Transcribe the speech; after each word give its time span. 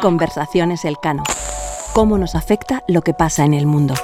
Conversaciones 0.00 0.84
Elcano. 0.84 1.24
¿Cómo 1.92 2.16
nos 2.16 2.36
afecta 2.36 2.84
lo 2.86 3.02
que 3.02 3.14
pasa 3.14 3.44
en 3.44 3.54
el 3.54 3.66
mundo? 3.66 3.94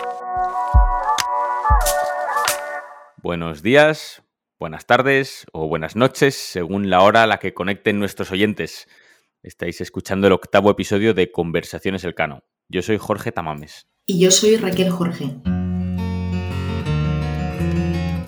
Buenos 3.23 3.63
días, 3.63 4.23
buenas 4.59 4.87
tardes 4.87 5.47
o 5.53 5.69
buenas 5.69 5.95
noches, 5.95 6.35
según 6.35 6.91
la 6.91 7.03
hora 7.03 7.23
a 7.23 7.27
la 7.29 7.39
que 7.39 7.55
conecten 7.55 8.01
nuestros 8.01 8.33
oyentes. 8.33 8.89
Estáis 9.45 9.81
escuchando 9.81 10.27
el 10.27 10.33
octavo 10.33 10.73
episodio 10.73 11.15
de 11.15 11.31
Conversaciones 11.31 12.03
Elcano. 12.03 12.43
Yo 12.69 12.83
soy 12.83 12.99
Jorge 12.99 13.31
Tamames. 13.31 13.87
Y 14.05 14.19
yo 14.19 14.33
soy 14.33 14.57
Raquel 14.57 14.91
Jorge. 14.91 15.37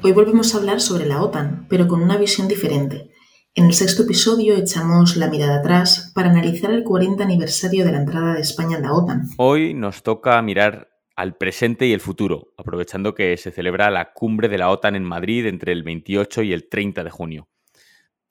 Hoy 0.03 0.13
volvemos 0.13 0.55
a 0.55 0.59
hablar 0.59 0.81
sobre 0.81 1.07
la 1.07 1.21
OTAN, 1.21 1.67
pero 1.69 1.89
con 1.89 2.01
una 2.01 2.17
visión 2.17 2.47
diferente. 2.47 3.11
En 3.57 3.67
el 3.67 3.75
sexto 3.75 4.05
episodio 4.05 4.55
echamos 4.55 5.17
la 5.17 5.29
mirada 5.29 5.57
atrás 5.57 6.13
para 6.15 6.31
analizar 6.31 6.71
el 6.71 6.85
40 6.85 7.25
aniversario 7.25 7.85
de 7.85 7.91
la 7.91 7.99
entrada 7.99 8.35
de 8.35 8.43
España 8.43 8.77
en 8.77 8.85
la 8.85 8.93
OTAN. 8.93 9.29
Hoy 9.39 9.75
nos 9.75 10.05
toca 10.05 10.41
mirar 10.41 10.89
al 11.17 11.37
presente 11.37 11.85
y 11.89 11.93
el 11.93 11.99
futuro, 11.99 12.55
aprovechando 12.57 13.13
que 13.13 13.37
se 13.37 13.51
celebra 13.51 13.91
la 13.91 14.13
cumbre 14.13 14.49
de 14.49 14.59
la 14.59 14.71
OTAN 14.71 14.95
en 14.95 15.03
Madrid 15.03 15.47
entre 15.47 15.73
el 15.73 15.83
28 15.83 16.43
y 16.43 16.53
el 16.53 16.69
30 16.69 17.03
de 17.03 17.11
junio. 17.11 17.49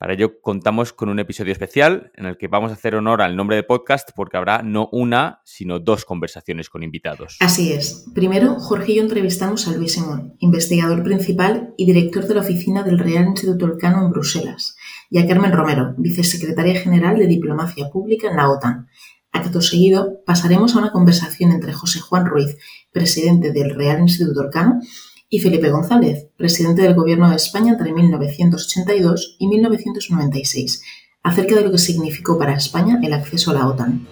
Para 0.00 0.14
ello 0.14 0.40
contamos 0.40 0.94
con 0.94 1.10
un 1.10 1.18
episodio 1.18 1.52
especial 1.52 2.10
en 2.16 2.24
el 2.24 2.38
que 2.38 2.48
vamos 2.48 2.70
a 2.70 2.72
hacer 2.72 2.94
honor 2.94 3.20
al 3.20 3.36
nombre 3.36 3.56
del 3.56 3.66
podcast 3.66 4.08
porque 4.16 4.38
habrá 4.38 4.62
no 4.62 4.88
una, 4.92 5.42
sino 5.44 5.78
dos 5.78 6.06
conversaciones 6.06 6.70
con 6.70 6.82
invitados. 6.82 7.36
Así 7.40 7.74
es. 7.74 8.06
Primero, 8.14 8.54
Jorge 8.54 8.92
y 8.92 8.94
yo 8.94 9.02
entrevistamos 9.02 9.68
a 9.68 9.72
Luis 9.72 9.92
Simón, 9.92 10.36
investigador 10.38 11.02
principal 11.02 11.74
y 11.76 11.84
director 11.84 12.26
de 12.26 12.34
la 12.34 12.40
oficina 12.40 12.82
del 12.82 12.98
Real 12.98 13.26
Instituto 13.26 13.66
Elcano 13.66 14.06
en 14.06 14.10
Bruselas, 14.10 14.74
y 15.10 15.18
a 15.18 15.26
Carmen 15.26 15.52
Romero, 15.52 15.94
vicesecretaria 15.98 16.80
general 16.80 17.18
de 17.18 17.26
Diplomacia 17.26 17.90
Pública 17.90 18.30
en 18.30 18.36
la 18.36 18.48
OTAN. 18.48 18.86
Acto 19.32 19.60
seguido, 19.60 20.22
pasaremos 20.24 20.74
a 20.74 20.78
una 20.78 20.92
conversación 20.92 21.52
entre 21.52 21.72
José 21.72 22.00
Juan 22.00 22.26
Ruiz, 22.26 22.56
presidente 22.92 23.52
del 23.52 23.74
Real 23.74 24.00
Instituto 24.00 24.42
Elcano, 24.42 24.80
y 25.28 25.40
Felipe 25.40 25.70
González, 25.70 26.28
presidente 26.36 26.82
del 26.82 26.94
Gobierno 26.94 27.30
de 27.30 27.36
España 27.36 27.72
entre 27.72 27.92
1982 27.92 29.36
y 29.38 29.46
1996, 29.46 30.82
acerca 31.22 31.54
de 31.54 31.62
lo 31.62 31.70
que 31.70 31.78
significó 31.78 32.38
para 32.38 32.54
España 32.54 32.98
el 33.02 33.12
acceso 33.12 33.52
a 33.52 33.54
la 33.54 33.66
OTAN. 33.68 34.06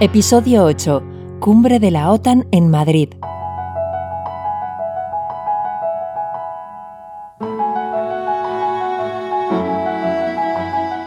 Episodio 0.00 0.64
8. 0.64 1.02
Cumbre 1.40 1.80
de 1.80 1.90
la 1.90 2.10
OTAN 2.12 2.46
en 2.52 2.70
Madrid. 2.70 3.08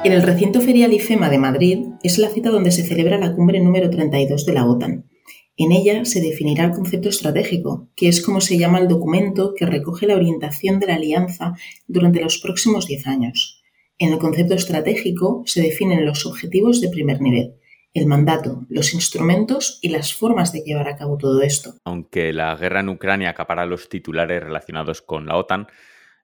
En 0.02 0.14
el 0.14 0.24
recinto 0.24 0.62
ferial 0.62 0.94
IFEMA 0.94 1.30
de 1.30 1.38
Madrid 1.38 1.80
es 2.04 2.20
la 2.20 2.30
cita 2.30 2.50
donde 2.52 2.72
se 2.72 2.84
celebra 2.84 3.18
la 3.18 3.36
cumbre 3.36 3.60
número 3.60 3.90
32 3.90 4.46
de 4.46 4.54
la 4.54 4.66
OTAN. 4.66 5.10
En 5.58 5.74
ella 5.74 6.06
se 6.06 6.22
definirá 6.22 6.64
el 6.64 6.72
concepto 6.72 7.10
estratégico, 7.10 7.90
que 7.98 8.08
es 8.08 8.24
como 8.24 8.40
se 8.40 8.58
llama 8.58 8.80
el 8.80 8.88
documento 8.88 9.54
que 9.54 9.66
recoge 9.66 10.08
la 10.08 10.16
orientación 10.16 10.80
de 10.80 10.88
la 10.88 10.96
alianza 10.96 11.54
durante 11.86 12.22
los 12.22 12.38
próximos 12.38 12.88
diez 12.88 13.08
años. 13.08 13.62
En 13.98 14.14
el 14.14 14.20
concepto 14.20 14.54
estratégico 14.54 15.44
se 15.46 15.62
definen 15.62 16.06
los 16.06 16.26
objetivos 16.26 16.80
de 16.80 16.88
primer 16.88 17.20
nivel, 17.20 17.56
el 17.94 18.06
mandato, 18.06 18.66
los 18.70 18.94
instrumentos 18.94 19.80
y 19.82 19.90
las 19.90 20.14
formas 20.14 20.54
de 20.54 20.62
llevar 20.62 20.88
a 20.88 20.96
cabo 20.96 21.18
todo 21.18 21.42
esto. 21.42 21.74
Aunque 21.84 22.32
la 22.32 22.56
guerra 22.56 22.80
en 22.80 22.88
Ucrania 22.88 23.32
acapara 23.32 23.66
los 23.66 23.90
titulares 23.90 24.42
relacionados 24.42 25.02
con 25.02 25.26
la 25.26 25.36
OTAN, 25.36 25.68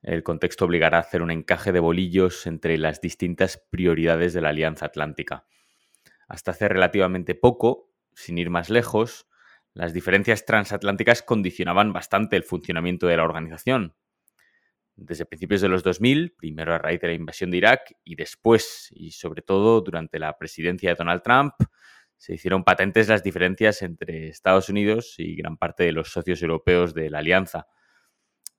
el 0.05 0.21
contexto 0.21 0.65
obligará 0.65 0.97
a 0.97 1.01
hacer 1.01 1.23
un 1.23 1.31
encaje 1.31 1.71
de 1.71 1.79
bolillos 1.79 2.45
entre 2.45 2.77
las 2.77 3.01
distintas 3.01 3.57
prioridades 3.71 4.33
de 4.33 4.41
la 4.41 4.49
Alianza 4.49 4.85
Atlántica. 4.85 5.47
Hasta 6.27 6.51
hace 6.51 6.69
relativamente 6.69 7.33
poco, 7.33 7.91
sin 8.13 8.37
ir 8.37 8.51
más 8.51 8.69
lejos, 8.69 9.27
las 9.73 9.93
diferencias 9.93 10.45
transatlánticas 10.45 11.23
condicionaban 11.23 11.91
bastante 11.91 12.35
el 12.35 12.43
funcionamiento 12.43 13.07
de 13.07 13.17
la 13.17 13.23
organización. 13.23 13.95
Desde 14.95 15.25
principios 15.25 15.61
de 15.61 15.69
los 15.69 15.83
2000, 15.83 16.35
primero 16.37 16.73
a 16.73 16.77
raíz 16.77 17.01
de 17.01 17.07
la 17.07 17.13
invasión 17.13 17.49
de 17.49 17.57
Irak 17.57 17.97
y 18.03 18.15
después, 18.15 18.89
y 18.95 19.11
sobre 19.11 19.41
todo 19.41 19.81
durante 19.81 20.19
la 20.19 20.37
presidencia 20.37 20.91
de 20.91 20.95
Donald 20.95 21.23
Trump, 21.23 21.53
se 22.15 22.35
hicieron 22.35 22.63
patentes 22.63 23.09
las 23.09 23.23
diferencias 23.23 23.81
entre 23.81 24.27
Estados 24.29 24.69
Unidos 24.69 25.15
y 25.17 25.35
gran 25.35 25.57
parte 25.57 25.83
de 25.83 25.91
los 25.93 26.11
socios 26.11 26.41
europeos 26.43 26.93
de 26.93 27.09
la 27.09 27.19
alianza. 27.19 27.67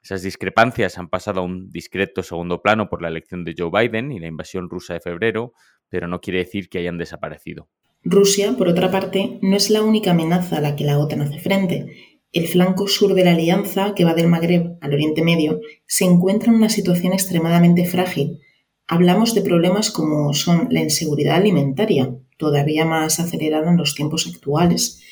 Esas 0.06 0.22
discrepancias 0.22 0.99
han 0.99 1.09
pasado 1.09 1.41
a 1.41 1.43
un 1.43 1.72
discreto 1.72 2.22
segundo 2.22 2.62
plano 2.62 2.89
por 2.89 3.03
la 3.03 3.09
elección 3.09 3.43
de 3.43 3.56
Joe 3.59 3.72
Biden 3.72 4.12
y 4.12 4.21
la 4.21 4.28
invasión 4.28 4.71
rusa 4.71 4.94
de 4.94 5.00
febrero, 5.00 5.53
pero 5.89 6.06
no 6.06 6.21
quiere 6.21 6.39
decir 6.39 6.69
que 6.69 6.78
hayan 6.78 6.97
desaparecido. 6.97 7.69
Rusia, 8.05 8.55
por 8.56 8.69
otra 8.69 8.89
parte, 8.93 9.41
no 9.43 9.56
es 9.56 9.69
la 9.69 9.83
única 9.83 10.12
amenaza 10.12 10.59
a 10.59 10.61
la 10.61 10.77
que 10.77 10.84
la 10.84 11.00
OTAN 11.00 11.22
hace 11.22 11.41
frente. 11.41 12.21
El 12.31 12.47
flanco 12.47 12.87
sur 12.87 13.15
de 13.15 13.25
la 13.25 13.33
alianza, 13.33 13.94
que 13.97 14.05
va 14.05 14.15
del 14.15 14.28
Magreb 14.28 14.78
al 14.81 14.94
Oriente 14.94 15.25
Medio, 15.25 15.61
se 15.89 16.05
encuentra 16.05 16.53
en 16.53 16.59
una 16.59 16.69
situación 16.69 17.12
extremadamente 17.12 17.84
frágil. 17.84 18.38
Hablamos 18.87 19.34
de 19.34 19.43
problemas 19.43 19.91
como 19.91 20.33
son 20.34 20.69
la 20.71 20.83
inseguridad 20.83 21.34
alimentaria, 21.34 22.15
todavía 22.37 22.84
más 22.84 23.19
acelerada 23.19 23.73
en 23.73 23.77
los 23.77 23.97
tiempos 23.97 24.28
actuales, 24.33 25.03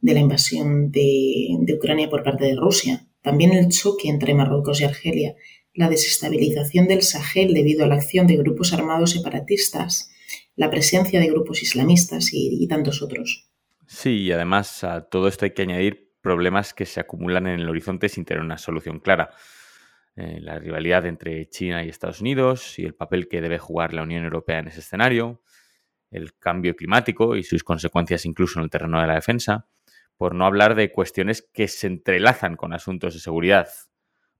de 0.00 0.12
la 0.12 0.18
invasión 0.18 0.90
de, 0.90 1.50
de 1.60 1.74
Ucrania 1.74 2.10
por 2.10 2.24
parte 2.24 2.46
de 2.46 2.56
Rusia, 2.56 3.06
también 3.24 3.54
el 3.54 3.70
choque 3.70 4.10
entre 4.10 4.34
Marruecos 4.34 4.82
y 4.82 4.84
Argelia, 4.84 5.34
la 5.72 5.88
desestabilización 5.88 6.86
del 6.86 7.00
Sahel 7.00 7.54
debido 7.54 7.82
a 7.82 7.88
la 7.88 7.94
acción 7.94 8.26
de 8.26 8.36
grupos 8.36 8.74
armados 8.74 9.12
separatistas, 9.12 10.12
la 10.56 10.70
presencia 10.70 11.18
de 11.18 11.28
grupos 11.28 11.62
islamistas 11.62 12.28
y, 12.32 12.68
tantos 12.68 13.02
otros. 13.02 13.50
Sí, 13.86 14.24
y 14.24 14.32
además 14.32 14.84
a 14.84 15.08
todo 15.08 15.26
esto 15.26 15.46
hay 15.46 15.52
que 15.52 15.62
añadir 15.62 16.12
problemas 16.20 16.74
que 16.74 16.84
se 16.84 17.00
acumulan 17.00 17.46
en 17.46 17.60
el 17.60 17.68
horizonte 17.68 18.10
sin 18.10 18.26
tener 18.26 18.42
una 18.42 18.58
solución 18.58 19.00
clara. 19.00 19.30
Eh, 20.16 20.38
la 20.40 20.58
rivalidad 20.58 21.06
entre 21.06 21.48
China 21.48 21.82
y 21.82 21.88
Estados 21.88 22.20
Unidos 22.20 22.78
y 22.78 22.84
el 22.84 22.94
papel 22.94 23.26
que 23.26 23.40
debe 23.40 23.58
jugar 23.58 23.94
la 23.94 24.02
Unión 24.02 24.24
Europea 24.24 24.58
en 24.58 24.68
ese 24.68 24.80
escenario, 24.80 25.42
el 26.10 26.36
cambio 26.36 26.76
climático 26.76 27.36
y 27.36 27.42
sus 27.42 27.64
consecuencias 27.64 28.26
incluso 28.26 28.58
en 28.58 28.64
el 28.64 28.70
terreno 28.70 29.00
de 29.00 29.06
la 29.06 29.14
defensa, 29.14 29.66
por 30.16 30.34
no 30.34 30.46
hablar 30.46 30.74
de 30.74 30.92
cuestiones 30.92 31.48
que 31.52 31.68
se 31.68 31.86
entrelazan 31.86 32.56
con 32.56 32.72
asuntos 32.72 33.14
de 33.14 33.20
seguridad. 33.20 33.68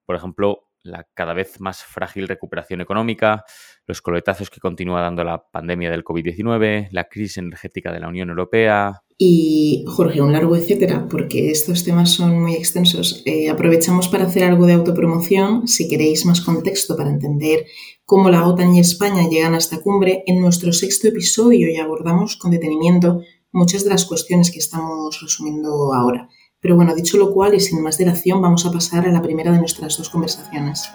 Por 0.05 0.15
ejemplo, 0.15 0.69
la 0.85 1.07
cada 1.13 1.33
vez 1.33 1.59
más 1.59 1.83
frágil 1.83 2.27
recuperación 2.27 2.79
económica, 2.79 3.43
los 3.87 4.01
coletazos 4.01 4.49
que 4.49 4.59
continúa 4.59 5.01
dando 5.01 5.23
la 5.23 5.43
pandemia 5.51 5.89
del 5.89 6.03
COVID-19, 6.03 6.89
la 6.91 7.05
crisis 7.05 7.37
energética 7.37 7.91
de 7.91 7.99
la 7.99 8.07
Unión 8.07 8.29
Europea. 8.29 9.01
Y 9.17 9.85
Jorge, 9.87 10.21
un 10.21 10.33
largo 10.33 10.55
etcétera, 10.55 11.07
porque 11.09 11.49
estos 11.49 11.83
temas 11.83 12.11
son 12.11 12.41
muy 12.41 12.53
extensos. 12.53 13.23
Eh, 13.25 13.49
aprovechamos 13.49 14.09
para 14.09 14.25
hacer 14.25 14.43
algo 14.43 14.65
de 14.65 14.73
autopromoción. 14.73 15.67
Si 15.67 15.87
queréis 15.87 16.25
más 16.25 16.41
contexto 16.41 16.95
para 16.97 17.09
entender 17.09 17.65
cómo 18.05 18.29
la 18.29 18.45
OTAN 18.47 18.75
y 18.75 18.79
España 18.79 19.27
llegan 19.29 19.55
a 19.55 19.59
esta 19.59 19.81
cumbre, 19.81 20.23
en 20.27 20.41
nuestro 20.41 20.73
sexto 20.73 21.07
episodio 21.07 21.67
ya 21.73 21.83
abordamos 21.83 22.35
con 22.35 22.51
detenimiento 22.51 23.21
muchas 23.55 23.85
de 23.85 23.89
las 23.89 24.05
cuestiones 24.05 24.51
que 24.51 24.59
estamos 24.59 25.19
resumiendo 25.21 25.93
ahora. 25.93 26.27
Pero 26.59 26.75
bueno, 26.75 26.93
dicho 26.93 27.17
lo 27.17 27.33
cual 27.33 27.53
y 27.53 27.59
sin 27.59 27.81
más 27.81 27.97
dilación, 27.97 28.41
vamos 28.41 28.65
a 28.65 28.71
pasar 28.71 29.07
a 29.07 29.11
la 29.11 29.21
primera 29.21 29.51
de 29.51 29.59
nuestras 29.59 29.97
dos 29.97 30.09
conversaciones. 30.09 30.89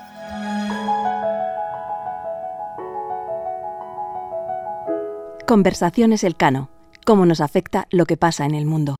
Conversaciones 5.47 6.23
Elcano. 6.23 6.69
Cómo 7.07 7.25
nos 7.25 7.41
afecta 7.41 7.89
lo 7.91 8.05
que 8.05 8.17
pasa 8.17 8.45
en 8.45 8.55
el 8.55 8.67
mundo. 8.67 8.95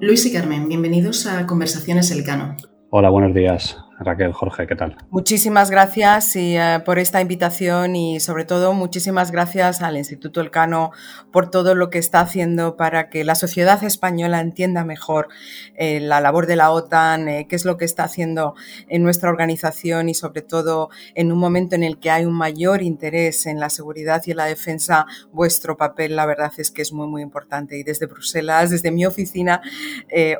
Luis 0.00 0.24
y 0.26 0.32
Carmen, 0.32 0.68
bienvenidos 0.68 1.26
a 1.26 1.46
Conversaciones 1.46 2.10
Elcano. 2.10 2.56
Hola, 2.90 3.10
buenos 3.10 3.34
días. 3.34 3.83
Raquel, 3.98 4.32
Jorge, 4.32 4.66
¿qué 4.66 4.74
tal? 4.74 4.96
Muchísimas 5.10 5.70
gracias 5.70 6.34
eh, 6.34 6.82
por 6.84 6.98
esta 6.98 7.20
invitación 7.20 7.94
y 7.94 8.18
sobre 8.18 8.44
todo 8.44 8.72
muchísimas 8.74 9.30
gracias 9.30 9.82
al 9.82 9.96
Instituto 9.96 10.40
Elcano 10.40 10.90
por 11.30 11.50
todo 11.50 11.74
lo 11.74 11.90
que 11.90 11.98
está 11.98 12.20
haciendo 12.20 12.76
para 12.76 13.08
que 13.08 13.22
la 13.24 13.36
sociedad 13.36 13.82
española 13.84 14.40
entienda 14.40 14.84
mejor 14.84 15.28
eh, 15.76 16.00
la 16.00 16.20
labor 16.20 16.46
de 16.46 16.56
la 16.56 16.70
OTAN, 16.70 17.28
eh, 17.28 17.46
qué 17.48 17.54
es 17.54 17.64
lo 17.64 17.76
que 17.76 17.84
está 17.84 18.04
haciendo 18.04 18.54
en 18.88 19.04
nuestra 19.04 19.30
organización 19.30 20.08
y 20.08 20.14
sobre 20.14 20.42
todo 20.42 20.90
en 21.14 21.30
un 21.30 21.38
momento 21.38 21.76
en 21.76 21.84
el 21.84 21.98
que 21.98 22.10
hay 22.10 22.24
un 22.24 22.34
mayor 22.34 22.82
interés 22.82 23.46
en 23.46 23.60
la 23.60 23.70
seguridad 23.70 24.22
y 24.26 24.32
en 24.32 24.38
la 24.38 24.46
defensa, 24.46 25.06
vuestro 25.32 25.76
papel 25.76 26.16
la 26.16 26.26
verdad 26.26 26.52
es 26.58 26.70
que 26.72 26.82
es 26.82 26.92
muy 26.92 27.06
muy 27.06 27.22
importante 27.22 27.78
y 27.78 27.84
desde 27.84 28.06
Bruselas, 28.06 28.70
desde 28.70 28.90
mi 28.90 29.06
oficina, 29.06 29.62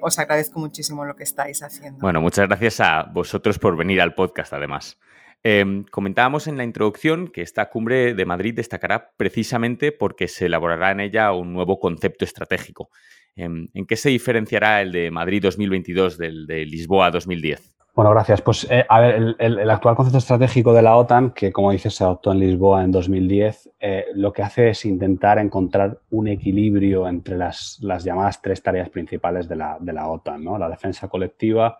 os 0.03 0.19
agradezco 0.19 0.59
muchísimo 0.59 1.05
lo 1.05 1.15
que 1.15 1.23
estáis 1.23 1.63
haciendo. 1.63 2.01
Bueno, 2.01 2.21
muchas 2.21 2.49
gracias 2.49 2.81
a 2.81 3.05
vosotros 3.05 3.44
por 3.59 3.77
venir 3.77 4.01
al 4.01 4.15
podcast, 4.15 4.53
además. 4.53 4.99
Em, 5.43 5.85
comentábamos 5.85 6.47
en 6.47 6.57
la 6.57 6.65
introducción 6.65 7.29
que 7.29 7.43
esta 7.43 7.69
cumbre 7.69 8.15
de 8.15 8.25
Madrid 8.25 8.55
destacará 8.55 9.11
precisamente 9.17 9.93
porque 9.93 10.27
se 10.27 10.47
elaborará 10.47 10.91
en 10.91 11.01
ella 11.01 11.33
un 11.33 11.53
nuevo 11.53 11.79
concepto 11.79 12.25
estratégico, 12.25 12.91
Em, 13.37 13.69
¿En 13.75 13.87
qué 13.87 13.97
se 13.97 14.11
diferenciará 14.11 14.81
el 14.81 14.93
de 14.93 15.11
Madrid 15.11 15.43
2022 15.43 16.19
del 16.19 16.47
de 16.47 16.65
Lisboa 16.65 17.11
2010? 17.11 17.75
Bueno, 17.95 18.11
gracias. 18.11 18.43
Pues 18.43 18.67
eh, 18.71 18.85
a 18.89 19.01
ver, 19.01 19.37
el, 19.39 19.71
actual 19.71 19.95
concepto 19.95 20.19
estratégico 20.19 20.73
de 20.73 20.83
la 20.83 20.97
OTAN, 20.97 21.31
que 21.31 21.53
como 21.53 21.71
dices 21.71 21.95
se 21.95 22.03
adoptó 22.03 22.33
en 22.33 22.41
Lisboa 22.41 22.83
en 22.83 22.91
2010, 22.91 23.71
eh, 23.79 24.07
lo 24.15 24.33
que 24.33 24.43
hace 24.43 24.71
es 24.71 24.85
intentar 24.85 25.39
encontrar 25.39 26.01
un 26.11 26.27
equilibrio 26.27 27.07
entre 27.07 27.37
las, 27.37 27.79
llamadas 27.81 28.43
tres 28.43 28.63
tareas 28.63 28.89
principales 28.89 29.49
de 29.49 29.57
la, 29.57 29.77
de 29.81 29.93
la 29.93 30.09
OTAN, 30.09 30.43
¿no? 30.43 30.59
la 30.59 30.69
defensa 30.69 31.07
colectiva, 31.07 31.79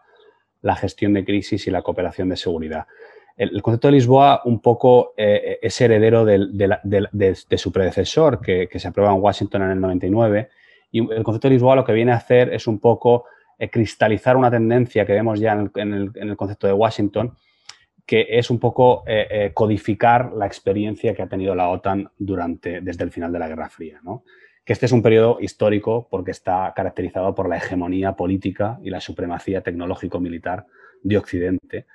la 0.65 0.75
gestión 0.75 1.13
de 1.13 1.25
crisis 1.25 1.67
y 1.67 1.71
la 1.71 1.83
cooperación 1.83 2.31
de 2.31 2.37
seguridad. 2.37 2.87
El, 3.37 3.61
concepto 3.61 3.89
de 3.89 3.93
Lisboa 3.93 4.41
un 4.47 4.61
poco 4.61 5.13
eh, 5.17 5.59
es 5.61 5.79
heredero 5.81 6.25
de, 6.25 7.35
su 7.59 7.71
predecesor, 7.71 8.41
que, 8.41 8.69
se 8.75 8.89
aprueba 8.89 9.13
en 9.13 9.21
Washington 9.21 9.63
en 9.63 9.71
el 9.73 9.81
99, 9.81 10.49
y 10.91 11.01
el 11.13 11.23
concepto 11.23 11.49
de 11.49 11.55
Lisboa 11.55 11.77
lo 11.77 11.85
que 11.85 11.93
viene 11.93 12.13
a 12.13 12.17
hacer 12.17 12.55
es 12.55 12.67
un 12.67 12.79
poco 12.79 13.27
eh, 13.59 13.69
cristalizar 13.69 14.39
una 14.39 14.51
tendencia 14.51 15.05
que 15.05 15.13
vemos 15.13 15.39
ya 15.39 15.53
en 15.53 16.13
el, 16.15 16.37
concepto 16.37 16.67
de 16.67 16.73
Washington, 16.73 17.37
que 18.07 18.27
es 18.31 18.49
un 18.49 18.59
poco 18.59 19.05
eh, 19.07 19.51
codificar 19.53 20.33
la 20.33 20.47
experiencia 20.47 21.15
que 21.15 21.23
ha 21.23 21.29
tenido 21.29 21.55
la 21.55 21.69
OTAN 21.69 22.09
durante, 22.19 22.81
desde 22.81 23.05
el 23.05 23.11
final 23.11 23.33
de 23.33 23.39
la 23.39 23.49
Guerra 23.49 23.69
Fría. 23.69 24.01
Que 24.65 24.73
este 24.73 24.87
es 24.87 24.93
un 24.93 25.03
periodo 25.03 25.39
histórico 25.41 26.09
porque 26.11 26.31
está 26.31 26.73
caracterizado 26.75 27.35
por 27.35 27.49
la 27.49 27.59
hegemonía 27.59 28.13
política 28.13 28.79
y 28.83 28.91
la 28.91 29.01
supremacía 29.01 29.63
tecnológico-militar 29.63 30.67
de 31.03 31.19
Occidente 31.19 31.87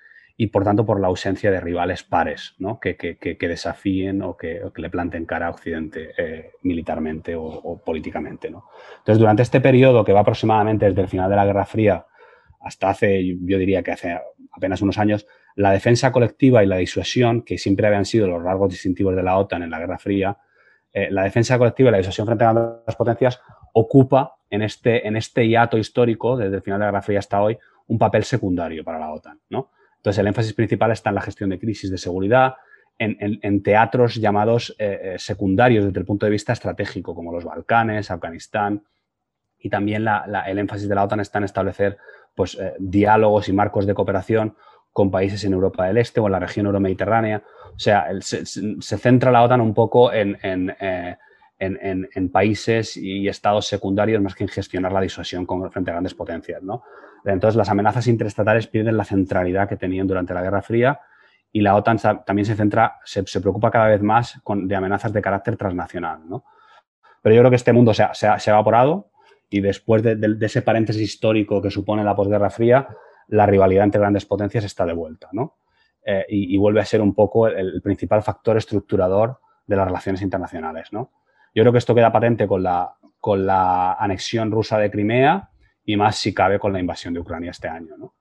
y 0.41 0.47
por 0.47 0.63
tanto 0.63 0.85
por 0.85 1.01
la 1.01 1.07
ausencia 1.07 1.51
de 1.51 1.59
rivales 1.59 2.03
pares 2.03 2.55
¿no? 2.59 2.79
que, 2.79 2.95
desafíen 3.41 4.21
o 4.21 4.37
que, 4.37 4.61
le 4.77 4.89
planten 4.89 5.25
cara 5.25 5.47
a 5.47 5.49
Occidente 5.49 6.11
eh, 6.17 6.51
militarmente 6.61 7.35
o, 7.35 7.81
políticamente. 7.83 8.49
¿no? 8.49 8.63
Entonces, 8.99 9.19
durante 9.19 9.43
este 9.43 9.59
periodo 9.59 10.05
que 10.05 10.13
va 10.13 10.21
aproximadamente 10.21 10.85
desde 10.85 11.01
el 11.01 11.09
final 11.09 11.29
de 11.29 11.35
la 11.35 11.45
Guerra 11.45 11.65
Fría 11.65 12.05
hasta 12.61 12.89
hace, 12.89 13.37
yo 13.41 13.57
diría 13.57 13.83
que 13.83 13.91
hace 13.91 14.17
apenas 14.53 14.81
unos 14.81 14.97
años, 14.97 15.27
la 15.55 15.71
defensa 15.71 16.13
colectiva 16.13 16.63
y 16.63 16.67
la 16.67 16.77
disuasión, 16.77 17.41
que 17.41 17.57
siempre 17.57 17.87
habían 17.87 18.05
sido 18.05 18.25
los 18.25 18.41
rasgos 18.41 18.69
distintivos 18.69 19.17
de 19.17 19.23
la 19.23 19.37
OTAN 19.37 19.63
en 19.63 19.71
la 19.71 19.79
Guerra 19.79 19.97
Fría, 19.97 20.37
eh, 20.91 21.09
la 21.11 21.23
defensa 21.23 21.57
colectiva 21.57 21.89
y 21.89 21.91
la 21.91 21.97
disuasión 21.99 22.25
frente 22.25 22.43
a 22.45 22.53
las 22.53 22.95
potencias 22.95 23.39
ocupa 23.73 24.35
en 24.49 24.63
este, 24.63 25.07
en 25.07 25.15
este 25.15 25.47
hiato 25.47 25.77
histórico, 25.77 26.35
desde 26.35 26.55
el 26.55 26.61
final 26.61 26.79
de 26.79 26.85
la 26.85 26.91
Guerra 26.91 27.01
Fría 27.03 27.19
hasta 27.19 27.41
hoy, 27.41 27.57
un 27.87 27.99
papel 27.99 28.23
secundario 28.23 28.83
para 28.83 28.99
la 28.99 29.11
OTAN. 29.11 29.39
Entonces, 29.49 30.19
el 30.19 30.27
énfasis 30.27 30.53
principal 30.53 30.91
está 30.91 31.09
en 31.09 31.15
la 31.15 31.21
gestión 31.21 31.49
de 31.49 31.59
crisis 31.59 31.91
de 31.91 31.97
seguridad, 31.97 32.55
en, 32.97 33.63
teatros 33.63 34.15
llamados 34.15 34.75
eh, 34.77 34.99
eh, 35.01 35.19
secundarios 35.19 35.85
desde 35.85 35.99
el 35.99 36.05
punto 36.05 36.25
de 36.25 36.31
vista 36.31 36.51
estratégico, 36.51 37.15
como 37.15 37.31
los 37.31 37.45
Balcanes, 37.45 38.11
Afganistán, 38.11 38.83
y 39.57 39.69
también 39.69 40.05
el 40.47 40.57
énfasis 40.57 40.89
de 40.89 40.95
la 40.95 41.03
OTAN 41.03 41.21
está 41.21 41.37
en 41.37 41.45
establecer 41.45 41.97
pues, 42.35 42.57
diálogos 42.77 43.47
y 43.47 43.53
marcos 43.53 43.85
de 43.85 43.93
cooperación 43.93 44.55
con 44.91 45.11
países 45.11 45.43
en 45.45 45.53
Europa 45.53 45.85
del 45.85 45.97
Este 45.97 46.19
o 46.19 46.25
en 46.25 46.31
la 46.31 46.39
región 46.39 46.65
euromediterránea. 46.65 47.43
O 47.75 47.79
sea, 47.79 48.07
se, 48.21 48.45
centra 48.97 49.31
la 49.31 49.43
OTAN 49.43 49.61
un 49.61 49.73
poco 49.73 50.11
en, 50.11 50.37
en, 51.59 52.29
países 52.31 52.97
y 52.97 53.27
estados 53.27 53.67
secundarios 53.67 54.21
más 54.21 54.35
que 54.35 54.43
en 54.43 54.49
gestionar 54.49 54.91
la 54.91 55.01
disuasión 55.01 55.47
frente 55.71 55.91
a 55.91 55.93
grandes 55.93 56.13
potencias. 56.13 56.61
¿no? 56.63 56.83
Entonces, 57.25 57.55
las 57.55 57.69
amenazas 57.69 58.07
interestatales 58.07 58.67
pierden 58.67 58.97
la 58.97 59.05
centralidad 59.05 59.67
que 59.67 59.77
tenían 59.77 60.07
durante 60.07 60.33
la 60.33 60.41
Guerra 60.41 60.61
Fría 60.61 60.99
y 61.51 61.61
la 61.61 61.75
OTAN 61.75 61.97
también 62.25 62.45
se 62.45 62.55
centra, 62.55 62.99
se, 63.03 63.23
preocupa 63.23 63.71
cada 63.71 63.87
vez 63.87 64.01
más 64.01 64.39
de 64.45 64.75
amenazas 64.75 65.11
de 65.13 65.21
carácter 65.21 65.57
transnacional. 65.57 66.21
¿no? 66.27 66.43
Pero 67.21 67.35
yo 67.35 67.41
creo 67.41 67.49
que 67.49 67.55
este 67.55 67.73
mundo 67.73 67.93
se 67.93 68.03
ha, 68.03 68.37
evaporado 68.45 69.09
y 69.49 69.61
después 69.61 70.03
de, 70.03 70.37
ese 70.41 70.61
paréntesis 70.61 71.01
histórico 71.01 71.61
que 71.61 71.71
supone 71.71 72.03
la 72.03 72.15
posguerra 72.15 72.49
fría, 72.49 72.87
la 73.29 73.45
rivalidad 73.45 73.85
entre 73.85 74.01
grandes 74.01 74.25
potencias 74.25 74.63
está 74.63 74.85
de 74.85 74.93
vuelta 74.93 75.29
¿no? 75.31 75.57
Eh, 76.05 76.25
y, 76.29 76.57
vuelve 76.57 76.81
a 76.81 76.85
ser 76.85 77.01
un 77.01 77.13
poco 77.13 77.47
el, 77.47 77.81
principal 77.81 78.23
factor 78.23 78.57
estructurador 78.57 79.39
de 79.67 79.75
las 79.75 79.85
relaciones 79.85 80.21
internacionales. 80.21 80.89
¿no? 80.91 81.11
Yo 81.53 81.63
creo 81.63 81.71
que 81.71 81.77
esto 81.77 81.93
queda 81.93 82.11
patente 82.11 82.47
con 82.47 82.63
la, 82.63 82.95
con 83.19 83.45
la 83.45 83.93
anexión 83.93 84.49
rusa 84.49 84.77
de 84.79 84.89
Crimea 84.89 85.49
y 85.85 85.97
más 85.97 86.15
si 86.15 86.33
cabe 86.33 86.57
con 86.57 86.73
la 86.73 86.79
invasión 86.79 87.13
de 87.13 87.19
Ucrania 87.19 87.51
este 87.51 87.67
año. 87.67 87.95
¿no? 87.97 88.13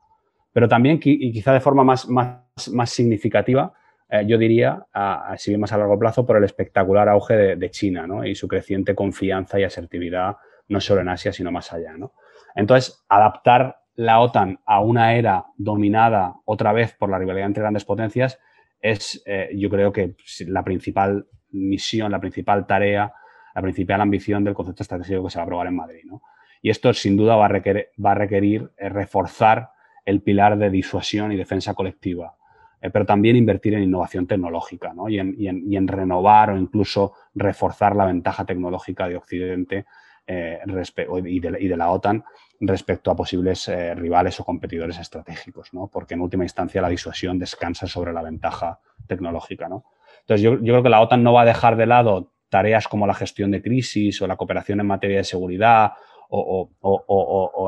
Pero 0.53 0.69
también, 0.69 0.99
y 1.03 1.33
quizá 1.33 1.53
de 1.53 1.61
forma 1.61 1.85
más, 1.85 2.09
más, 2.09 2.69
más 2.73 2.91
significativa, 2.91 3.73
eh, 4.11 4.25
yo 4.27 4.39
diría, 4.39 4.87
a, 4.93 5.35
si 5.37 5.51
bien 5.51 5.61
más 5.61 5.73
a 5.73 5.79
largo 5.79 5.99
plazo, 5.99 6.25
por 6.25 6.37
el 6.37 6.45
espectacular 6.45 7.09
auge 7.09 7.57
de, 7.57 7.71
China 7.71 8.07
y 8.25 8.35
su 8.35 8.49
creciente 8.49 8.95
confianza 8.95 9.61
y 9.61 9.65
asertividad, 9.65 10.37
no 10.69 10.81
solo 10.81 11.03
en 11.03 11.11
Asia, 11.11 11.33
sino 11.33 11.53
más 11.53 11.73
allá. 11.73 11.97
¿no? 11.97 12.13
Entonces, 12.55 13.05
adaptar 13.09 13.77
la 13.99 14.21
OTAN 14.21 14.61
a 14.65 14.79
una 14.79 15.17
era 15.17 15.47
dominada 15.56 16.37
otra 16.45 16.73
vez 16.73 16.95
por 16.95 17.11
la 17.11 17.19
rivalidad 17.19 17.49
entre 17.49 17.62
grandes 17.62 17.85
potencias 17.85 18.39
es, 18.81 19.21
eh, 19.27 19.50
yo 19.56 19.69
creo 19.71 19.93
que 19.93 20.15
la 20.47 20.62
principal 20.62 21.27
misión, 21.50 22.12
la 22.12 22.21
principal 22.21 22.65
tarea, 22.65 23.12
la 23.56 23.61
principal 23.61 24.00
ambición 24.00 24.45
del 24.45 24.55
concepto 24.55 24.85
estratégico 24.85 25.25
que 25.25 25.31
se 25.31 25.39
va 25.39 25.43
a 25.43 25.47
aprobar 25.47 25.67
en 25.67 25.75
Madrid. 25.75 26.03
¿no? 26.05 26.23
Y 26.62 26.71
esto 26.71 26.93
sin 26.93 27.17
duda 27.17 27.35
va 27.35 27.47
a 27.47 27.49
requerir, 27.49 27.89
va 28.05 28.12
a 28.12 28.15
requerir 28.15 28.71
eh, 28.79 28.89
reforzar 28.89 29.71
el 30.05 30.23
pilar 30.23 30.56
de 30.59 30.71
disuasión 30.71 31.33
y 31.33 31.37
defensa 31.37 31.75
colectiva, 31.75 32.37
eh, 32.81 32.91
pero 32.91 33.05
también 33.05 33.35
invertir 33.35 33.75
en 33.75 33.83
innovación 33.83 34.29
tecnológica 34.29 34.95
¿no? 34.95 35.09
y, 35.09 35.19
en, 35.19 35.89
renovar 35.89 36.50
o 36.50 36.56
incluso 36.56 37.15
reforzar 37.35 37.97
la 37.97 38.06
ventaja 38.06 38.45
tecnológica 38.45 39.09
de 39.09 39.17
Occidente 39.17 39.87
eh, 40.29 40.61
y, 41.25 41.41
de, 41.41 41.77
la 41.77 41.91
OTAN 41.91 42.25
respecto 42.61 43.11
a 43.11 43.17
posibles 43.17 43.71
rivales 43.97 44.39
o 44.41 44.45
competidores 44.45 44.99
estratégicos, 44.99 45.73
¿no? 45.73 45.89
porque 45.93 46.15
en 46.15 46.21
última 46.21 46.45
instancia 46.45 46.83
la 46.83 46.89
disuasión 46.89 47.39
descansa 47.39 47.87
sobre 47.87 48.13
la 48.13 48.23
ventaja 48.23 48.79
tecnológica. 49.07 49.69
¿no? 49.69 49.85
Entonces 50.21 50.43
yo, 50.43 50.59
creo 50.59 50.83
que 50.83 50.89
la 50.89 51.01
OTAN 51.01 51.23
no 51.23 51.33
va 51.33 51.43
a 51.43 51.47
dejar 51.47 51.77
de 51.77 51.87
lado 51.87 52.33
tareas 52.49 52.89
como 52.89 53.07
la 53.07 53.15
gestión 53.15 53.51
de 53.51 53.63
crisis 53.63 54.21
o 54.21 54.27
la 54.27 54.37
cooperación 54.37 54.81
en 54.81 54.87
materia 54.87 55.19
de 55.19 55.25
seguridad 55.25 55.93
o, 56.31 56.69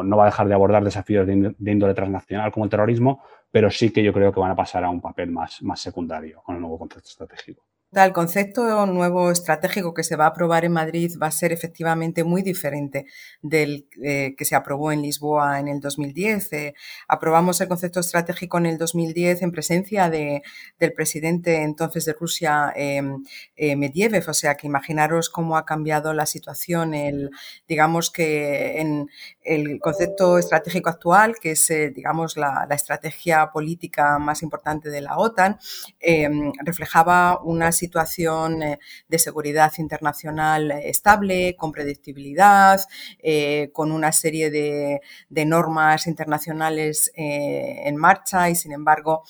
no 0.05 0.17
va 0.17 0.25
a 0.25 0.27
dejar 0.27 0.47
de 0.47 0.55
abordar 0.55 0.85
desafíos 0.85 1.27
de, 1.27 1.55
índole 1.65 1.95
transnacional 1.95 2.53
como 2.53 2.65
el 2.65 2.71
terrorismo, 2.71 3.23
pero 3.51 3.71
sí 3.71 3.91
que 3.91 4.03
yo 4.03 4.13
creo 4.13 4.33
que 4.33 4.41
van 4.41 4.51
a 4.51 4.57
pasar 4.57 4.85
a 4.85 4.91
un 4.91 5.01
papel 5.01 5.31
más, 5.31 5.63
más 5.63 5.81
secundario 5.81 6.43
con 6.43 6.57
el 6.57 6.61
nuevo 6.61 6.79
concepto 6.79 7.09
estratégico. 7.09 7.70
El 7.93 8.13
concepto 8.13 8.87
nuevo 8.87 9.33
estratégico 9.33 9.93
que 9.93 10.05
se 10.05 10.15
va 10.15 10.27
a 10.27 10.29
aprobar 10.29 10.65
en 10.65 10.71
Madrid 10.71 11.13
va 11.21 11.27
a 11.27 11.33
ser 11.33 11.51
efectivamente 11.51 12.23
muy 12.23 12.41
diferente 12.43 13.07
del 13.43 13.89
eh, 14.01 14.37
que 14.39 14.45
se 14.45 14.55
aprobó 14.55 14.93
en 14.93 15.03
Lisboa 15.03 15.59
en 15.59 15.67
el 15.67 15.81
2010. 15.81 16.53
Eh, 16.53 16.75
aprobamos 17.09 17.61
el 17.61 17.67
concepto 17.67 17.99
estratégico 17.99 18.59
en 18.59 18.67
el 18.67 18.79
2010 18.79 19.43
en 19.43 19.51
presencia 19.51 20.09
de, 20.09 20.43
del 20.79 20.93
presidente 20.93 21.63
entonces 21.63 22.05
de 22.05 22.13
Rusia, 22.13 22.73
em, 22.77 23.25
eh, 23.57 23.75
Medvedev. 23.75 24.29
O 24.29 24.35
sea 24.35 24.55
que 24.55 24.69
imaginaros 24.69 25.29
cómo 25.29 25.57
ha 25.57 25.67
cambiado 25.67 26.13
la 26.13 26.27
situación. 26.27 26.95
El, 26.95 27.31
digamos 27.67 28.13
que 28.13 28.81
en 28.81 29.09
el 29.43 29.81
concepto 29.81 30.39
estratégico 30.39 30.91
actual, 30.91 31.35
que 31.41 31.53
es 31.53 31.69
digamos 31.93 32.37
la, 32.37 32.67
la, 32.69 32.75
estrategia 32.77 33.51
política 33.51 34.19
más 34.21 34.43
importante 34.43 34.91
de 34.91 35.01
la 35.01 35.17
OTAN, 35.19 35.59
em, 35.99 36.53
reflejaba 36.65 37.41
unas 37.43 37.80
situación 37.81 38.63
eh, 38.63 38.79
de 39.09 39.19
seguridad 39.19 39.73
internacional 39.79 40.71
eh, 40.71 40.91
estable, 40.91 41.57
con 41.57 41.73
predictibilidad, 41.73 42.81
eh, 43.19 43.71
con 43.73 43.91
una 43.91 44.13
serie 44.13 44.51
de, 44.51 45.01
normas 45.47 46.07
internacionales 46.07 47.11
en 47.17 47.97
marcha 47.97 48.51
y, 48.51 48.55
sin 48.55 48.73
embargo, 48.73 49.25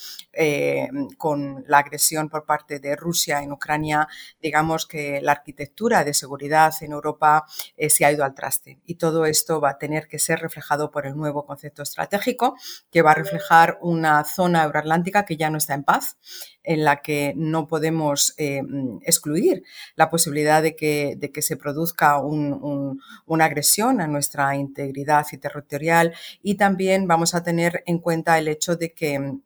con 1.16 1.64
la 1.68 1.78
agresión 1.78 2.28
por 2.28 2.44
parte 2.44 2.80
de 2.80 2.96
Rusia 2.96 3.40
en 3.42 3.52
Ucrania, 3.52 4.08
digamos 4.42 4.86
que 4.86 5.20
la 5.22 5.32
arquitectura 5.32 6.02
de 6.02 6.12
seguridad 6.12 6.74
en 6.80 6.92
Europa 6.92 7.46
se 7.88 8.04
ha 8.04 8.12
ido 8.12 8.24
al 8.24 8.34
traste. 8.34 8.80
Y 8.84 8.96
todo 8.96 9.24
esto 9.24 9.60
va 9.60 9.70
a 9.70 9.78
tener 9.78 10.08
que 10.08 10.18
ser 10.18 10.40
reflejado 10.40 10.90
por 10.90 11.06
el 11.06 11.16
nuevo 11.16 11.46
concepto 11.46 11.82
estratégico, 11.82 12.56
que 12.90 13.02
va 13.02 13.12
a 13.12 13.22
reflejar 13.22 13.78
una 13.80 14.24
zona 14.24 14.64
euroatlántica 14.64 15.24
que 15.24 15.36
ya 15.36 15.48
no 15.48 15.58
está 15.58 15.74
en 15.74 15.84
paz, 15.84 16.16
en 16.62 16.84
la 16.84 17.00
que 17.02 17.32
no 17.36 17.66
podemos 17.66 18.34
eh, 18.36 18.62
excluir 19.02 19.62
la 19.96 20.10
posibilidad 20.10 20.62
de 20.62 20.76
que, 20.76 21.14
de 21.16 21.32
que 21.32 21.42
se 21.42 21.56
produzca 21.56 22.20
una 22.20 23.44
agresión 23.44 24.00
a 24.00 24.06
nuestra 24.06 24.54
integridad 24.56 25.26
y 25.32 25.38
territorial 25.38 26.12
y 26.42 26.56
también 26.56 27.06
vamos 27.06 27.34
a 27.34 27.42
tener 27.42 27.82
en 27.86 27.98
cuenta 27.98 28.38
el 28.38 28.48
hecho 28.48 28.76
de 28.76 28.92
que 28.92 29.38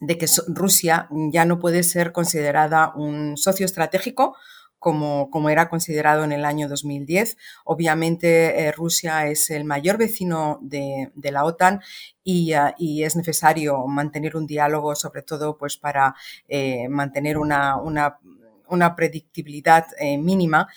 de 0.00 0.18
que 0.18 0.26
Rusia 0.48 1.08
ya 1.32 1.44
no 1.44 1.58
puede 1.58 1.82
ser 1.82 2.12
considerada 2.12 2.92
un 2.94 3.36
socio 3.36 3.64
estratégico 3.64 4.36
como, 4.84 5.48
era 5.48 5.70
considerado 5.70 6.24
en 6.24 6.32
el 6.32 6.44
año 6.44 6.68
2010. 6.68 7.38
Obviamente 7.64 8.66
eh, 8.66 8.72
Rusia 8.72 9.26
es 9.26 9.48
el 9.48 9.64
mayor 9.64 9.96
vecino 9.96 10.58
de, 10.60 11.10
la 11.32 11.44
OTAN 11.44 11.80
ah, 11.80 12.74
y, 12.76 13.02
es 13.02 13.16
necesario 13.16 13.86
mantener 13.86 14.36
un 14.36 14.46
diálogo, 14.46 14.94
sobre 14.94 15.22
todo 15.22 15.56
pues, 15.56 15.78
para 15.78 16.14
eh, 16.48 16.86
mantener 16.90 17.38
una, 17.38 17.78
una 17.78 18.94
predictibilidad 18.94 19.86
mínima, 20.18 20.68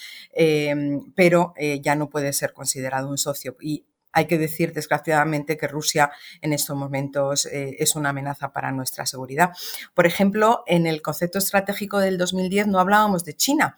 pero 1.15 1.53
ya 1.81 1.95
no 1.95 2.09
puede 2.09 2.31
ser 2.31 2.53
considerado 2.53 3.09
un 3.09 3.17
socio. 3.17 3.57
Hay 4.17 4.25
que 4.25 4.39
decir, 4.39 4.73
desgraciadamente, 4.73 5.57
que 5.57 5.67
Rusia 5.67 6.09
en 6.41 6.51
estos 6.51 6.75
momentos 6.75 7.45
eh, 7.45 7.75
es 7.77 7.95
una 7.95 8.09
amenaza 8.09 8.51
para 8.51 8.71
nuestra 8.71 9.05
seguridad. 9.05 9.51
Por 9.93 10.07
ejemplo, 10.07 10.63
en 10.65 10.87
el 10.87 11.03
concepto 11.03 11.37
estratégico 11.37 11.99
del 11.99 12.17
2010 12.17 12.65
no 12.65 12.79
hablábamos 12.79 13.23
de 13.25 13.35
China 13.35 13.75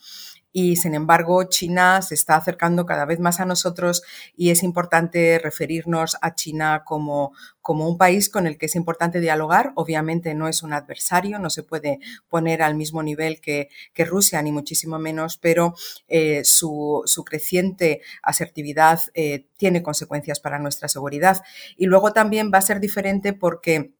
y 0.51 0.77
sin 0.77 0.95
embargo 0.95 1.43
China 1.43 2.01
se 2.01 2.15
está 2.15 2.35
acercando 2.35 2.85
cada 2.85 3.05
vez 3.05 3.19
más 3.19 3.39
a 3.39 3.45
nosotros 3.45 4.03
y 4.35 4.49
es 4.49 4.63
importante 4.63 5.39
referirnos 5.39 6.17
a 6.21 6.33
China 6.33 6.83
como, 6.85 7.33
como 7.61 7.87
un 7.87 7.97
país 7.97 8.29
con 8.29 8.47
el 8.47 8.57
que 8.57 8.65
es 8.65 8.75
importante 8.75 9.19
dialogar. 9.19 9.73
Obviamente 9.75 10.33
no 10.33 10.47
es 10.47 10.63
un 10.63 10.73
adversario, 10.73 11.37
no 11.37 11.49
se 11.49 11.63
puede 11.63 11.99
poner 12.27 12.63
al 12.63 12.75
mismo 12.75 13.03
nivel 13.03 13.41
que, 13.41 13.69
Rusia, 13.95 14.41
ni 14.41 14.51
muchísimo 14.51 14.97
menos, 14.97 15.37
pero 15.37 15.75
eh, 16.07 16.43
su, 16.45 17.03
creciente 17.25 18.01
asertividad 18.23 19.01
eh, 19.13 19.45
tiene 19.57 19.83
consecuencias 19.83 20.39
para 20.39 20.57
nuestra 20.57 20.87
seguridad. 20.87 21.43
Y 21.77 21.85
luego 21.85 22.11
también 22.11 22.49
va 22.51 22.57
a 22.57 22.63
ser 22.63 22.79
diferente 22.79 23.33
porque 23.33 23.91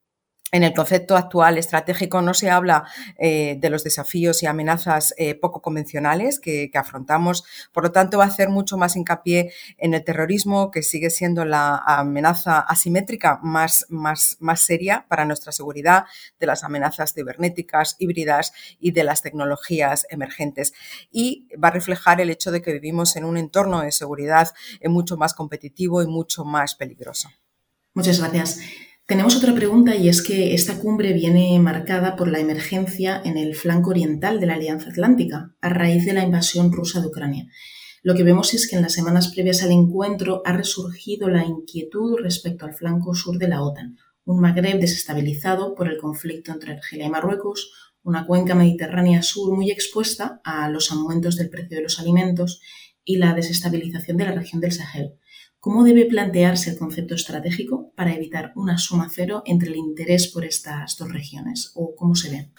en 0.51 0.63
el 0.63 0.73
concepto 0.73 1.15
actual 1.15 1.57
estratégico 1.57 2.21
no 2.21 2.33
se 2.33 2.49
habla 2.49 2.85
eh, 3.17 3.57
de 3.59 3.69
los 3.69 3.83
desafíos 3.83 4.41
y 4.41 4.47
amenazas 4.47 5.13
eh, 5.17 5.35
poco 5.35 5.61
convencionales 5.61 6.39
que, 6.39 6.71
afrontamos, 6.73 7.43
por 7.71 7.83
lo 7.83 7.91
tanto 7.91 8.17
va 8.17 8.23
a 8.23 8.27
hacer 8.27 8.49
mucho 8.49 8.77
más 8.77 8.95
hincapié 8.95 9.51
en 9.77 9.93
el 9.93 10.03
terrorismo, 10.03 10.71
que 10.71 10.81
sigue 10.81 11.09
siendo 11.09 11.45
la 11.45 11.77
amenaza 11.77 12.59
asimétrica 12.59 13.39
más, 13.43 13.85
más, 13.89 14.37
más 14.39 14.61
seria 14.61 15.05
para 15.07 15.25
nuestra 15.25 15.51
seguridad, 15.51 16.05
de 16.39 16.47
las 16.47 16.63
amenazas 16.63 17.13
cibernéticas, 17.13 17.95
híbridas 17.99 18.53
y 18.79 18.91
de 18.91 19.03
las 19.03 19.21
tecnologías 19.21 20.07
emergentes. 20.09 20.73
Y 21.11 21.47
va 21.61 21.67
a 21.67 21.71
reflejar 21.71 22.21
el 22.21 22.29
hecho 22.29 22.51
de 22.51 22.61
que 22.61 22.73
vivimos 22.73 23.15
en 23.15 23.25
un 23.25 23.37
entorno 23.37 23.81
de 23.81 23.91
seguridad 23.91 24.49
eh, 24.79 24.89
mucho 24.89 25.17
más 25.17 25.33
competitivo 25.33 26.01
y 26.01 26.07
mucho 26.07 26.45
más 26.45 26.75
peligroso. 26.75 27.29
Muchas 27.93 28.19
gracias. 28.19 28.59
Tenemos 29.09 29.35
otra 29.35 29.55
pregunta 29.55 29.95
y 29.95 30.07
es 30.07 30.21
que 30.21 30.53
esta 30.53 30.77
cumbre 30.77 31.13
viene 31.13 31.57
marcada 31.57 32.15
por 32.15 32.27
la 32.27 32.37
emergencia 32.37 33.19
en 33.25 33.39
el 33.39 33.55
flanco 33.55 33.89
oriental 33.89 34.39
de 34.39 34.45
la 34.45 34.53
Alianza 34.53 34.91
Atlántica 34.91 35.55
a 35.61 35.69
raíz 35.69 36.05
de 36.05 36.13
la 36.13 36.23
invasión 36.23 36.71
rusa 36.71 37.01
de 37.01 37.07
Ucrania. 37.07 37.47
Lo 38.03 38.13
que 38.13 38.21
vemos 38.21 38.53
es 38.53 38.69
que 38.69 38.75
en 38.75 38.83
las 38.83 38.93
semanas 38.93 39.29
previas 39.29 39.63
al 39.63 39.71
encuentro 39.71 40.43
ha 40.45 40.55
resurgido 40.55 41.27
la 41.27 41.43
inquietud 41.43 42.19
respecto 42.21 42.67
al 42.67 42.75
flanco 42.75 43.15
sur 43.15 43.39
de 43.39 43.47
la 43.47 43.63
OTAN, 43.63 43.97
un 44.25 44.41
Magreb 44.41 44.79
desestabilizado 44.79 45.73
por 45.73 45.87
el 45.91 45.97
conflicto 45.97 46.51
entre 46.51 46.73
Argelia 46.73 47.07
y 47.07 47.09
Marruecos, 47.09 47.71
una 48.03 48.27
cuenca 48.27 48.53
mediterránea 48.53 49.23
sur 49.23 49.55
muy 49.55 49.71
expuesta 49.71 50.39
a 50.43 50.69
los 50.69 50.91
aumentos 50.91 51.35
del 51.35 51.49
precio 51.49 51.77
de 51.77 51.83
los 51.83 51.99
alimentos 51.99 52.61
y 53.03 53.17
la 53.17 53.33
desestabilización 53.33 54.17
de 54.17 54.25
la 54.25 54.33
región 54.33 54.61
del 54.61 54.71
Sahel. 54.71 55.15
¿Cómo 55.61 55.83
debe 55.83 56.05
plantearse 56.05 56.69
el 56.69 56.77
concepto 56.77 57.15
estratégico 57.15 57.91
para 57.93 58.13
evitar 58.13 58.53
una 58.55 58.77
suma 58.77 59.09
cero 59.13 59.43
entre 59.45 59.67
el 59.67 59.75
interés 59.75 60.29
por 60.29 60.45
estas 60.45 60.95
dos 60.95 61.11
regiones? 61.11 61.73
¿O 61.75 61.95
cómo 61.97 62.15
se 62.15 62.29
ve? 62.29 62.49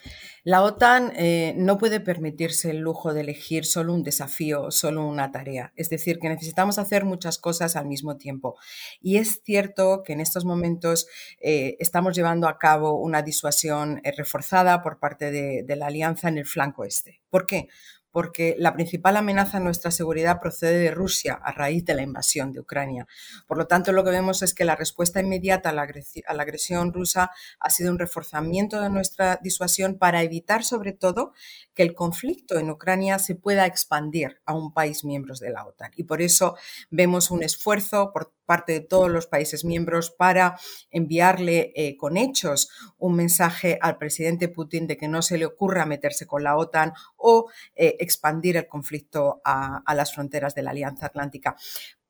La 0.45 0.63
OTAN 0.63 1.13
eh, 1.17 1.55
no 1.57 1.79
puede 1.79 2.01
permitirse 2.01 2.71
el 2.71 2.81
lujo 2.81 3.15
de 3.15 3.23
elegir 3.23 3.65
solo 3.65 3.95
un 3.95 4.03
desafío, 4.03 4.71
solo 4.71 5.07
una 5.07 5.33
tarea. 5.33 5.73
Es 5.77 5.89
decir, 5.89 6.19
que 6.19 6.29
necesitamos 6.29 6.79
hacer 6.79 7.07
muchas 7.07 7.39
cosas 7.39 7.75
al 7.75 7.87
mismo 7.87 8.19
tiempo. 8.19 8.57
Y 9.01 9.17
es 9.17 9.41
cierto 9.45 10.03
que 10.05 10.13
en 10.13 10.21
estos 10.21 10.45
momentos 10.45 11.07
eh, 11.41 11.77
estamos 11.79 12.15
llevando 12.15 12.49
a 12.49 12.59
cabo 12.59 13.01
una 13.01 13.23
disuasión 13.23 14.03
eh, 14.05 14.13
reforzada 14.15 14.83
por 14.83 14.99
parte 14.99 15.31
de, 15.31 15.63
de 15.63 15.77
la 15.77 15.87
alianza 15.87 16.29
en 16.29 16.37
el 16.37 16.45
flanco 16.45 16.85
este. 16.85 17.23
¿Por 17.31 17.47
qué? 17.47 17.69
Porque 18.13 18.57
la 18.59 18.75
principal 18.75 19.17
amenaza 19.17 19.59
a 19.59 19.61
nuestra 19.61 19.91
seguridad 19.91 20.41
procede 20.41 20.79
de 20.79 20.91
Rusia 20.91 21.35
a 21.43 21.53
raíz 21.53 21.85
de 21.85 21.95
la 21.95 22.03
invasión 22.03 22.53
de 22.53 22.61
Ucrania. 22.61 23.07
Por 23.47 23.59
lo 23.59 23.67
tanto, 23.67 23.93
lo 23.93 24.05
que 24.05 24.11
vemos 24.11 24.43
es 24.43 24.55
que 24.55 24.65
la 24.65 24.77
respuesta 24.77 25.21
inmediata 25.21 25.71
a 25.71 25.73
la, 25.73 26.43
agresión 26.43 26.93
rusa 26.93 27.31
ha 27.59 27.71
sido 27.71 27.91
un 27.91 27.99
reforzamiento 27.99 28.81
de 28.81 28.91
nuestra 28.91 29.39
disuasión 29.43 29.99
para 29.99 30.23
evitar, 30.23 30.65
sobre 30.65 30.93
todo, 30.93 31.33
que 31.75 31.83
el 31.83 31.95
conflicto 31.95 32.59
en 32.59 32.71
Ucrania 32.71 33.19
se 33.19 33.35
pueda 33.35 33.67
expandir 33.67 34.41
a 34.45 34.55
un 34.55 34.73
país 34.73 35.05
miembro 35.05 35.35
de 35.35 35.51
la 35.51 35.65
OTAN. 35.67 35.93
Y 35.97 36.05
por 36.05 36.23
eso 36.23 36.57
vemos 36.91 37.31
un 37.31 37.43
esfuerzo 37.43 38.13
por 38.13 38.33
parte 38.51 38.73
de 38.73 38.81
todos 38.81 39.09
los 39.09 39.29
países 39.29 39.65
miembros 39.65 40.11
para 40.11 40.59
enviarle 40.91 41.73
eh, 41.77 41.97
con 41.97 42.17
hechos 42.17 42.69
un 42.99 43.15
mensaje 43.15 43.79
al 43.81 43.97
presidente 43.97 44.49
Putin 44.49 44.89
de 44.89 44.97
que 44.97 45.07
no 45.07 45.23
se 45.23 45.39
le 45.39 45.47
ocurra 45.47 45.87
meterse 45.87 46.27
con 46.27 46.43
la 46.43 46.57
OTAN 46.57 46.93
o 47.17 47.49
eh, 47.77 47.95
expandir 48.01 48.57
el 48.57 48.67
conflicto 48.67 49.41
a, 49.45 49.83
a 49.87 49.95
las 49.95 50.13
fronteras 50.13 50.57
de 50.57 50.65
la 50.65 50.73
Alianza 50.73 51.07
Atlántica. 51.07 51.55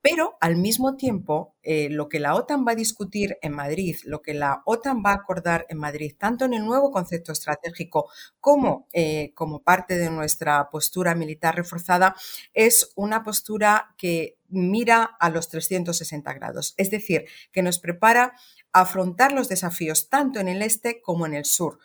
Pero 0.01 0.37
al 0.41 0.55
mismo 0.55 0.95
tiempo, 0.97 1.55
eh, 1.61 1.89
lo 1.89 2.09
que 2.09 2.19
la 2.19 2.35
OTAN 2.35 2.65
va 2.67 2.71
a 2.71 2.75
discutir 2.75 3.37
en 3.41 3.53
Madrid, 3.53 3.97
lo 4.05 4.21
que 4.21 4.33
la 4.33 4.63
OTAN 4.65 5.03
va 5.05 5.11
a 5.11 5.15
acordar 5.15 5.65
en 5.69 5.77
Madrid, 5.77 6.15
tanto 6.17 6.45
en 6.45 6.53
el 6.53 6.65
nuevo 6.65 6.91
concepto 6.91 7.31
estratégico 7.31 8.09
como 8.39 8.87
eh, 8.93 9.31
como 9.35 9.61
parte 9.61 9.97
de 9.97 10.09
nuestra 10.09 10.69
postura 10.71 11.13
militar 11.13 11.55
reforzada, 11.55 12.15
es 12.53 12.91
una 12.95 13.23
postura 13.23 13.93
que 13.97 14.37
mira 14.49 15.03
a 15.03 15.29
los 15.29 15.49
360 15.49 16.33
grados, 16.33 16.73
es 16.77 16.91
decir, 16.91 17.25
que 17.51 17.61
nos 17.61 17.79
prepara 17.79 18.33
afrontar 18.73 19.33
los 19.33 19.49
desafíos 19.49 20.09
tanto 20.09 20.39
en 20.39 20.47
el 20.47 20.61
este 20.61 21.01
como 21.01 21.25
en 21.25 21.33
el 21.33 21.45
sur. 21.45 21.79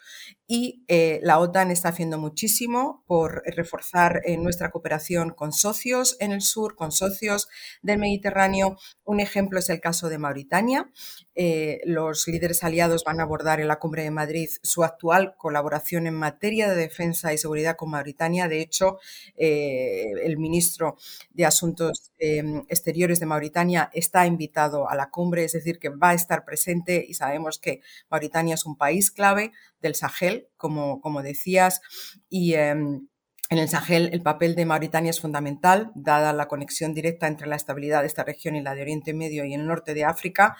Y 0.48 0.84
eh, 0.86 1.18
la 1.24 1.40
OTAN 1.40 1.72
está 1.72 1.88
haciendo 1.88 2.18
muchísimo 2.18 3.02
por 3.08 3.42
reforzar 3.46 4.22
eh, 4.24 4.36
nuestra 4.36 4.70
cooperación 4.70 5.30
con 5.30 5.52
socios 5.52 6.16
en 6.20 6.30
el 6.30 6.40
sur, 6.40 6.76
con 6.76 6.92
socios 6.92 7.48
del 7.82 7.98
Mediterráneo. 7.98 8.78
Un 9.04 9.18
ejemplo 9.18 9.58
es 9.58 9.68
el 9.70 9.80
caso 9.80 10.08
de 10.08 10.18
Mauritania. 10.18 10.88
Eh, 11.34 11.80
los 11.84 12.28
líderes 12.28 12.62
aliados 12.62 13.02
van 13.02 13.18
a 13.18 13.24
abordar 13.24 13.60
en 13.60 13.66
la 13.66 13.80
Cumbre 13.80 14.04
de 14.04 14.12
Madrid 14.12 14.48
su 14.62 14.84
actual 14.84 15.34
colaboración 15.36 16.06
en 16.06 16.14
materia 16.14 16.68
de 16.68 16.76
defensa 16.76 17.32
y 17.32 17.38
seguridad 17.38 17.74
con 17.74 17.90
Mauritania. 17.90 18.46
De 18.46 18.60
hecho, 18.60 18.98
el 19.36 20.38
ministro 20.38 20.96
de 21.30 21.44
Asuntos 21.44 22.12
Exteriores 22.18 23.18
de 23.20 23.26
Mauritania 23.26 23.90
está 23.92 24.26
invitado 24.26 24.88
a 24.88 24.94
la 24.94 25.10
cumbre, 25.10 25.44
es 25.44 25.52
decir, 25.52 25.78
que 25.78 25.88
va 25.88 26.10
a 26.10 26.14
estar 26.14 26.44
presente 26.44 27.04
y 27.06 27.14
sabemos 27.14 27.58
que 27.58 27.80
Mauritania 28.08 28.54
es 28.54 28.64
un 28.64 28.76
país 28.76 29.10
clave 29.10 29.52
del 29.86 29.94
Sahel, 29.94 30.48
como, 30.56 31.00
como 31.00 31.22
decías, 31.22 31.80
y 32.28 32.54
em, 32.54 33.08
en 33.48 33.58
el 33.58 33.68
Sahel 33.68 34.10
el 34.12 34.22
papel 34.22 34.56
de 34.56 34.66
Mauritania 34.66 35.10
es 35.10 35.20
fundamental, 35.20 35.92
dada 35.94 36.32
la 36.32 36.48
conexión 36.48 36.94
directa 36.94 37.28
entre 37.28 37.46
la 37.46 37.54
estabilidad 37.54 38.00
de 38.00 38.08
esta 38.08 38.24
región 38.24 38.56
y 38.56 38.62
la 38.62 38.74
de 38.74 38.82
Oriente 38.82 39.14
Medio 39.14 39.44
y 39.44 39.54
el 39.54 39.66
norte 39.66 39.94
de 39.94 40.04
África. 40.04 40.56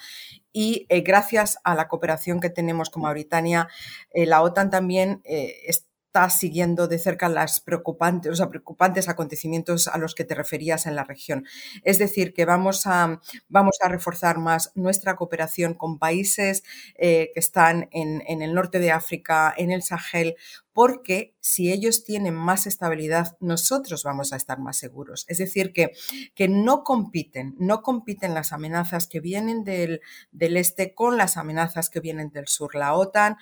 Y 0.52 0.87
eh, 0.88 1.00
gracias 1.00 1.59
a 1.64 1.75
la 1.75 1.88
cooperación 1.88 2.38
que 2.38 2.50
tenemos 2.50 2.90
con 2.90 3.02
Mauritania, 3.02 3.68
eh, 4.12 4.25
la 4.26 4.42
OTAN 4.42 4.71
también 4.71 5.21
eh, 5.25 5.56
está 6.16 6.30
siguiendo 6.30 6.88
de 6.88 6.99
cerca 6.99 7.28
preocupantes, 7.61 8.30
los 8.30 8.49
preocupantes 8.49 9.08
acontecimientos 9.11 9.87
a 9.87 9.99
los 9.99 10.14
que 10.14 10.25
te 10.25 10.35
referías 10.35 10.87
en 10.87 10.96
la 10.96 11.04
región. 11.04 11.44
Es 11.82 11.99
decir, 11.99 12.32
que 12.32 12.46
vamos 12.46 12.87
a, 12.87 13.20
vamos 13.50 13.76
a 13.82 13.88
reforzar 13.88 14.38
más 14.38 14.73
nuestra 14.75 15.14
cooperación 15.16 15.75
con 15.75 15.99
países 15.99 16.62
eh, 16.96 17.30
que 17.35 17.40
están 17.40 17.90
en 17.92 18.40
el 18.40 18.54
norte 18.54 18.78
de 18.78 18.92
África, 18.92 19.52
en 19.58 19.70
el 19.70 19.82
Sahel, 19.82 20.37
porque 20.76 21.35
si 21.40 21.73
ellos 21.73 22.04
tienen 22.04 22.35
más 22.35 22.66
estabilidad, 22.66 23.38
nosotros 23.40 24.04
vamos 24.04 24.35
a 24.35 24.37
estar 24.37 24.59
más 24.59 24.76
seguros. 24.76 25.25
Es 25.26 25.38
decir, 25.38 25.73
que, 25.73 25.92
que 26.35 26.49
no 26.49 26.85
compiten, 26.85 27.54
no 27.59 27.80
compiten 27.80 28.35
las 28.35 28.52
amenazas 28.52 29.06
que 29.06 29.21
vienen 29.21 29.64
del, 29.64 30.02
del 30.33 30.59
este 30.59 30.92
con 30.92 31.16
las 31.16 31.38
amenazas 31.38 31.88
que 31.88 32.00
vienen 32.00 32.28
del 32.28 32.47
sur. 32.47 32.75
La 32.75 32.92
OTAN 32.92 33.38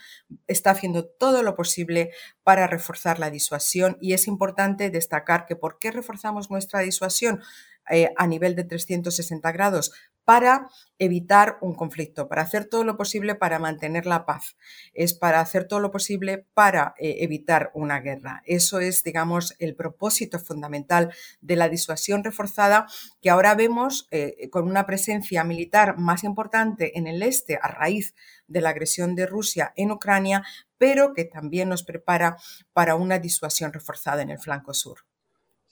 está 0.47 0.71
haciendo 0.71 1.07
todo 1.07 1.43
lo 1.43 1.57
posible 1.57 2.13
para 2.45 2.69
reforzar 2.69 3.19
la 3.19 3.31
disuasión 3.31 3.99
y 4.01 4.13
es 4.13 4.29
importante 4.29 4.91
destacar 4.91 5.45
que 5.45 5.57
¿por 5.57 5.81
qué 5.81 5.91
reforzamos 5.91 6.53
nuestra 6.53 6.83
disuasión? 6.83 7.43
Eh, 7.91 8.11
a 8.17 8.27
nivel 8.27 8.55
de 8.55 8.65
360 8.65 9.53
grados 9.53 9.93
para 10.25 10.69
evitar 10.99 11.59
un 11.61 11.75
conflicto, 11.75 12.29
para 12.29 12.43
hacer 12.43 12.67
todo 12.67 12.85
lo 12.85 12.97
posible 12.97 13.35
para 13.35 13.59
mantener 13.59 14.07
la 14.07 14.25
paz, 14.27 14.57
es 14.95 15.15
para 15.15 15.41
hacer 15.41 15.67
todo 15.67 15.81
lo 15.81 15.91
posible 15.91 16.47
para 16.55 16.95
eh, 16.99 17.17
evitar 17.21 17.71
una 17.75 18.01
guerra. 18.01 18.43
Eso 18.47 18.81
es, 18.81 19.03
digamos, 19.05 19.55
el 19.59 19.75
propósito 19.75 20.39
fundamental 20.39 21.13
de 21.41 21.57
la 21.57 21.69
disuasión 21.69 22.25
reforzada 22.25 22.87
que 23.21 23.31
ahora 23.31 23.55
vemos 23.55 24.09
eh, 24.11 24.49
con 24.51 24.69
una 24.69 24.87
presencia 24.87 25.45
militar 25.45 25.99
más 25.99 26.25
importante 26.25 26.99
en 26.99 27.07
el 27.07 27.23
este 27.23 27.59
a 27.61 27.69
raíz 27.69 28.15
de 28.47 28.61
la 28.61 28.71
agresión 28.71 29.15
de 29.15 29.27
Rusia 29.27 29.73
en 29.77 29.91
Ucrania, 29.91 30.43
pero 30.79 31.15
que 31.15 31.25
también 31.25 31.69
nos 31.69 31.83
prepara 31.83 32.37
para 32.73 32.95
una 32.95 33.19
disuasión 33.19 33.73
reforzada 33.73 34.23
en 34.23 34.31
el 34.31 34.39
flanco 34.39 34.75
sur. 34.75 35.05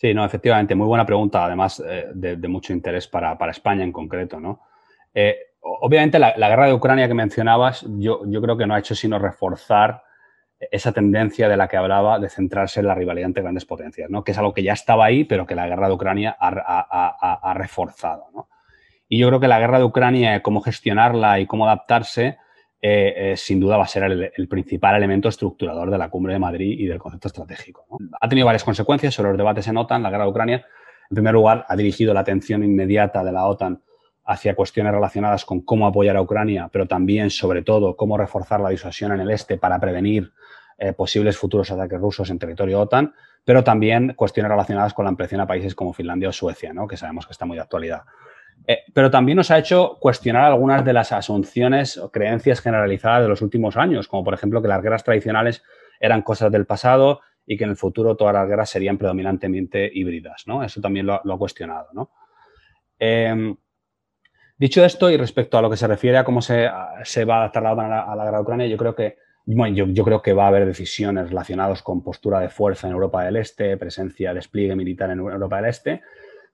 Sí, 0.03 0.13
no, 0.15 0.25
efectivamente, 0.25 0.75
muy 0.75 0.89
buena 0.89 1.07
pregunta, 1.07 1.45
además 1.45 1.81
eh, 1.89 2.09
de, 2.13 2.49
mucho 2.49 2.73
interés 2.73 3.07
para, 3.07 3.39
España 3.49 3.85
en 3.85 3.93
concreto, 3.93 4.41
¿no? 4.41 4.61
Eh, 5.15 5.37
obviamente 5.61 6.19
la, 6.19 6.33
guerra 6.37 6.67
de 6.67 6.73
Ucrania 6.73 7.07
que 7.07 7.15
mencionabas, 7.15 7.87
yo, 8.01 8.23
yo, 8.27 8.43
creo 8.43 8.57
que 8.57 8.67
no 8.67 8.75
ha 8.75 8.81
hecho 8.81 8.97
sino 8.97 9.21
reforzar 9.21 10.03
esa 10.73 10.91
tendencia 10.91 11.49
de 11.49 11.57
la 11.57 11.69
que 11.69 11.77
hablaba 11.77 12.19
de 12.19 12.29
centrarse 12.29 12.81
en 12.81 12.89
la 12.89 12.97
rivalidad 12.97 13.29
entre 13.29 13.45
grandes 13.45 13.65
potencias, 13.65 14.11
¿no? 14.11 14.25
que 14.25 14.33
es 14.33 14.39
algo 14.39 14.53
que 14.53 14.65
ya 14.65 14.73
estaba 14.73 15.05
ahí, 15.05 15.23
pero 15.23 15.47
que 15.47 15.55
la 15.55 15.69
guerra 15.69 15.87
de 15.87 15.95
Ucrania 15.95 16.37
ha, 16.37 17.55
reforzado. 17.55 18.27
Y 19.09 19.19
yo 19.19 19.29
creo 19.29 19.39
que 19.39 19.47
la 19.47 19.61
guerra 19.61 19.79
de 19.79 19.85
Ucrania, 19.85 20.43
cómo 20.43 20.63
gestionarla 20.63 21.39
y 21.39 21.47
cómo 21.47 21.65
adaptarse, 21.65 22.39
eh, 22.85 23.15
eh, 23.17 23.37
sin 23.37 23.61
duda 23.61 23.77
va 23.77 23.85
a 23.85 23.87
ser 23.87 24.03
el, 24.03 24.49
principal 24.49 24.97
elemento 24.97 25.29
estructurador 25.29 25.89
de 25.89 25.99
la 25.99 26.11
cumbre 26.11 26.33
de 26.33 26.41
Madrid 26.41 26.81
y 26.81 26.87
del 26.87 26.99
concepto 26.99 27.29
estratégico. 27.29 27.87
Ha 28.21 28.29
tenido 28.29 28.45
varias 28.45 28.65
consecuencias 28.65 29.15
sobre 29.15 29.31
los 29.31 29.39
debates 29.39 29.69
en 29.69 29.77
OTAN, 29.77 30.03
la 30.03 30.11
guerra 30.11 30.25
de 30.25 30.31
Ucrania. 30.31 30.67
En 31.09 31.15
primer 31.15 31.33
lugar, 31.33 31.65
ha 31.69 31.77
dirigido 31.77 32.13
la 32.13 32.21
atención 32.21 32.65
inmediata 32.65 33.23
de 33.23 33.31
la 33.31 33.47
OTAN 33.47 33.81
hacia 34.25 34.57
cuestiones 34.57 34.93
relacionadas 34.93 35.45
con 35.45 35.61
cómo 35.61 35.87
apoyar 35.87 36.17
a 36.17 36.23
Ucrania, 36.23 36.71
pero 36.73 36.87
también, 36.89 37.31
sobre 37.31 37.63
todo, 37.63 37.95
cómo 37.95 38.19
reforzar 38.19 38.59
la 38.59 38.71
disuasión 38.71 39.13
en 39.13 39.21
el 39.21 39.31
este 39.31 39.59
para 39.59 39.79
prevenir 39.79 40.33
eh, 40.77 40.93
posibles 40.93 41.37
futuros 41.37 41.71
ataques 41.71 42.01
rusos 42.01 42.31
en 42.31 42.41
territorio 42.41 42.81
OTAN, 42.81 43.15
pero 43.45 43.63
también 43.63 44.15
cuestiones 44.15 44.51
relacionadas 44.51 44.93
con 44.93 45.05
la 45.05 45.11
ampliación 45.11 45.41
a 45.41 45.47
países 45.47 45.77
como 45.77 45.93
Finlandia 45.93 46.31
o 46.31 46.33
Suecia, 46.33 46.73
¿no? 46.73 46.89
que 46.89 46.97
sabemos 46.97 47.27
que 47.27 47.33
está 47.33 47.47
muy 47.47 47.57
de 47.57 47.63
actualidad. 47.63 48.03
Eh, 48.67 48.79
pero 48.95 49.11
también 49.11 49.37
nos 49.37 49.51
ha 49.51 49.59
hecho 49.59 49.99
cuestionar 50.01 50.45
algunas 50.45 50.85
de 50.85 50.93
las 50.93 51.13
asunciones 51.13 51.99
o 51.99 52.11
creencias 52.11 52.61
generalizadas 52.61 53.23
de 53.23 53.29
los 53.29 53.43
últimos 53.43 53.77
años, 53.77 54.09
como 54.09 54.25
por 54.25 54.35
ejemplo 54.35 54.63
que 54.63 54.69
las 54.69 54.83
guerras 54.83 55.05
tradicionales 55.05 55.63
eran 56.01 56.23
cosas 56.23 56.53
del 56.53 56.67
pasado 56.67 57.21
y 57.45 57.57
que 57.57 57.65
en 57.65 57.71
el 57.71 57.77
futuro 57.77 58.17
todas 58.17 58.35
las 58.35 58.49
guerras 58.49 58.71
serían 58.71 58.99
predominantemente 58.99 59.91
híbridas. 59.93 60.45
¿no? 60.47 60.63
Eso 60.63 60.81
también 60.81 61.07
lo, 61.07 61.15
ha 61.15 61.39
cuestionado. 61.39 61.89
¿no? 61.93 62.11
Em, 62.99 63.57
Dicho 64.63 64.85
esto, 64.85 65.11
y 65.11 65.17
respecto 65.17 65.59
a 65.59 65.61
lo 65.61 65.69
que 65.69 65.77
se 65.77 65.89
refiere 65.89 66.19
a 66.19 66.23
cómo 66.23 66.41
se, 66.41 66.69
va 66.69 66.95
a 67.35 67.39
adaptar 67.39 67.65
la 67.65 67.73
OTAN 67.73 67.93
a 67.93 68.15
la, 68.15 68.25
guerra 68.25 68.37
de 68.37 68.43
Ucrania, 68.43 68.67
yo 68.69 68.77
creo 68.77 68.95
que 68.95 69.17
yo, 69.45 70.05
creo 70.05 70.23
que 70.23 70.35
va 70.35 70.45
a 70.45 70.47
haber 70.47 70.67
decisiones 70.67 71.31
relacionadas 71.31 71.83
con 71.83 72.05
postura 72.05 72.39
de 72.39 72.49
fuerza 72.49 72.87
en 72.87 72.93
Europa 72.93 73.25
del 73.25 73.39
Este, 73.39 73.77
presencia, 73.77 74.33
despliegue 74.33 74.77
militar 74.77 75.11
en 75.11 75.19
Europa 75.19 75.57
del 75.57 75.65
Este. 75.65 76.03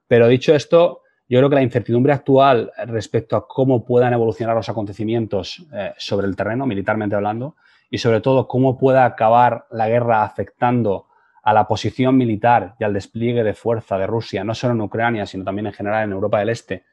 Pero 0.07 0.27
dicho 0.27 0.55
esto, 0.55 1.03
yo 1.29 1.39
creo 1.39 1.51
que 1.51 1.57
la 1.57 1.63
incertidumbre 1.63 2.13
actual 2.13 2.73
respecto 2.87 3.37
a 3.37 3.47
cómo 3.47 3.85
puedan 3.85 4.13
evolucionar 4.15 4.57
los 4.57 4.69
acontecimientos 4.69 5.67
eh, 5.75 5.93
sobre 5.99 6.27
el 6.27 6.37
terreno, 6.37 6.67
militarmente 6.67 7.17
hablando, 7.17 7.57
y 7.91 7.99
sobre 7.99 8.21
todo 8.21 8.49
cómo 8.49 8.79
pueda 8.79 9.05
acabar 9.05 9.67
la 9.71 9.89
guerra 9.89 10.23
afectando 10.23 11.07
a 11.43 11.53
la 11.53 11.67
posición 11.67 12.17
militar 12.17 12.75
y 12.79 12.85
al 12.85 12.93
despliegue 12.93 13.43
de 13.43 13.55
fuerza 13.55 13.99
de 13.99 14.07
Rusia, 14.07 14.45
no 14.45 14.55
solo 14.55 14.75
en 14.75 14.81
Ucrania, 14.81 15.27
sino 15.27 15.45
también 15.45 15.67
en 15.67 15.73
general 15.73 16.05
en 16.05 16.13
Europa 16.13 16.39
del 16.39 16.51
Este, 16.51 16.85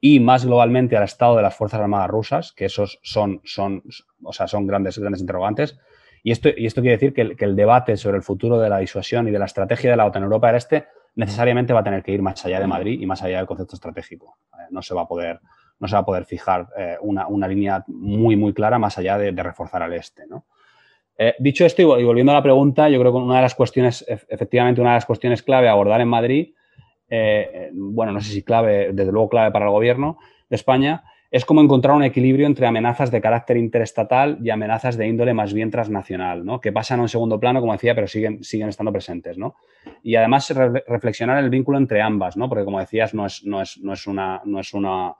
y 0.00 0.20
más 0.20 0.44
globalmente 0.44 0.96
al 0.96 1.04
estado 1.04 1.36
de 1.36 1.42
las 1.42 1.56
Fuerzas 1.56 1.80
Armadas 1.80 2.10
rusas, 2.10 2.52
que 2.52 2.66
esos 2.66 3.00
son, 3.02 3.40
son, 3.44 3.82
o 4.22 4.32
sea, 4.32 4.46
son 4.46 4.66
grandes, 4.66 4.98
grandes 4.98 5.20
interrogantes. 5.20 5.78
Y 6.22 6.30
esto, 6.30 6.50
y 6.56 6.66
esto 6.66 6.80
quiere 6.80 6.96
decir 6.96 7.12
que 7.12 7.44
el, 7.44 7.56
debate 7.56 7.96
sobre 7.96 8.16
el 8.16 8.22
futuro 8.22 8.58
de 8.58 8.68
la 8.68 8.78
disuasión 8.78 9.28
y 9.28 9.30
de 9.30 9.38
la 9.38 9.46
estrategia 9.46 9.90
de 9.90 9.96
la 9.96 10.06
OTAN 10.06 10.22
en 10.22 10.24
Europa 10.24 10.48
del 10.48 10.56
Este 10.56 10.86
necesariamente 11.16 11.72
va 11.72 11.80
a 11.80 11.84
tener 11.84 12.02
que 12.02 12.12
ir 12.12 12.22
más 12.22 12.44
allá 12.44 12.60
de 12.60 12.66
Madrid 12.66 13.00
y 13.00 13.06
más 13.06 13.22
allá 13.22 13.38
del 13.38 13.46
concepto 13.46 13.76
estratégico. 13.76 14.38
Eh, 14.54 14.66
no, 14.70 14.82
se 14.82 14.94
va 14.94 15.02
a 15.02 15.08
poder, 15.08 15.40
no 15.78 15.88
se 15.88 15.94
va 15.94 16.00
a 16.00 16.04
poder 16.04 16.24
fijar 16.24 16.68
eh, 16.76 16.96
una, 17.00 17.48
línea 17.48 17.84
muy, 17.86 18.36
muy 18.36 18.52
clara 18.52 18.78
más 18.78 18.98
allá 18.98 19.18
de, 19.18 19.30
reforzar 19.30 19.82
al 19.82 19.92
este. 19.92 20.24
Eh, 21.16 21.34
dicho 21.38 21.64
esto, 21.64 21.98
y 21.98 22.04
volviendo 22.04 22.32
a 22.32 22.36
la 22.36 22.42
pregunta, 22.42 22.88
yo 22.88 22.98
creo 22.98 23.12
que 23.12 23.18
una 23.18 23.36
de 23.36 23.42
las 23.42 23.54
cuestiones, 23.54 24.04
efectivamente, 24.08 24.80
una 24.80 24.90
de 24.90 24.96
las 24.96 25.06
cuestiones 25.06 25.42
clave 25.42 25.68
a 25.68 25.72
abordar 25.72 26.00
en 26.00 26.08
Madrid 26.08 26.54
bueno, 27.72 28.10
no 28.10 28.20
sé 28.20 28.32
si 28.32 28.42
clave, 28.42 28.92
desde 28.92 29.12
luego 29.12 29.28
clave 29.28 29.52
para 29.52 29.66
el 29.66 29.70
gobierno 29.70 30.18
de 30.48 30.56
España, 30.56 31.04
es 31.34 31.44
como 31.44 31.60
encontrar 31.60 31.96
un 31.96 32.04
equilibrio 32.04 32.46
entre 32.46 32.64
amenazas 32.64 33.10
de 33.10 33.20
carácter 33.20 33.56
interestatal 33.56 34.38
y 34.40 34.50
amenazas 34.50 34.96
de 34.96 35.08
índole 35.08 35.34
más 35.34 35.52
bien 35.52 35.68
transnacional, 35.68 36.44
¿no? 36.44 36.60
que 36.60 36.70
pasan 36.70 37.00
a 37.00 37.02
un 37.02 37.08
segundo 37.08 37.40
plano, 37.40 37.60
como 37.60 37.72
decía, 37.72 37.92
pero 37.92 38.06
siguen, 38.06 38.44
siguen 38.44 38.68
estando 38.68 38.92
presentes. 38.92 39.36
¿no? 39.36 39.56
Y 40.04 40.14
además 40.14 40.48
reflexionar 40.86 41.42
el 41.42 41.50
vínculo 41.50 41.78
entre 41.78 42.00
ambas, 42.00 42.36
¿no? 42.36 42.48
porque 42.48 42.64
como 42.64 42.78
decías, 42.78 43.14
no 43.14 43.26
es, 43.26 43.44
no 43.44 43.60
es, 43.60 43.78
no 43.78 43.94
es, 43.94 44.06
una, 44.06 44.42
no 44.44 44.60
es 44.60 44.72
una, 44.74 45.12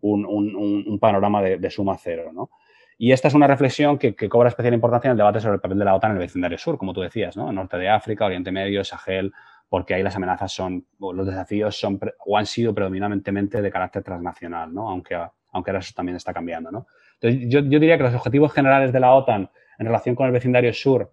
un, 0.00 0.98
panorama 0.98 1.42
de, 1.42 1.70
suma 1.70 1.94
cero. 1.98 2.30
¿no? 2.32 2.48
Y 2.96 3.12
esta 3.12 3.28
es 3.28 3.34
una 3.34 3.46
reflexión 3.46 3.98
que, 3.98 4.14
cobra 4.30 4.48
especial 4.48 4.72
importancia 4.72 5.08
en 5.08 5.12
el 5.12 5.18
debate 5.18 5.40
sobre 5.40 5.56
el 5.56 5.60
papel 5.60 5.78
de 5.78 5.84
la 5.84 5.94
OTAN 5.94 6.12
en 6.12 6.16
el 6.16 6.22
vecindario 6.22 6.56
sur, 6.56 6.78
como 6.78 6.94
tú 6.94 7.02
decías, 7.02 7.36
¿no? 7.36 7.52
norte 7.52 7.76
de 7.76 7.90
África, 7.90 8.24
Oriente 8.24 8.50
Medio, 8.50 8.82
Sahel, 8.82 9.30
porque 9.68 9.92
ahí 9.92 10.02
las 10.02 10.16
amenazas 10.16 10.52
son, 10.52 10.86
los 10.98 11.26
desafíos 11.26 11.78
son 11.78 12.00
o 12.24 12.38
han 12.38 12.46
sido 12.46 12.74
predominantemente 12.74 13.60
de 13.60 13.70
carácter 13.70 14.02
transnacional, 14.02 14.72
¿no? 14.72 14.88
aunque, 14.88 15.16
aunque 15.52 15.70
ahora 15.70 15.80
eso 15.80 15.92
también 15.94 16.16
está 16.16 16.32
cambiando. 16.32 16.70
¿no? 16.70 16.86
Entonces, 17.20 17.48
yo, 17.48 17.62
diría 17.62 17.96
que 17.96 18.04
los 18.04 18.14
objetivos 18.14 18.52
generales 18.52 18.92
de 18.92 19.00
la 19.00 19.14
OTAN 19.14 19.50
en 19.78 19.86
relación 19.86 20.14
con 20.14 20.26
el 20.26 20.32
vecindario 20.32 20.72
sur 20.72 21.10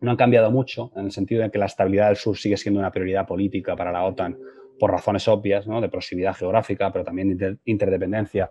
no 0.00 0.10
han 0.10 0.16
cambiado 0.16 0.50
mucho, 0.50 0.92
en 0.96 1.06
el 1.06 1.12
sentido 1.12 1.42
de 1.42 1.50
que 1.50 1.58
la 1.58 1.66
estabilidad 1.66 2.08
del 2.08 2.16
sur 2.16 2.36
sigue 2.36 2.56
siendo 2.56 2.80
una 2.80 2.90
prioridad 2.90 3.26
política 3.26 3.74
para 3.76 3.92
la 3.92 4.04
OTAN 4.04 4.36
por 4.78 4.90
razones 4.90 5.26
obvias, 5.28 5.66
¿no? 5.66 5.80
de 5.80 5.88
proximidad 5.88 6.34
geográfica, 6.34 6.92
pero 6.92 7.04
también 7.04 7.36
de 7.36 7.58
interdependencia 7.64 8.50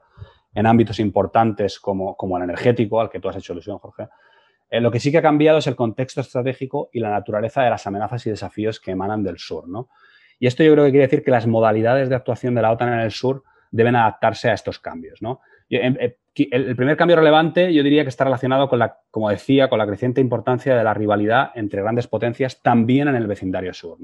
en 0.54 0.66
ámbitos 0.66 1.00
importantes 1.00 1.80
como, 1.80 2.16
como 2.16 2.38
el 2.38 2.44
energético, 2.44 3.02
al 3.02 3.10
que 3.10 3.20
tú 3.20 3.30
has 3.30 3.36
hecho 3.36 3.54
alusión, 3.54 3.78
Jorge, 3.80 4.08
eh, 4.70 4.82
lo 4.82 4.92
que 4.92 5.00
sí 5.00 5.12
que 5.12 5.18
ha 5.18 5.22
cambiado 5.22 5.60
es 5.60 5.68
el 5.68 5.76
contexto 5.76 6.22
estratégico 6.22 6.90
y 6.94 7.00
la 7.00 7.10
naturaleza 7.10 7.64
de 7.64 7.70
las 7.70 7.86
amenazas 7.86 8.26
y 8.26 8.30
desafíos 8.30 8.80
que 8.80 8.92
emanan 8.92 9.24
del 9.24 9.38
sur. 9.38 9.68
¿no? 9.68 9.90
Y 10.40 10.48
esto 10.48 10.64
yo 10.64 10.74
creo 10.74 10.86
que 10.86 10.92
quiere 10.92 11.06
decir 11.06 11.24
que 11.24 11.32
las 11.32 11.48
modalidades 11.48 12.10
de 12.10 12.16
actuación 12.16 12.56
de 12.56 12.62
la 12.62 12.72
OTAN 12.72 12.94
en 12.94 13.00
el 13.00 13.12
sur 13.12 13.44
deben 13.74 13.96
adaptarse 13.96 14.50
a 14.50 14.54
estos 14.54 14.80
cambios. 14.80 15.20
Em, 15.70 15.98
eh, 16.00 16.18
el 16.52 16.76
primer 16.76 16.96
cambio 16.96 17.18
relevante 17.18 17.74
yo 17.74 17.84
diría 17.84 18.04
que 18.04 18.10
está 18.10 18.24
relacionado 18.24 18.70
con 18.70 18.80
la, 18.80 18.98
como 19.12 19.30
decía, 19.30 19.68
con 19.68 19.80
la 19.80 19.88
creciente 19.88 20.22
importancia 20.22 20.76
de 20.76 20.84
la 20.84 20.94
rivalidad 20.94 21.52
entre 21.56 21.82
grandes 21.82 22.08
potencias 22.08 22.62
también 22.62 23.08
en 23.08 23.16
el 23.16 23.28
vecindario 23.28 23.74
sur. 23.74 23.98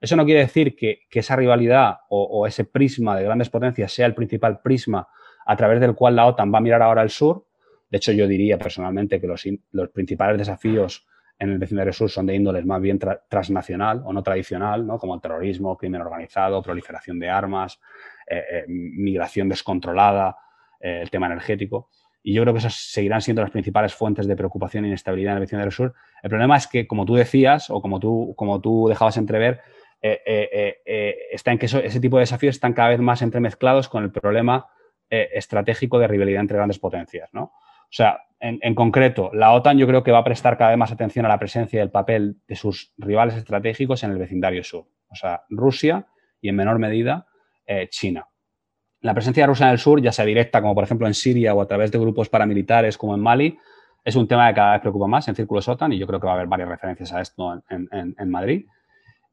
Eso 0.00 0.16
no 0.16 0.24
quiere 0.24 0.40
decir 0.40 0.76
que, 0.76 1.00
esa 1.10 1.36
rivalidad 1.36 1.98
o, 2.08 2.46
ese 2.46 2.64
prisma 2.64 3.16
de 3.16 3.24
grandes 3.24 3.48
potencias 3.48 3.92
sea 3.92 4.06
el 4.06 4.14
principal 4.14 4.60
prisma 4.60 5.08
a 5.46 5.56
través 5.56 5.80
del 5.80 5.94
cual 5.94 6.16
la 6.16 6.26
OTAN 6.26 6.52
va 6.52 6.58
a 6.58 6.60
mirar 6.60 6.82
ahora 6.82 7.02
al 7.02 7.10
sur, 7.10 7.46
de 7.88 7.98
hecho, 7.98 8.12
yo 8.12 8.26
diría 8.26 8.58
personalmente 8.58 9.20
que 9.20 9.26
los, 9.26 9.46
principales 9.92 10.38
desafíos 10.38 11.06
en 11.38 11.50
el 11.50 11.58
vecindario 11.58 11.92
sur 11.92 12.10
son 12.10 12.26
de 12.26 12.34
índoles 12.34 12.64
más 12.64 12.80
bien 12.80 12.98
transnacional 13.28 14.02
o 14.04 14.12
no 14.12 14.22
tradicional, 14.22 14.86
¿no? 14.86 14.98
como 14.98 15.14
el 15.14 15.20
terrorismo, 15.20 15.76
crimen 15.76 16.00
organizado, 16.00 16.62
proliferación 16.62 17.18
de 17.18 17.28
armas, 17.28 17.78
eh, 18.26 18.44
eh, 18.50 18.64
migración 18.68 19.48
descontrolada, 19.48 20.36
eh, 20.80 21.00
el 21.02 21.10
tema 21.10 21.26
energético. 21.26 21.90
Y 22.22 22.34
yo 22.34 22.42
creo 22.42 22.54
que 22.54 22.58
esas 22.58 22.74
seguirán 22.74 23.20
siendo 23.20 23.42
las 23.42 23.50
principales 23.50 23.94
fuentes 23.94 24.26
de 24.26 24.34
preocupación 24.34 24.84
e 24.84 24.88
inestabilidad 24.88 25.32
en 25.32 25.36
el 25.36 25.42
vecindario 25.42 25.70
sur. 25.70 25.94
El 26.22 26.30
problema 26.30 26.56
es 26.56 26.66
que, 26.66 26.86
como 26.86 27.04
tú 27.04 27.14
decías, 27.14 27.70
o 27.70 27.80
como 27.80 28.00
tú, 28.00 28.34
como 28.36 28.60
tú 28.60 28.88
dejabas 28.88 29.16
entrever, 29.16 29.60
está 30.02 31.52
en 31.52 31.58
que 31.58 31.66
ese 31.66 32.00
tipo 32.00 32.16
de 32.16 32.22
desafíos 32.22 32.56
están 32.56 32.72
cada 32.72 32.90
vez 32.90 33.00
más 33.00 33.22
entremezclados 33.22 33.88
con 33.88 34.02
el 34.04 34.10
problema 34.10 34.66
estratégico 35.08 35.98
de 35.98 36.08
rivalidad 36.08 36.40
entre 36.40 36.56
grandes 36.56 36.80
potencias. 36.80 37.32
¿no? 37.32 37.52
O 37.86 37.92
sea, 37.92 38.26
en, 38.40 38.74
concreto, 38.74 39.30
la 39.32 39.52
OTAN 39.52 39.78
yo 39.78 39.86
creo 39.86 40.02
que 40.02 40.12
va 40.12 40.18
a 40.18 40.24
prestar 40.24 40.58
cada 40.58 40.70
vez 40.70 40.78
más 40.78 40.92
atención 40.92 41.24
a 41.24 41.28
la 41.28 41.38
presencia 41.38 41.78
y 41.78 41.82
el 41.82 41.90
papel 41.90 42.36
de 42.46 42.56
sus 42.56 42.92
rivales 42.98 43.36
estratégicos 43.36 44.02
en 44.02 44.10
el 44.10 44.18
vecindario 44.18 44.62
sur. 44.62 44.86
O 45.08 45.14
sea, 45.14 45.44
Rusia 45.48 46.06
y 46.40 46.48
en 46.48 46.56
menor 46.56 46.78
medida 46.78 47.26
eh, 47.66 47.88
China. 47.88 48.28
La 49.00 49.14
presencia 49.14 49.42
de 49.42 49.46
Rusia 49.48 49.66
en 49.66 49.72
el 49.72 49.78
sur, 49.78 50.00
ya 50.00 50.12
sea 50.12 50.24
directa, 50.24 50.60
como 50.60 50.74
por 50.74 50.84
ejemplo 50.84 51.06
en 51.06 51.14
Siria 51.14 51.54
o 51.54 51.60
a 51.60 51.66
través 51.66 51.92
de 51.92 51.98
grupos 51.98 52.28
paramilitares 52.28 52.98
como 52.98 53.14
en 53.14 53.20
Mali, 53.20 53.58
es 54.04 54.16
un 54.16 54.26
tema 54.26 54.48
que 54.48 54.54
cada 54.54 54.72
vez 54.72 54.80
preocupa 54.80 55.06
más 55.06 55.28
en 55.28 55.34
círculos 55.34 55.68
OTAN 55.68 55.92
y 55.92 55.98
yo 55.98 56.06
creo 56.06 56.20
que 56.20 56.26
va 56.26 56.32
a 56.32 56.36
haber 56.36 56.46
varias 56.46 56.68
referencias 56.68 57.12
a 57.12 57.20
esto 57.20 57.62
en 57.68 58.30
Madrid. 58.30 58.66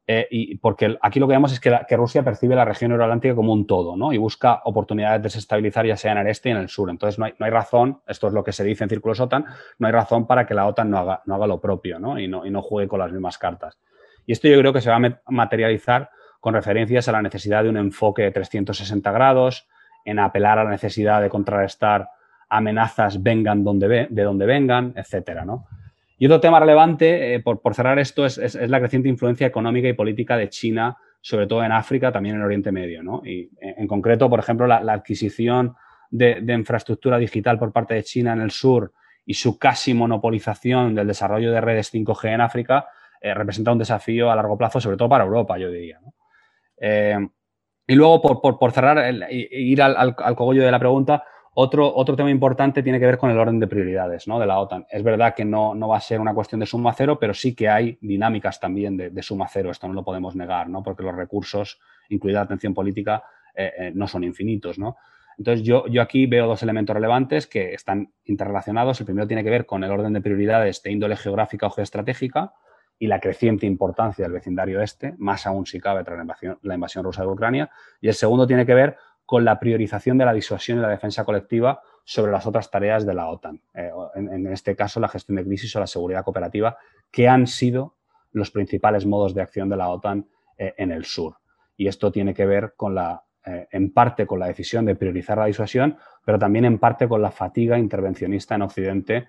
Eh, 0.06 0.28
y 0.30 0.58
porque 0.58 0.98
aquí 1.00 1.18
lo 1.18 1.26
que 1.26 1.32
vemos 1.32 1.52
es 1.52 1.60
que, 1.60 1.96
Rusia 1.96 2.22
percibe 2.22 2.54
la 2.54 2.66
región 2.66 2.92
euroatlántica 2.92 3.34
como 3.34 3.54
un 3.54 3.66
todo, 3.66 3.96
¿no? 3.96 4.12
Y 4.12 4.18
busca 4.18 4.60
oportunidades 4.64 5.20
de 5.20 5.24
desestabilizar 5.24 5.86
ya 5.86 5.96
sea 5.96 6.12
en 6.12 6.18
el 6.18 6.26
este 6.26 6.50
y 6.50 6.52
en 6.52 6.58
el 6.58 6.68
sur. 6.68 6.90
Entonces 6.90 7.18
no 7.18 7.24
hay, 7.24 7.34
no 7.38 7.46
hay, 7.46 7.52
razón, 7.52 8.02
esto 8.06 8.28
es 8.28 8.34
lo 8.34 8.44
que 8.44 8.52
se 8.52 8.64
dice 8.64 8.84
en 8.84 8.90
círculos 8.90 9.20
OTAN, 9.20 9.46
no 9.78 9.86
hay 9.86 9.92
razón 9.92 10.26
para 10.26 10.46
que 10.46 10.52
la 10.52 10.66
OTAN 10.66 10.90
no 10.90 10.98
haga, 10.98 11.22
no 11.24 11.36
haga 11.36 11.46
lo 11.46 11.60
propio, 11.60 11.98
¿no? 11.98 12.18
Y, 12.18 12.28
¿no? 12.28 12.44
y 12.44 12.50
no 12.50 12.60
juegue 12.60 12.86
con 12.86 12.98
las 12.98 13.12
mismas 13.12 13.38
cartas. 13.38 13.78
Y 14.26 14.32
esto 14.32 14.48
yo 14.48 14.58
creo 14.58 14.72
que 14.72 14.82
se 14.82 14.90
va 14.90 14.96
a 14.96 15.20
materializar 15.28 16.10
con 16.44 16.52
referencias 16.52 17.08
a 17.08 17.12
la 17.12 17.22
necesidad 17.22 17.62
de 17.62 17.70
un 17.70 17.78
enfoque 17.78 18.20
de 18.20 18.30
360 18.30 19.10
grados, 19.12 19.66
en 20.04 20.18
apelar 20.18 20.58
a 20.58 20.64
la 20.64 20.68
necesidad 20.68 21.22
de 21.22 21.30
contrarrestar 21.30 22.10
amenazas 22.50 23.22
vengan 23.22 23.64
donde 23.64 24.08
de 24.10 24.22
donde 24.22 24.44
vengan, 24.44 24.92
etcétera, 24.94 25.46
¿no? 25.46 25.64
Y 26.18 26.26
otro 26.26 26.40
tema 26.40 26.60
relevante, 26.60 27.34
eh, 27.34 27.40
por, 27.40 27.74
cerrar 27.74 27.98
esto, 27.98 28.26
es, 28.26 28.54
la 28.54 28.78
creciente 28.78 29.08
influencia 29.08 29.46
económica 29.46 29.88
y 29.88 29.94
política 29.94 30.36
de 30.36 30.50
China, 30.50 30.98
sobre 31.22 31.46
todo 31.46 31.64
en 31.64 31.72
África, 31.72 32.12
también 32.12 32.36
en 32.36 32.42
Oriente 32.42 32.70
Medio. 32.70 33.02
¿no? 33.02 33.22
Y 33.24 33.48
en, 33.58 33.86
concreto, 33.86 34.28
por 34.28 34.38
ejemplo, 34.38 34.66
la, 34.66 34.80
adquisición 34.92 35.74
de, 36.10 36.44
infraestructura 36.46 37.16
digital 37.16 37.58
por 37.58 37.72
parte 37.72 37.94
de 37.94 38.02
China 38.02 38.34
en 38.34 38.42
el 38.42 38.50
sur 38.50 38.92
y 39.24 39.32
su 39.32 39.58
casi 39.58 39.94
monopolización 39.94 40.94
del 40.94 41.06
desarrollo 41.06 41.50
de 41.50 41.62
redes 41.62 41.92
5G 41.92 42.34
en 42.34 42.42
África 42.42 42.88
eh, 43.18 43.32
representa 43.32 43.72
un 43.72 43.78
desafío 43.78 44.30
a 44.30 44.36
largo 44.36 44.58
plazo, 44.58 44.82
sobre 44.82 44.98
todo 44.98 45.08
para 45.08 45.24
Europa, 45.24 45.56
yo 45.56 45.70
diría. 45.70 45.98
Eh, 46.86 47.16
y 47.86 47.94
luego, 47.94 48.20
por, 48.20 48.72
cerrar, 48.72 49.14
ir 49.30 49.80
al, 49.80 49.96
al, 49.96 50.36
cogollo 50.36 50.62
de 50.62 50.70
la 50.70 50.78
pregunta, 50.78 51.24
Otro, 51.54 51.94
otro 51.94 52.14
tema 52.14 52.30
importante 52.30 52.82
tiene 52.82 53.00
que 53.00 53.06
ver 53.06 53.16
con 53.16 53.30
el 53.30 53.38
orden 53.38 53.58
de 53.58 53.66
prioridades 53.66 54.28
¿no? 54.28 54.38
de 54.38 54.46
la 54.46 54.58
OTAN. 54.58 54.86
Es 54.90 55.02
verdad 55.02 55.34
que 55.34 55.46
no, 55.46 55.74
no, 55.74 55.88
va 55.88 55.96
a 55.96 56.00
ser 56.00 56.20
una 56.20 56.34
cuestión 56.34 56.60
de 56.60 56.66
suma 56.66 56.92
cero, 56.92 57.16
pero 57.18 57.32
sí 57.32 57.54
que 57.54 57.68
hay 57.68 57.96
dinámicas 58.02 58.60
también 58.60 58.98
de, 58.98 59.22
suma 59.22 59.46
cero. 59.48 59.70
Esto 59.70 59.88
no 59.88 59.94
lo 59.94 60.04
podemos 60.04 60.36
negar, 60.36 60.68
¿no? 60.68 60.82
porque 60.82 61.02
los 61.02 61.14
recursos, 61.14 61.80
incluida 62.10 62.40
la 62.40 62.44
atención 62.44 62.74
política, 62.74 63.22
eh, 63.54 63.72
eh, 63.78 63.92
no 63.94 64.06
son 64.06 64.24
infinitos. 64.24 64.78
¿no? 64.78 64.96
Entonces, 65.38 65.64
yo, 65.64 65.86
yo 65.86 66.02
aquí 66.02 66.26
veo 66.26 66.46
dos 66.46 66.62
elementos 66.62 66.92
relevantes 66.92 67.46
que 67.46 67.72
están 67.72 68.12
interrelacionados. 68.24 69.00
El 69.00 69.06
primero 69.06 69.26
tiene 69.26 69.44
que 69.44 69.50
ver 69.50 69.64
con 69.64 69.84
el 69.84 69.90
orden 69.90 70.12
de 70.12 70.20
prioridades 70.20 70.82
de 70.82 70.92
índole 70.92 71.16
geográfica 71.16 71.66
o 71.66 71.70
geoestratégica 71.70 72.52
y 72.98 73.06
la 73.06 73.20
creciente 73.20 73.66
importancia 73.66 74.24
del 74.24 74.32
vecindario 74.32 74.80
este, 74.80 75.14
más 75.18 75.46
aún 75.46 75.66
si 75.66 75.80
cabe 75.80 76.04
tras 76.04 76.18
la 76.62 76.74
invasión, 76.74 77.04
rusa 77.04 77.22
de 77.22 77.28
Ucrania. 77.28 77.70
Y 78.00 78.08
el 78.08 78.14
segundo 78.14 78.46
tiene 78.46 78.64
que 78.64 78.74
ver 78.74 78.96
con 79.26 79.44
la 79.44 79.58
priorización 79.58 80.18
de 80.18 80.24
la 80.24 80.32
disuasión 80.32 80.78
y 80.78 80.82
la 80.82 80.88
defensa 80.88 81.24
colectiva 81.24 81.80
sobre 82.04 82.32
las 82.32 82.46
otras 82.46 82.70
tareas 82.70 83.06
de 83.06 83.14
la 83.14 83.28
OTAN. 83.28 83.60
Eh, 83.74 83.90
en, 84.14 84.46
este 84.48 84.76
caso, 84.76 85.00
la 85.00 85.08
gestión 85.08 85.36
de 85.36 85.44
crisis 85.44 85.74
o 85.76 85.80
la 85.80 85.86
seguridad 85.86 86.24
cooperativa, 86.24 86.76
que 87.10 87.28
han 87.28 87.46
sido 87.46 87.94
los 88.32 88.50
principales 88.50 89.06
modos 89.06 89.34
de 89.34 89.42
acción 89.42 89.68
de 89.68 89.76
la 89.76 89.88
OTAN 89.88 90.28
eh, 90.58 90.74
en 90.76 90.92
el 90.92 91.04
sur. 91.04 91.36
Y 91.76 91.88
esto 91.88 92.12
tiene 92.12 92.34
que 92.34 92.46
ver 92.46 92.74
con 92.76 92.94
la, 92.94 93.24
eh, 93.46 93.68
en 93.72 93.92
parte 93.92 94.26
con 94.26 94.38
la 94.38 94.46
decisión 94.46 94.84
de 94.84 94.94
priorizar 94.94 95.38
la 95.38 95.46
disuasión, 95.46 95.96
pero 96.24 96.38
también 96.38 96.64
en 96.64 96.78
parte 96.78 97.08
con 97.08 97.20
la 97.20 97.30
fatiga 97.30 97.78
intervencionista 97.78 98.54
en 98.54 98.62
Occidente 98.62 99.28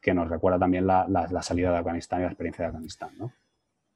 que, 0.00 0.14
nos 0.14 0.28
recuerda 0.28 0.58
también 0.58 0.86
la, 0.86 1.42
salida 1.42 1.72
de 1.72 1.78
Afganistán 1.78 2.20
y 2.20 2.22
la 2.22 2.28
experiencia 2.28 2.64
de 2.64 2.68
Afganistán. 2.68 3.10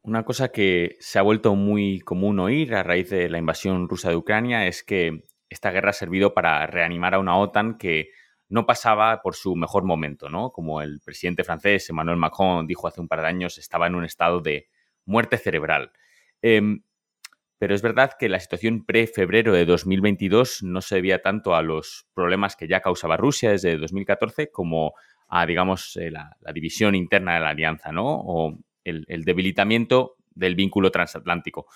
Una 0.03 0.25
cosa 0.25 0.49
que 0.49 0.97
se 1.01 1.19
ha 1.19 1.23
vuelto 1.23 1.55
muy 1.55 2.01
común 2.01 2.39
oír 2.39 2.75
a 2.75 2.83
raíz 2.83 3.11
de 3.11 3.29
la 3.29 3.39
invasión 3.39 3.89
rusa 3.89 4.11
de 4.11 4.17
Ucrania 4.17 4.67
es 4.67 4.83
que 4.83 5.25
esta 5.49 5.71
guerra 5.71 5.91
ha 5.91 5.95
servido 5.95 6.33
para 6.33 6.67
reanimar 6.67 7.15
a 7.15 7.19
una 7.19 7.37
OTAN 7.37 7.77
que 7.77 8.11
no 8.49 8.67
pasaba 8.67 9.21
por 9.23 9.35
su 9.35 9.57
mejor 9.57 9.85
momento, 9.85 10.29
¿no? 10.29 10.53
Como 10.53 10.81
el 10.81 11.01
presidente 11.05 11.45
francés 11.45 11.89
Emmanuel 11.89 12.17
Macron 12.17 12.67
dijo 12.67 12.89
hace 12.89 13.01
un 13.01 13.09
par 13.09 13.21
de 13.21 13.29
años, 13.29 13.59
estaba 13.59 13.87
en 13.87 13.95
un 13.95 14.05
estado 14.05 14.41
de 14.41 14.69
muerte 15.05 15.39
cerebral. 15.39 15.93
Em, 16.43 16.83
pero 17.59 17.75
es 17.75 17.83
verdad 17.83 18.13
que 18.19 18.29
la 18.29 18.41
situación 18.41 18.87
pre-febrero 18.87 19.53
de 19.53 19.67
2022 19.67 20.63
no 20.63 20.81
se 20.81 20.97
debía 20.97 21.21
tanto 21.21 21.55
a 21.55 21.63
los 21.63 22.07
problemas 22.15 22.57
que 22.57 22.67
ya 22.67 22.81
causaba 22.81 23.19
Rusia 23.19 23.51
desde 23.51 23.77
2014 23.77 24.51
como 24.51 24.95
a, 25.31 25.47
digamos, 25.47 25.97
eh, 25.97 26.11
la, 26.11 26.37
división 26.53 26.95
interna 26.95 27.35
de 27.35 27.41
la 27.41 27.51
alianza, 27.51 27.93
¿no? 27.93 28.05
O 28.07 28.59
el, 28.83 29.25
debilitamiento 29.25 30.17
del 30.31 30.57
vínculo 30.57 30.91
transatlántico. 30.91 31.67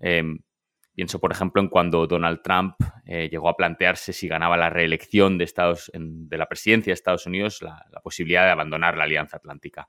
Em, 0.00 0.40
pienso, 0.92 1.20
por 1.20 1.30
ejemplo, 1.30 1.62
en 1.62 1.68
cuando 1.68 2.08
Donald 2.08 2.42
Trump 2.42 2.74
eh, 3.04 3.28
llegó 3.30 3.48
a 3.48 3.56
plantearse 3.56 4.12
si 4.12 4.26
ganaba 4.26 4.56
la 4.56 4.70
reelección 4.70 5.38
de, 5.38 5.44
Estados, 5.44 5.90
de 5.94 6.36
la 6.36 6.48
presidencia 6.48 6.90
de 6.90 6.94
Estados 6.94 7.26
Unidos 7.26 7.62
la, 7.62 7.86
posibilidad 8.02 8.44
de 8.44 8.50
abandonar 8.50 8.96
la 8.96 9.04
Alianza 9.04 9.36
Atlántica. 9.36 9.86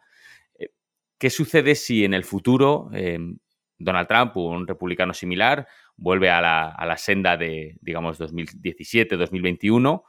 Eh, 0.59 0.69
¿Qué 1.17 1.31
sucede 1.31 1.73
si 1.73 2.05
en 2.05 2.13
el 2.13 2.23
futuro 2.23 2.89
em, 2.93 3.39
Donald 3.79 4.07
Trump 4.07 4.37
o 4.37 4.49
un 4.49 4.67
republicano 4.67 5.13
similar 5.15 5.67
vuelve 5.95 6.29
a 6.29 6.39
la, 6.39 6.69
a 6.69 6.85
la 6.85 6.97
senda 6.97 7.35
de, 7.35 7.77
digamos, 7.81 8.19
2017-2021? 8.19 10.03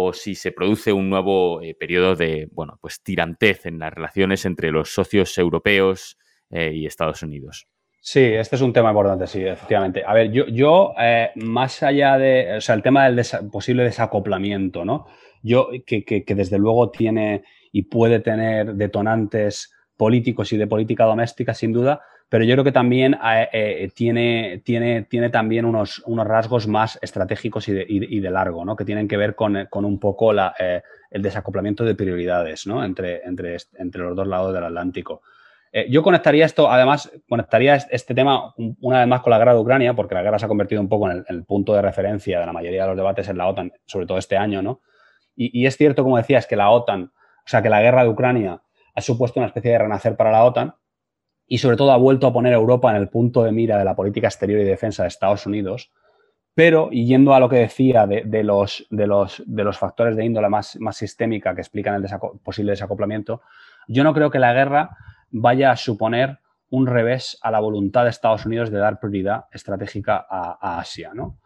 O 0.00 0.12
si 0.12 0.36
se 0.36 0.52
produce 0.52 0.92
un 0.92 1.10
nuevo 1.10 1.60
eh, 1.60 1.74
periodo 1.74 2.14
de, 2.14 2.48
bueno, 2.52 2.78
pues 2.80 3.02
tirantez 3.02 3.66
en 3.66 3.80
las 3.80 3.92
relaciones 3.92 4.44
entre 4.44 4.70
los 4.70 4.94
socios 4.94 5.36
europeos 5.38 6.16
eh, 6.50 6.70
y 6.72 6.86
Estados 6.86 7.24
Unidos. 7.24 7.66
Sí, 8.00 8.20
este 8.20 8.54
es 8.54 8.62
un 8.62 8.72
tema 8.72 8.90
importante, 8.90 9.26
sí, 9.26 9.42
efectivamente. 9.42 10.04
A 10.06 10.14
ver, 10.14 10.30
yo, 10.30 10.46
yo 10.46 10.92
eh, 11.00 11.30
más 11.34 11.82
allá 11.82 12.16
de, 12.16 12.58
o 12.58 12.60
sea, 12.60 12.76
el 12.76 12.82
tema 12.82 13.10
del 13.10 13.26
posible 13.50 13.82
desacoplamiento, 13.82 14.84
¿no? 14.84 15.06
Yo, 15.42 15.68
que, 15.84 16.04
que, 16.04 16.24
que, 16.24 16.34
desde 16.36 16.58
luego 16.58 16.92
tiene 16.92 17.42
y 17.72 17.82
puede 17.82 18.20
tener 18.20 18.74
detonantes 18.74 19.74
políticos 19.96 20.52
y 20.52 20.58
de 20.58 20.68
política 20.68 21.06
doméstica, 21.06 21.54
sin 21.54 21.72
duda, 21.72 22.02
pero 22.28 22.44
yo 22.44 22.54
creo 22.54 22.64
que 22.64 22.72
también 22.72 23.14
eh, 23.14 23.48
eh, 23.52 23.90
tiene, 23.94 24.60
tiene, 24.64 25.02
tiene 25.02 25.30
también 25.30 25.64
unos, 25.64 26.02
unos 26.06 26.26
rasgos 26.26 26.66
más 26.66 26.98
estratégicos 27.00 27.68
y 27.68 27.72
de, 27.72 27.86
y, 27.88 28.20
de 28.20 28.30
largo, 28.30 28.64
¿no? 28.64 28.76
que 28.76 28.84
tienen 28.84 29.08
que 29.08 29.16
ver 29.16 29.34
con, 29.34 29.66
con 29.70 29.84
un 29.84 29.98
poco 29.98 30.32
la, 30.32 30.54
eh, 30.58 30.82
el 31.10 31.22
desacoplamiento 31.22 31.84
de 31.84 31.94
prioridades 31.94 32.66
¿no? 32.66 32.84
entre, 32.84 33.22
entre, 33.24 33.56
entre 33.78 34.02
los 34.02 34.14
dos 34.14 34.26
lados 34.26 34.52
del 34.52 34.64
Atlántico. 34.64 35.22
yo 35.88 36.02
conectaría 36.02 36.44
esto, 36.44 36.70
además, 36.70 37.10
conectaría 37.28 37.76
este 37.76 38.14
tema 38.14 38.54
una 38.80 38.98
vez 38.98 39.08
más 39.08 39.22
con 39.22 39.30
la 39.30 39.38
guerra 39.38 39.54
de 39.54 39.60
Ucrania, 39.60 39.94
porque 39.94 40.14
la 40.14 40.22
guerra 40.22 40.38
se 40.38 40.44
ha 40.44 40.48
convertido 40.48 40.82
un 40.82 40.88
poco 40.88 41.10
en 41.10 41.24
el, 41.26 41.44
punto 41.44 41.72
de 41.72 41.80
referencia 41.80 42.40
de 42.40 42.46
la 42.46 42.52
mayoría 42.52 42.82
de 42.82 42.88
los 42.88 42.96
debates 42.96 43.28
en 43.28 43.38
la 43.38 43.48
OTAN, 43.48 43.72
sobre 43.86 44.04
todo 44.04 44.18
este 44.18 44.36
año, 44.36 44.60
¿no? 44.60 44.80
Y, 45.34 45.62
y 45.62 45.66
es 45.66 45.76
cierto, 45.76 46.02
como 46.02 46.18
decías, 46.18 46.46
que 46.46 46.56
la 46.56 46.70
OTAN, 46.70 47.04
o 47.04 47.48
sea, 47.48 47.62
que 47.62 47.70
la 47.70 47.80
guerra 47.80 48.02
de 48.02 48.10
Ucrania 48.10 48.60
ha 48.94 49.00
supuesto 49.00 49.40
una 49.40 49.46
especie 49.46 49.70
de 49.70 49.78
renacer 49.78 50.16
para 50.16 50.32
la 50.32 50.44
OTAN, 50.44 50.74
y 51.48 51.58
sobre 51.58 51.76
todo 51.76 51.90
ha 51.90 51.96
vuelto 51.96 52.26
a 52.26 52.32
poner 52.32 52.52
a 52.52 52.56
Europa 52.56 52.90
en 52.90 52.96
el 52.96 53.08
punto 53.08 53.42
de 53.42 53.52
mira 53.52 53.78
de 53.78 53.84
la 53.84 53.96
política 53.96 54.28
exterior 54.28 54.60
y 54.60 54.64
defensa 54.64 55.02
de 55.02 55.08
Estados 55.08 55.46
Unidos, 55.46 55.90
pero, 56.58 56.90
yendo 56.90 57.34
a 57.34 57.38
lo 57.38 57.48
que 57.48 57.54
decía 57.54 58.08
de, 58.08 58.42
los, 58.42 58.84
de, 58.90 59.06
los, 59.06 59.40
de 59.46 59.62
los, 59.62 59.78
factores 59.78 60.16
de 60.16 60.24
índole 60.24 60.48
más, 60.48 60.76
más, 60.80 60.96
sistémica 60.96 61.54
que 61.54 61.60
explican 61.60 61.94
el 61.94 62.10
posible 62.42 62.72
desacoplamiento, 62.72 63.42
yo 63.86 64.02
no 64.02 64.12
creo 64.12 64.28
que 64.32 64.40
la 64.40 64.52
guerra 64.52 64.96
vaya 65.30 65.70
a 65.70 65.76
suponer 65.76 66.40
un 66.70 66.88
revés 66.88 67.38
a 67.42 67.52
la 67.52 67.60
voluntad 67.60 68.02
de 68.02 68.10
Estados 68.10 68.44
Unidos 68.44 68.72
de 68.72 68.78
dar 68.78 68.98
prioridad 68.98 69.44
estratégica 69.52 70.26
a, 70.28 70.58
a 70.60 70.80
Asia. 70.80 71.12
¿no? 71.14 71.38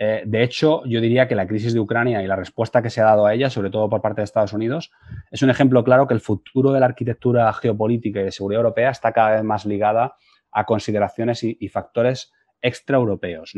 Eh, 0.00 0.22
de 0.24 0.44
hecho, 0.44 0.84
yo 0.84 1.00
diría 1.00 1.26
que 1.26 1.34
la 1.34 1.48
crisis 1.48 1.74
de 1.74 1.80
Ucrania 1.80 2.22
y 2.22 2.26
la 2.28 2.36
respuesta 2.36 2.80
que 2.82 2.90
se 2.90 3.00
ha 3.00 3.04
dado 3.04 3.26
a 3.26 3.34
ella, 3.34 3.50
sobre 3.50 3.70
todo 3.70 3.90
por 3.90 4.00
parte 4.00 4.20
de 4.20 4.26
Estados 4.26 4.52
Unidos, 4.52 4.92
es 5.32 5.42
un 5.42 5.50
ejemplo 5.50 5.82
claro 5.82 6.06
que 6.06 6.14
el 6.14 6.20
futuro 6.20 6.72
de 6.72 6.80
la 6.80 6.86
arquitectura 6.86 7.52
geopolítica 7.52 8.20
y 8.20 8.24
de 8.24 8.32
seguridad 8.32 8.60
europea 8.60 8.90
está 8.90 9.12
cada 9.12 9.32
vez 9.32 9.42
más 9.42 9.66
ligada 9.66 10.14
a 10.52 10.64
consideraciones 10.64 11.42
y, 11.42 11.68
factores 11.68 12.32
extraeuropeos. 12.62 13.54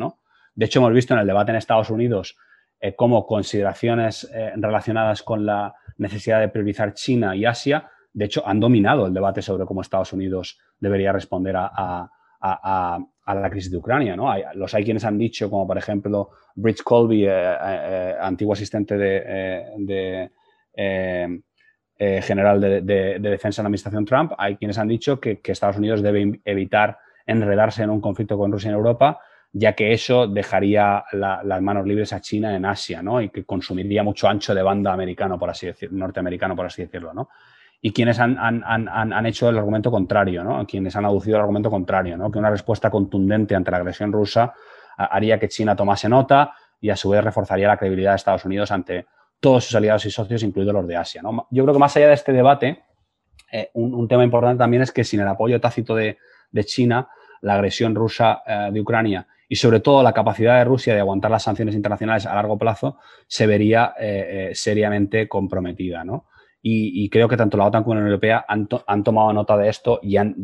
De 0.55 0.67
hecho, 0.67 0.81
hemos 0.81 0.93
visto 0.93 1.15
en 1.15 1.21
el 1.21 1.27
debate 1.27 1.51
en 1.51 1.57
Estados 1.57 1.91
Unidos 1.91 2.37
eh, 2.81 2.95
cómo 2.97 3.27
consideraciones 3.27 4.31
eh, 4.35 4.53
relacionadas 4.57 5.23
con 5.23 5.45
la 5.45 5.75
necesidad 5.99 6.41
de 6.41 6.49
priorizar 6.49 6.95
China 6.95 7.37
y 7.37 7.45
Asia, 7.45 7.91
de 8.13 8.25
hecho, 8.25 8.47
han 8.47 8.59
dominado 8.59 9.07
el 9.07 9.15
debate 9.15 9.43
sobre 9.43 9.67
cómo 9.67 9.83
Estados 9.83 10.13
Unidos 10.13 10.59
debería 10.81 11.13
responder 11.13 11.55
a 11.57 12.11
la 13.35 13.51
crisis 13.51 13.71
de 13.71 13.79
Ucrania. 13.79 14.17
¿no? 14.17 14.31
Hay, 14.31 14.43
los 14.55 14.73
hay 14.75 14.85
quienes 14.85 15.05
han 15.05 15.19
dicho, 15.19 15.51
como 15.51 15.67
por 15.67 15.79
ejemplo 15.79 16.31
Rich 16.57 16.83
Colby, 16.83 17.25
eh, 17.25 17.29
eh, 17.31 17.57
eh, 17.63 18.15
antiguo 18.21 18.53
asistente 18.53 18.97
de, 18.97 20.31
general 22.23 22.61
de, 22.61 23.19
defensa 23.21 23.61
en 23.61 23.65
la 23.65 23.69
administración 23.69 24.05
Trump, 24.05 24.33
hay 24.39 24.57
quienes 24.57 24.79
han 24.79 24.89
dicho 24.89 25.21
que, 25.21 25.41
Estados 25.45 25.77
Unidos 25.77 26.03
debe 26.03 26.41
evitar 26.45 26.99
enredarse 27.27 27.83
en 27.83 27.91
un 27.91 28.01
conflicto 28.01 28.39
con 28.39 28.51
Rusia 28.51 28.71
en 28.71 28.77
Europa, 28.77 29.21
ya 29.53 29.75
que 29.75 29.93
eso 29.93 30.27
dejaría 30.27 31.05
las 31.13 31.61
manos 31.61 31.87
libres 31.87 32.13
a 32.13 32.21
China 32.21 32.55
en 32.55 32.65
Asia, 32.65 33.03
¿no? 33.03 33.21
Y 33.21 33.31
que 33.31 33.45
consumiría 33.45 34.03
mucho 34.03 34.29
ancho 34.29 34.55
de 34.55 34.63
banda 34.63 34.93
americano, 34.93 35.39
por 35.39 35.51
así 35.51 35.67
decirlo, 35.67 35.99
norteamericano, 35.99 36.55
por 36.55 36.67
así 36.67 36.83
decirlo, 36.83 37.13
¿no? 37.13 37.29
Y 37.83 37.93
quienes 37.93 38.19
han, 38.19 38.37
han, 38.39 38.63
han, 38.65 39.13
han, 39.13 39.27
hecho 39.27 39.49
el 39.49 39.57
argumento 39.57 39.91
contrario, 39.91 40.45
¿no? 40.45 40.67
quienes 40.67 40.95
han 40.97 41.07
aducido 41.07 41.37
el 41.37 41.41
argumento 41.41 41.71
contrario, 41.71 42.17
¿no? 42.17 42.31
que 42.31 42.39
una 42.39 42.51
respuesta 42.51 42.91
contundente 42.91 43.55
ante 43.55 43.71
la 43.71 43.79
agresión 43.79 44.13
rusa 44.13 44.53
haría 44.97 45.39
que 45.39 45.49
China 45.49 45.75
tomase 45.75 46.09
nota 46.09 46.53
y 46.81 46.91
a 46.91 46.97
su 46.97 47.09
vez 47.11 47.25
reforzaría 47.25 47.69
la 47.69 47.79
credibilidad 47.79 48.11
de 48.11 48.17
Estados 48.17 48.45
Unidos 48.45 48.71
ante 48.71 49.07
todos 49.39 49.65
sus 49.65 49.75
aliados 49.75 50.05
y 50.05 50.11
socios, 50.11 50.43
incluidos 50.43 50.75
los 50.75 50.87
de 50.87 50.97
Asia. 50.97 51.23
Yo 51.51 51.63
creo 51.65 51.75
que 51.75 51.81
más 51.81 51.97
allá 51.97 52.09
de 52.09 52.15
este 52.15 52.33
debate, 52.33 52.85
eh, 53.51 53.71
un, 53.73 54.07
tema 54.07 54.25
importante 54.25 54.59
también 54.59 54.83
es 54.83 54.93
que 54.93 55.03
sin 55.03 55.21
el 55.21 55.29
apoyo 55.29 55.59
tácito 55.61 55.95
de, 55.95 56.19
de 56.51 56.65
China, 56.65 57.09
la 57.41 57.55
agresión 57.55 57.95
rusa 57.95 58.43
eh, 58.47 58.69
de 58.71 58.81
Ucrania 58.81 59.27
y 59.49 59.57
sobre 59.57 59.81
todo 59.81 60.03
la 60.03 60.13
capacidad 60.13 60.59
de 60.59 60.65
Rusia 60.65 60.95
de 60.95 61.01
aguantar 61.01 61.31
las 61.31 61.43
sanciones 61.43 61.75
internacionales 61.75 62.27
a 62.27 62.35
largo 62.35 62.59
plazo 62.59 62.99
se 63.27 63.47
vería 63.47 63.95
eh, 63.99 64.51
seriamente 64.53 65.27
comprometida. 65.27 66.05
¿no? 66.05 66.27
Y, 66.63 67.09
creo 67.09 67.29
que 67.29 67.39
tanto 67.39 67.57
la 67.57 67.67
OTAN 67.67 67.83
como 67.83 67.95
la 67.95 68.01
Unión 68.01 68.13
Europea 68.13 68.45
han, 68.47 68.67
tomado 69.03 69.33
nota 69.33 69.57
de 69.57 69.69
esto 69.69 69.99
y 70.03 70.17
han, 70.17 70.35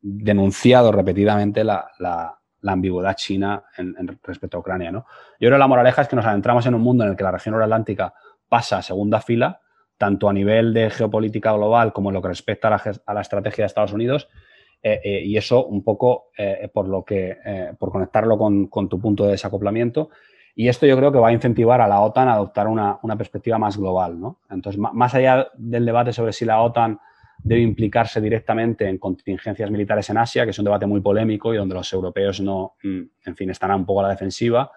denunciado 0.00 0.92
repetidamente 0.92 1.62
la, 1.62 2.38
ambigüedad 2.64 3.14
china 3.14 3.64
en, 3.76 3.94
respecto 4.22 4.56
a 4.56 4.60
Ucrania. 4.60 4.90
¿no? 4.90 5.00
Yo 5.38 5.48
creo 5.48 5.52
que 5.52 5.58
la 5.58 5.68
moraleja 5.68 6.02
es 6.02 6.08
que 6.08 6.16
nos 6.16 6.26
adentramos 6.26 6.64
en 6.66 6.74
un 6.74 6.80
mundo 6.80 7.04
en 7.04 7.10
el 7.10 7.16
que 7.16 7.24
la 7.24 7.32
región 7.32 7.54
euroatlántica 7.54 8.14
pasa 8.48 8.78
a 8.78 8.82
segunda 8.82 9.20
fila, 9.20 9.60
tanto 9.98 10.28
a 10.28 10.32
nivel 10.32 10.72
de 10.72 10.90
geopolítica 10.90 11.52
global 11.52 11.92
como 11.92 12.10
en 12.10 12.14
lo 12.14 12.22
que 12.22 12.28
respecta 12.28 12.68
a 12.68 13.14
la, 13.14 13.20
estrategia 13.20 13.62
de 13.62 13.66
Estados 13.66 13.92
Unidos. 13.92 14.28
Eh, 14.82 15.00
eh, 15.04 15.22
y 15.24 15.36
eso 15.36 15.66
un 15.66 15.82
poco 15.82 16.30
eh, 16.36 16.68
por 16.72 16.88
lo 16.88 17.04
que, 17.04 17.36
por 17.78 17.90
conectarlo 17.90 18.38
con, 18.38 18.68
con, 18.68 18.88
tu 18.88 19.00
punto 19.00 19.24
de 19.24 19.32
desacoplamiento, 19.32 20.10
y 20.58 20.68
esto 20.68 20.86
yo 20.86 20.96
creo 20.96 21.12
que 21.12 21.18
va 21.18 21.28
a 21.28 21.32
incentivar 21.32 21.82
a 21.82 21.86
la 21.86 22.00
OTAN 22.00 22.28
a 22.28 22.32
adoptar 22.32 22.66
una, 22.66 22.98
perspectiva 23.18 23.58
más 23.58 23.76
global. 23.76 24.18
¿no? 24.18 24.38
Entonces, 24.50 24.80
más 24.80 25.14
allá 25.14 25.48
del 25.54 25.84
debate 25.84 26.14
sobre 26.14 26.32
si 26.32 26.46
la 26.46 26.62
OTAN 26.62 26.98
debe 27.38 27.60
implicarse 27.60 28.22
directamente 28.22 28.88
en 28.88 28.96
contingencias 28.96 29.70
militares 29.70 30.08
en 30.08 30.16
Asia, 30.16 30.44
que 30.44 30.52
es 30.52 30.58
un 30.58 30.64
debate 30.64 30.86
muy 30.86 31.02
polémico 31.02 31.52
y 31.52 31.58
donde 31.58 31.74
los 31.74 31.92
europeos 31.92 32.40
no, 32.40 32.74
mm, 32.82 33.02
en 33.26 33.36
fin, 33.36 33.50
están 33.50 33.70
un 33.72 33.84
poco 33.84 34.00
a 34.00 34.04
la 34.04 34.08
defensiva, 34.08 34.72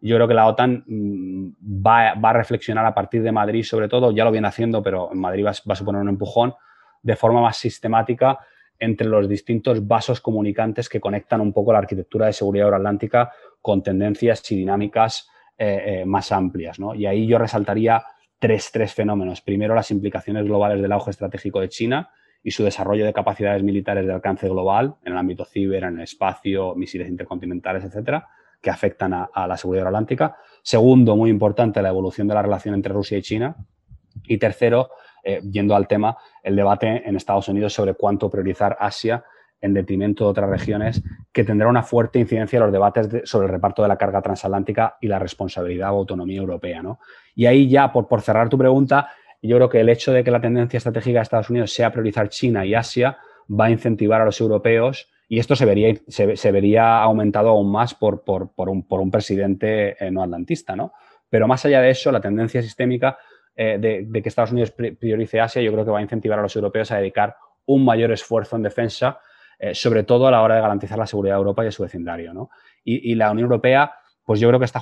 yo 0.00 0.14
creo 0.14 0.28
que 0.28 0.34
la 0.34 0.46
OTAN 0.46 0.84
mm, 0.86 1.84
va, 1.84 2.10
a 2.10 2.32
reflexionar 2.32 2.86
a 2.86 2.94
partir 2.94 3.24
de 3.24 3.32
Madrid, 3.32 3.64
sobre 3.64 3.88
todo, 3.88 4.12
ya 4.12 4.24
lo 4.24 4.30
viene 4.30 4.46
haciendo, 4.46 4.80
pero 4.80 5.10
en 5.12 5.18
Madrid 5.18 5.44
va, 5.44 5.50
a 5.50 5.74
suponer 5.74 6.00
un 6.00 6.08
empujón, 6.08 6.54
de 7.02 7.16
forma 7.16 7.40
más 7.40 7.56
sistemática 7.56 8.38
entre 8.78 9.08
los 9.08 9.28
distintos 9.28 9.86
vasos 9.86 10.20
comunicantes 10.20 10.88
que 10.88 11.00
conectan 11.00 11.40
un 11.40 11.52
poco 11.52 11.72
la 11.72 11.78
arquitectura 11.78 12.26
de 12.26 12.32
seguridad 12.32 12.66
euroatlántica 12.66 13.32
con 13.60 13.82
tendencias 13.82 14.50
y 14.52 14.56
dinámicas 14.56 15.28
eh, 15.58 15.82
eh, 15.86 16.04
más 16.04 16.32
amplias. 16.32 16.78
Y 16.96 17.06
ahí 17.06 17.26
yo 17.26 17.38
resaltaría 17.38 18.02
tres, 18.38 18.70
tres 18.72 18.92
fenómenos. 18.92 19.40
Primero, 19.40 19.74
las 19.74 19.90
implicaciones 19.90 20.44
globales 20.44 20.82
del 20.82 20.92
auge 20.92 21.10
estratégico 21.10 21.60
de 21.60 21.68
China 21.68 22.10
y 22.42 22.50
su 22.50 22.62
desarrollo 22.64 23.04
de 23.04 23.12
capacidades 23.12 23.62
militares 23.62 24.06
de 24.06 24.12
alcance 24.12 24.48
global 24.48 24.96
en 25.04 25.12
el 25.12 25.18
ámbito 25.18 25.44
ciber, 25.44 25.84
en 25.84 25.96
el 25.96 26.02
espacio, 26.02 26.74
misiles 26.74 27.08
intercontinentales, 27.08 27.84
etcétera 27.84 28.28
que 28.66 28.70
afectan 28.70 29.14
a, 29.14 29.46
la 29.46 29.56
seguridad 29.56 29.86
atlántica. 29.86 30.36
Segundo, 30.62 31.14
muy 31.16 31.30
importante, 31.30 31.80
la 31.82 31.88
evolución 31.88 32.26
de 32.26 32.34
la 32.34 32.42
relación 32.42 32.74
entre 32.74 32.92
Rusia 32.92 33.18
y 33.18 33.22
China. 33.22 33.56
Y 34.26 34.38
tercero, 34.38 34.90
eh, 35.26 35.40
yendo 35.50 35.74
al 35.74 35.88
tema, 35.88 36.16
el 36.42 36.54
debate 36.54 37.02
en 37.04 37.16
Estados 37.16 37.48
Unidos 37.48 37.72
sobre 37.72 37.94
cuánto 37.94 38.30
priorizar 38.30 38.76
Asia 38.78 39.24
en 39.60 39.74
detrimento 39.74 40.24
de 40.24 40.30
otras 40.30 40.48
regiones, 40.48 41.02
que 41.32 41.42
tendrá 41.42 41.68
una 41.68 41.82
fuerte 41.82 42.20
incidencia 42.20 42.58
en 42.58 42.62
los 42.62 42.72
debates 42.72 43.28
sobre 43.28 43.46
el 43.46 43.52
reparto 43.52 43.82
de 43.82 43.88
la 43.88 43.96
carga 43.96 44.22
transatlántica 44.22 44.96
y 45.00 45.08
la 45.08 45.18
responsabilidad 45.18 45.92
o 45.92 45.96
autonomía 45.96 46.38
europea. 46.38 46.80
¿no? 46.80 47.00
Y 47.34 47.46
ahí 47.46 47.68
ya, 47.68 47.92
por, 47.92 48.06
por 48.06 48.20
cerrar 48.20 48.48
tu 48.48 48.56
pregunta, 48.56 49.10
yo 49.42 49.56
creo 49.56 49.68
que 49.68 49.80
el 49.80 49.88
hecho 49.88 50.12
de 50.12 50.22
que 50.22 50.30
la 50.30 50.40
tendencia 50.40 50.78
estratégica 50.78 51.18
de 51.18 51.22
Estados 51.24 51.50
Unidos 51.50 51.72
sea 51.72 51.90
priorizar 51.90 52.28
China 52.28 52.64
y 52.64 52.74
Asia 52.74 53.18
va 53.48 53.66
a 53.66 53.70
incentivar 53.70 54.20
a 54.20 54.26
los 54.26 54.40
europeos 54.40 55.08
y 55.28 55.40
esto 55.40 55.56
se 55.56 55.64
vería, 55.64 55.94
se, 56.06 56.52
vería 56.52 57.02
aumentado 57.02 57.48
aún 57.48 57.70
más 57.70 57.94
por, 57.94 58.22
un, 58.56 59.10
presidente 59.10 59.96
eh, 59.98 60.10
no 60.10 60.22
atlantista, 60.22 60.76
¿no? 60.76 60.92
Pero 61.28 61.48
más 61.48 61.64
allá 61.64 61.80
de 61.80 61.90
eso, 61.90 62.12
la 62.12 62.20
tendencia 62.20 62.62
sistémica 62.62 63.18
eh, 63.56 63.78
de, 63.78 64.22
que 64.22 64.28
Estados 64.28 64.52
Unidos 64.52 64.72
priorice 64.72 65.40
Asia, 65.40 65.62
yo 65.62 65.72
creo 65.72 65.84
que 65.84 65.90
va 65.90 65.98
a 65.98 66.02
incentivar 66.02 66.38
a 66.38 66.42
los 66.42 66.54
europeos 66.54 66.92
a 66.92 66.98
dedicar 66.98 67.36
un 67.64 67.84
mayor 67.84 68.12
esfuerzo 68.12 68.56
en 68.56 68.62
defensa, 68.62 69.18
eh, 69.58 69.74
sobre 69.74 70.02
todo 70.02 70.26
a 70.26 70.30
la 70.30 70.42
hora 70.42 70.56
de 70.56 70.60
garantizar 70.60 70.98
la 70.98 71.06
seguridad 71.06 71.34
de 71.34 71.38
Europa 71.38 71.62
y 71.62 71.66
de 71.66 71.72
su 71.72 71.82
vecindario, 71.82 72.34
¿no? 72.34 72.50
Y, 72.84 73.16
la 73.16 73.32
Unión 73.32 73.46
Europea, 73.46 73.94
pues 74.24 74.38
yo 74.38 74.46
creo 74.48 74.60
que 74.60 74.66
está 74.66 74.80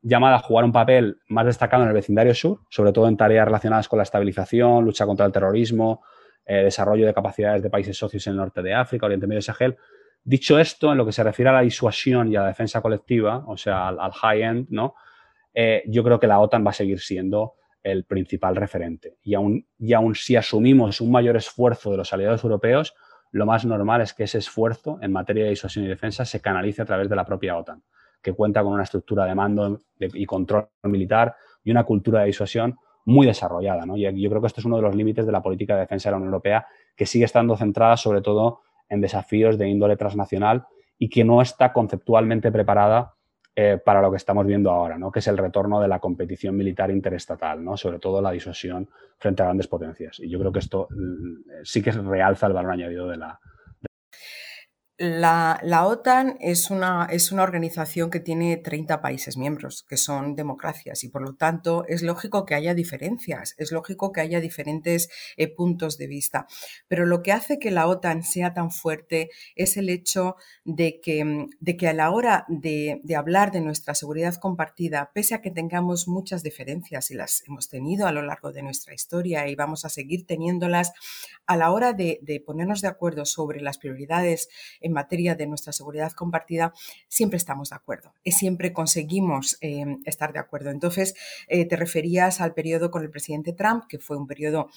llamada 0.00 0.36
a 0.36 0.38
jugar 0.38 0.64
un 0.64 0.72
papel 0.72 1.18
más 1.28 1.44
destacado 1.44 1.82
en 1.82 1.90
el 1.90 1.94
vecindario 1.94 2.32
sur, 2.34 2.60
sobre 2.70 2.90
todo 2.90 3.06
en 3.06 3.18
tareas 3.18 3.44
relacionadas 3.44 3.86
con 3.86 3.98
la 3.98 4.04
estabilización, 4.04 4.82
lucha 4.82 5.04
contra 5.04 5.26
el 5.26 5.32
terrorismo, 5.32 6.02
eh, 6.46 6.62
desarrollo 6.62 7.04
de 7.04 7.12
capacidades 7.12 7.62
de 7.62 7.68
países 7.68 7.98
socios 7.98 8.26
en 8.26 8.32
el 8.32 8.36
norte 8.38 8.62
de 8.62 8.72
África, 8.72 9.04
Oriente 9.04 9.26
Medio 9.26 9.40
y 9.40 9.42
Sahel. 9.42 9.76
Dicho 10.22 10.58
esto, 10.58 10.92
en 10.92 10.96
lo 10.96 11.04
que 11.04 11.12
se 11.12 11.22
refiere 11.22 11.50
a 11.50 11.54
la 11.54 11.60
disuasión 11.60 12.32
y 12.32 12.36
a 12.36 12.42
la 12.42 12.46
defensa 12.46 12.80
colectiva, 12.80 13.44
o 13.46 13.58
sea, 13.58 13.88
al, 13.88 14.12
high-end, 14.12 14.68
¿no? 14.70 14.94
Eh, 15.52 15.82
yo 15.86 16.02
creo 16.02 16.18
que 16.18 16.26
la 16.26 16.40
OTAN 16.40 16.64
va 16.64 16.70
a 16.70 16.74
seguir 16.74 17.00
siendo 17.00 17.56
el 17.84 18.04
principal 18.04 18.56
referente. 18.56 19.18
Y 19.22 19.34
aún, 19.34 19.68
y 19.78 19.92
aún 19.92 20.16
si 20.16 20.34
asumimos 20.34 21.00
un 21.00 21.12
mayor 21.12 21.36
esfuerzo 21.36 21.92
de 21.92 21.98
los 21.98 22.12
aliados 22.12 22.42
europeos, 22.42 22.94
lo 23.30 23.46
más 23.46 23.64
normal 23.64 24.00
es 24.00 24.14
que 24.14 24.24
ese 24.24 24.38
esfuerzo 24.38 24.98
en 25.02 25.12
materia 25.12 25.44
de 25.44 25.50
disuasión 25.50 25.84
y 25.84 25.88
defensa 25.88 26.24
se 26.24 26.40
canalice 26.40 26.82
a 26.82 26.84
través 26.84 27.08
de 27.08 27.16
la 27.16 27.24
propia 27.24 27.56
OTAN, 27.56 27.82
que 28.22 28.32
cuenta 28.32 28.62
con 28.62 28.72
una 28.72 28.84
estructura 28.84 29.26
de 29.26 29.34
mando 29.34 29.80
y 29.98 30.24
control 30.24 30.68
militar 30.84 31.36
y 31.62 31.70
una 31.70 31.84
cultura 31.84 32.20
de 32.20 32.26
disuasión 32.26 32.76
muy 33.04 33.26
desarrollada. 33.26 33.84
Y 33.96 34.22
yo 34.22 34.30
creo 34.30 34.40
que 34.40 34.46
esto 34.46 34.60
es 34.60 34.64
uno 34.64 34.76
de 34.76 34.82
los 34.82 34.94
límites 34.94 35.26
de 35.26 35.32
la 35.32 35.42
política 35.42 35.74
de 35.74 35.80
defensa 35.80 36.08
de 36.08 36.12
la 36.12 36.16
Unión 36.18 36.28
Europea, 36.28 36.66
que 36.96 37.06
sigue 37.06 37.24
estando 37.24 37.56
centrada 37.56 37.96
sobre 37.96 38.22
todo 38.22 38.60
en 38.88 39.00
desafíos 39.00 39.58
de 39.58 39.68
índole 39.68 39.96
transnacional 39.96 40.64
y 40.96 41.08
que 41.08 41.24
no 41.24 41.42
está 41.42 41.72
conceptualmente 41.72 42.50
preparada 42.50 43.13
eh, 43.56 43.78
para 43.82 44.02
lo 44.02 44.10
que 44.10 44.16
estamos 44.16 44.46
viendo 44.46 44.70
ahora, 44.70 44.98
¿no? 44.98 45.12
que 45.12 45.20
es 45.20 45.28
el 45.28 45.38
retorno 45.38 45.80
de 45.80 45.88
la 45.88 46.00
competición 46.00 46.56
militar 46.56 46.90
interestatal, 46.90 47.64
¿no? 47.64 47.76
sobre 47.76 47.98
todo 47.98 48.20
la 48.20 48.32
disuasión 48.32 48.88
frente 49.18 49.42
a 49.42 49.46
grandes 49.46 49.68
potencias. 49.68 50.18
Y 50.20 50.28
yo 50.28 50.38
creo 50.38 50.52
que 50.52 50.58
esto 50.58 50.88
mm, 50.90 51.62
sí 51.62 51.82
que 51.82 51.92
realza 51.92 52.46
el 52.46 52.52
valor 52.52 52.72
añadido 52.72 53.08
de 53.08 53.16
la, 53.16 53.38
la, 54.96 55.86
OTAN 55.86 56.36
es 56.40 56.70
una, 56.70 57.08
es 57.10 57.32
una, 57.32 57.42
organización 57.42 58.10
que 58.10 58.20
tiene 58.20 58.56
30 58.56 59.02
países 59.02 59.36
miembros, 59.36 59.84
que 59.88 59.96
son 59.96 60.36
democracias, 60.36 61.02
y 61.02 61.08
por 61.08 61.22
lo 61.22 61.34
tanto 61.34 61.84
es 61.88 62.02
lógico 62.02 62.46
que 62.46 62.54
haya 62.54 62.74
diferencias, 62.74 63.54
es 63.58 63.72
lógico 63.72 64.12
que 64.12 64.20
haya 64.20 64.40
diferentes 64.40 65.08
eh, 65.36 65.48
puntos 65.48 65.98
de 65.98 66.06
vista. 66.06 66.46
Pero 66.86 67.06
lo 67.06 67.22
que 67.22 67.32
hace 67.32 67.58
que 67.58 67.72
la 67.72 67.88
OTAN 67.88 68.22
sea 68.22 68.54
tan 68.54 68.70
fuerte 68.70 69.30
es 69.56 69.76
el 69.76 69.88
hecho 69.88 70.36
de 70.64 71.00
que, 71.00 71.48
de 71.58 71.76
que 71.76 71.88
a 71.88 71.92
la 71.92 72.12
hora 72.12 72.44
de, 72.48 73.00
hablar 73.16 73.50
de 73.50 73.62
nuestra 73.62 73.96
seguridad 73.96 74.36
compartida, 74.36 75.10
pese 75.12 75.34
a 75.34 75.42
que 75.42 75.50
tengamos 75.50 76.06
muchas 76.06 76.44
diferencias 76.44 77.10
y 77.10 77.14
las 77.14 77.42
hemos 77.48 77.68
tenido 77.68 78.06
a 78.06 78.12
lo 78.12 78.22
largo 78.22 78.52
de 78.52 78.62
nuestra 78.62 78.94
historia 78.94 79.48
y 79.48 79.56
vamos 79.56 79.84
a 79.84 79.88
seguir 79.88 80.24
teniéndolas, 80.24 80.92
a 81.46 81.56
la 81.56 81.72
hora 81.72 81.92
de, 81.92 82.20
de 82.22 82.40
ponernos 82.40 82.80
de 82.80 82.88
acuerdo 82.88 83.26
sobre 83.26 83.60
las 83.60 83.78
prioridades, 83.78 84.48
en 84.84 84.93
materia 84.94 85.34
de 85.34 85.46
nuestra 85.46 85.72
seguridad 85.72 86.12
compartida, 86.12 86.72
siempre 87.08 87.36
estamos 87.36 87.70
de 87.70 87.76
acuerdo 87.76 88.14
y 88.22 88.32
siempre 88.32 88.72
conseguimos 88.72 89.58
em, 89.60 90.00
estar 90.06 90.32
de 90.32 90.38
acuerdo. 90.38 90.70
Entonces, 90.70 91.14
eh, 91.48 91.66
te 91.66 91.76
referías 91.76 92.40
al 92.40 92.54
periodo 92.54 92.90
con 92.90 93.02
el 93.02 93.10
presidente 93.10 93.52
Trump, 93.52 93.84
que 93.88 93.98
fue 93.98 94.16
un 94.16 94.26
periodo 94.26 94.68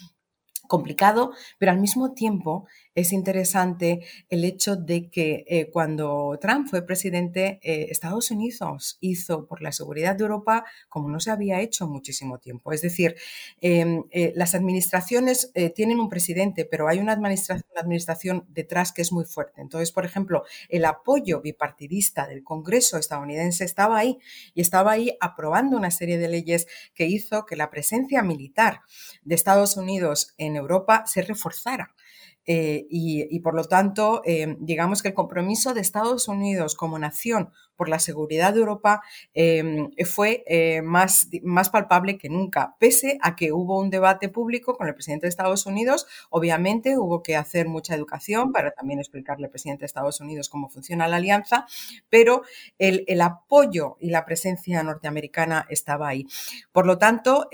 complicado, 0.68 1.32
pero 1.58 1.72
al 1.72 1.80
mismo 1.80 2.14
tiempo 2.14 2.68
es 2.98 3.14
interesante 3.14 4.02
el 4.28 4.44
hecho 4.44 4.76
de 4.76 5.12
que 5.12 5.46
eh, 5.48 5.70
cuando 5.70 6.36
Trump 6.42 6.68
fue 6.68 6.82
presidente, 6.82 7.60
eh, 7.62 7.88
Estados 7.92 8.32
Unidos 8.32 8.98
hizo 9.02 9.46
por 9.46 9.62
la 9.62 9.72
seguridad 9.72 10.16
de 10.16 10.24
Europa 10.24 10.66
como 10.90 11.08
no 11.08 11.20
se 11.20 11.30
había 11.30 11.62
hecho 11.62 11.88
muchísimo 11.88 12.40
tiempo. 12.40 12.72
Es 12.72 12.82
decir, 12.82 13.16
em, 13.62 14.04
eh, 14.10 14.34
las 14.36 14.56
administraciones 14.56 15.52
tienen 15.76 16.00
un 16.00 16.10
presidente, 16.10 16.66
pero 16.66 16.88
hay 16.88 17.00
una 17.00 17.14
administración, 17.14 17.68
una 17.72 17.82
administración 17.82 18.46
detrás 18.50 18.92
que 18.92 19.04
es 19.04 19.12
muy 19.12 19.26
fuerte. 19.26 19.62
Entonces, 19.62 19.92
por 19.92 20.06
ejemplo, 20.06 20.44
el 20.70 20.86
apoyo 20.86 21.42
bipartidista 21.42 22.28
del 22.28 22.44
Congreso 22.44 22.98
estadounidense 22.98 23.64
estaba 23.64 23.98
ahí 24.00 24.18
y 24.54 24.62
estaba 24.62 24.92
ahí 24.92 25.16
aprobando 25.20 25.78
una 25.78 25.92
serie 25.92 26.18
de 26.18 26.28
leyes 26.28 26.68
que 26.96 27.06
hizo 27.06 27.46
que 27.46 27.56
la 27.56 27.70
presencia 27.70 28.24
militar 28.24 28.82
de 29.24 29.36
Estados 29.36 29.78
Unidos 29.78 30.34
en 30.38 30.57
Europa 30.58 31.04
se 31.06 31.22
reforzara. 31.22 31.94
Eh, 32.50 32.88
y, 32.90 33.40
por 33.42 33.54
lo 33.54 33.66
tanto, 33.66 34.22
eh, 34.24 34.56
digamos 34.60 35.02
que 35.02 35.10
el 35.10 35.14
compromiso 35.14 35.74
de 35.74 35.82
Estados 35.82 36.30
Unidos 36.30 36.76
como 36.76 36.98
nación 36.98 37.52
por 37.76 37.90
la 37.90 38.00
seguridad 38.00 38.54
de 38.54 38.62
Europa 38.62 39.04
eh, 39.34 39.90
fue 40.06 40.44
más, 40.82 41.28
más 41.44 41.70
palpable 41.70 42.18
que 42.18 42.30
nunca, 42.30 42.76
pese 42.80 43.20
a 43.22 43.36
que 43.36 43.52
hubo 43.52 43.80
un 43.80 43.90
debate 43.90 44.30
público 44.30 44.76
con 44.76 44.88
el 44.88 44.94
presidente 44.94 45.26
de 45.26 45.30
Estados 45.30 45.66
Unidos. 45.66 46.08
Obviamente 46.30 46.98
hubo 46.98 47.22
que 47.22 47.36
hacer 47.36 47.68
mucha 47.68 47.94
educación 47.94 48.54
para 48.54 48.72
también 48.72 49.00
explicarle 49.00 49.46
al 49.46 49.52
presidente 49.52 49.82
de 49.82 49.88
Estados 49.88 50.22
Unidos 50.22 50.50
cómo 50.50 50.70
funciona 50.70 51.08
la 51.08 51.18
alianza, 51.18 51.68
pero 52.10 52.44
el, 52.80 53.04
el 53.08 53.22
apoyo 53.22 53.98
y 54.00 54.10
la 54.10 54.26
presencia 54.26 54.82
norteamericana 54.82 55.68
estaba 55.70 56.08
ahí. 56.08 56.26
Por 56.72 56.88
lo 56.88 56.98
tanto, 56.98 57.50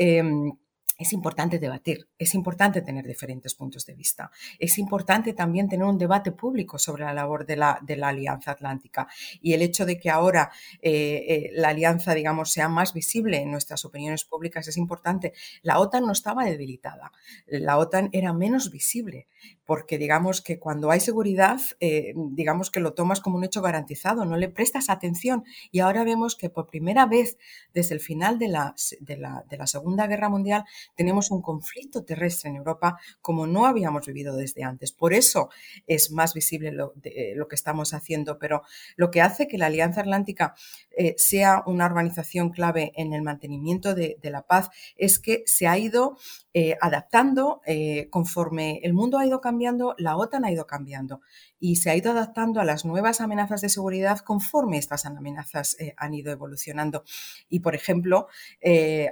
es 1.03 1.13
importante 1.13 1.59
debatir, 1.59 2.07
es 2.17 2.33
importante 2.33 2.81
tener 2.81 3.05
diferentes 3.05 3.53
puntos 3.55 3.85
de 3.85 3.93
vista, 3.93 4.31
es 4.57 4.77
importante 4.77 5.33
también 5.33 5.67
tener 5.67 5.85
un 5.85 5.97
debate 5.97 6.31
público 6.31 6.79
sobre 6.79 7.03
la 7.03 7.13
labor 7.13 7.45
de 7.45 7.57
la, 7.57 7.79
Alianza 8.03 8.51
Atlántica. 8.51 9.07
Y 9.41 9.53
el 9.53 9.61
hecho 9.61 9.85
de 9.85 9.99
que 9.99 10.09
ahora 10.09 10.51
eh, 10.81 11.25
eh, 11.27 11.49
la 11.53 11.69
alianza, 11.69 12.13
digamos, 12.13 12.51
sea 12.51 12.69
más 12.69 12.93
visible 12.93 13.37
en 13.37 13.51
nuestras 13.51 13.85
opiniones 13.85 14.23
públicas 14.23 14.67
es 14.67 14.77
importante. 14.77 15.33
La 15.61 15.79
OTAN 15.79 16.05
no 16.05 16.13
estaba 16.13 16.45
debilitada, 16.45 17.11
la 17.47 17.77
OTAN 17.77 18.09
era 18.13 18.33
menos 18.33 18.71
visible 18.71 19.27
porque 19.65 19.97
digamos 19.97 20.41
que 20.41 20.59
cuando 20.59 20.91
hay 20.91 20.99
seguridad, 20.99 21.59
eh, 21.79 22.13
digamos 22.15 22.71
que 22.71 22.79
lo 22.79 22.93
tomas 22.93 23.21
como 23.21 23.37
un 23.37 23.43
hecho 23.43 23.61
garantizado, 23.61 24.25
no 24.25 24.37
le 24.37 24.49
prestas 24.49 24.89
atención 24.89 25.43
y 25.71 25.79
ahora 25.79 26.03
vemos 26.03 26.35
que 26.35 26.49
por 26.49 26.67
primera 26.67 27.05
vez 27.05 27.37
desde 27.73 27.95
el 27.95 28.01
final 28.01 28.39
de 28.39 28.47
la, 28.49 28.75
de 28.99 29.17
la, 29.17 29.43
de 29.49 29.57
la 29.57 29.67
Segunda 29.67 30.07
Guerra 30.07 30.29
Mundial 30.29 30.65
tenemos 30.95 31.31
un 31.31 31.41
conflicto 31.41 32.03
terrestre 32.03 32.49
en 32.49 32.57
Europa 32.57 32.99
como 33.21 33.47
no 33.47 33.65
habíamos 33.65 34.05
vivido 34.05 34.35
desde 34.35 34.63
antes. 34.63 34.91
Por 34.91 35.13
eso 35.13 35.49
es 35.87 36.11
más 36.11 36.33
visible 36.33 36.71
lo, 36.71 36.93
de, 36.95 37.33
lo 37.35 37.47
que 37.47 37.55
estamos 37.55 37.93
haciendo, 37.93 38.37
pero 38.39 38.63
lo 38.95 39.11
que 39.11 39.21
hace 39.21 39.47
que 39.47 39.57
la 39.57 39.67
Alianza 39.67 40.01
Atlántica 40.01 40.55
eh, 40.95 41.15
sea 41.17 41.63
una 41.65 41.85
organización 41.85 42.49
clave 42.49 42.91
en 42.95 43.13
el 43.13 43.21
mantenimiento 43.21 43.95
de, 43.95 44.17
la 44.23 44.43
paz 44.43 44.69
es 44.95 45.19
que 45.19 45.43
se 45.45 45.67
ha 45.67 45.77
ido 45.77 46.17
eh, 46.53 46.75
adaptando 46.81 47.61
eh, 47.65 48.07
conforme 48.09 48.79
el 48.83 48.93
mundo 48.93 49.17
ha 49.17 49.25
ido 49.25 49.41
cambiando, 49.41 49.52
la 49.97 50.17
OTAN 50.17 50.45
ha 50.45 50.51
ido 50.51 50.67
cambiando 50.67 51.21
y 51.59 51.77
se 51.77 51.89
ha 51.89 51.95
ido 51.95 52.11
adaptando 52.11 52.59
a 52.59 52.65
las 52.65 52.85
nuevas 52.85 53.21
amenazas 53.21 53.61
de 53.61 53.69
seguridad 53.69 54.19
conforme 54.19 54.77
estas 54.77 55.05
amenazas 55.05 55.77
eh, 55.79 55.93
han 55.97 56.13
ido 56.13 56.31
evolucionando. 56.31 57.03
Y, 57.49 57.59
por 57.59 57.75
ejemplo, 57.75 58.27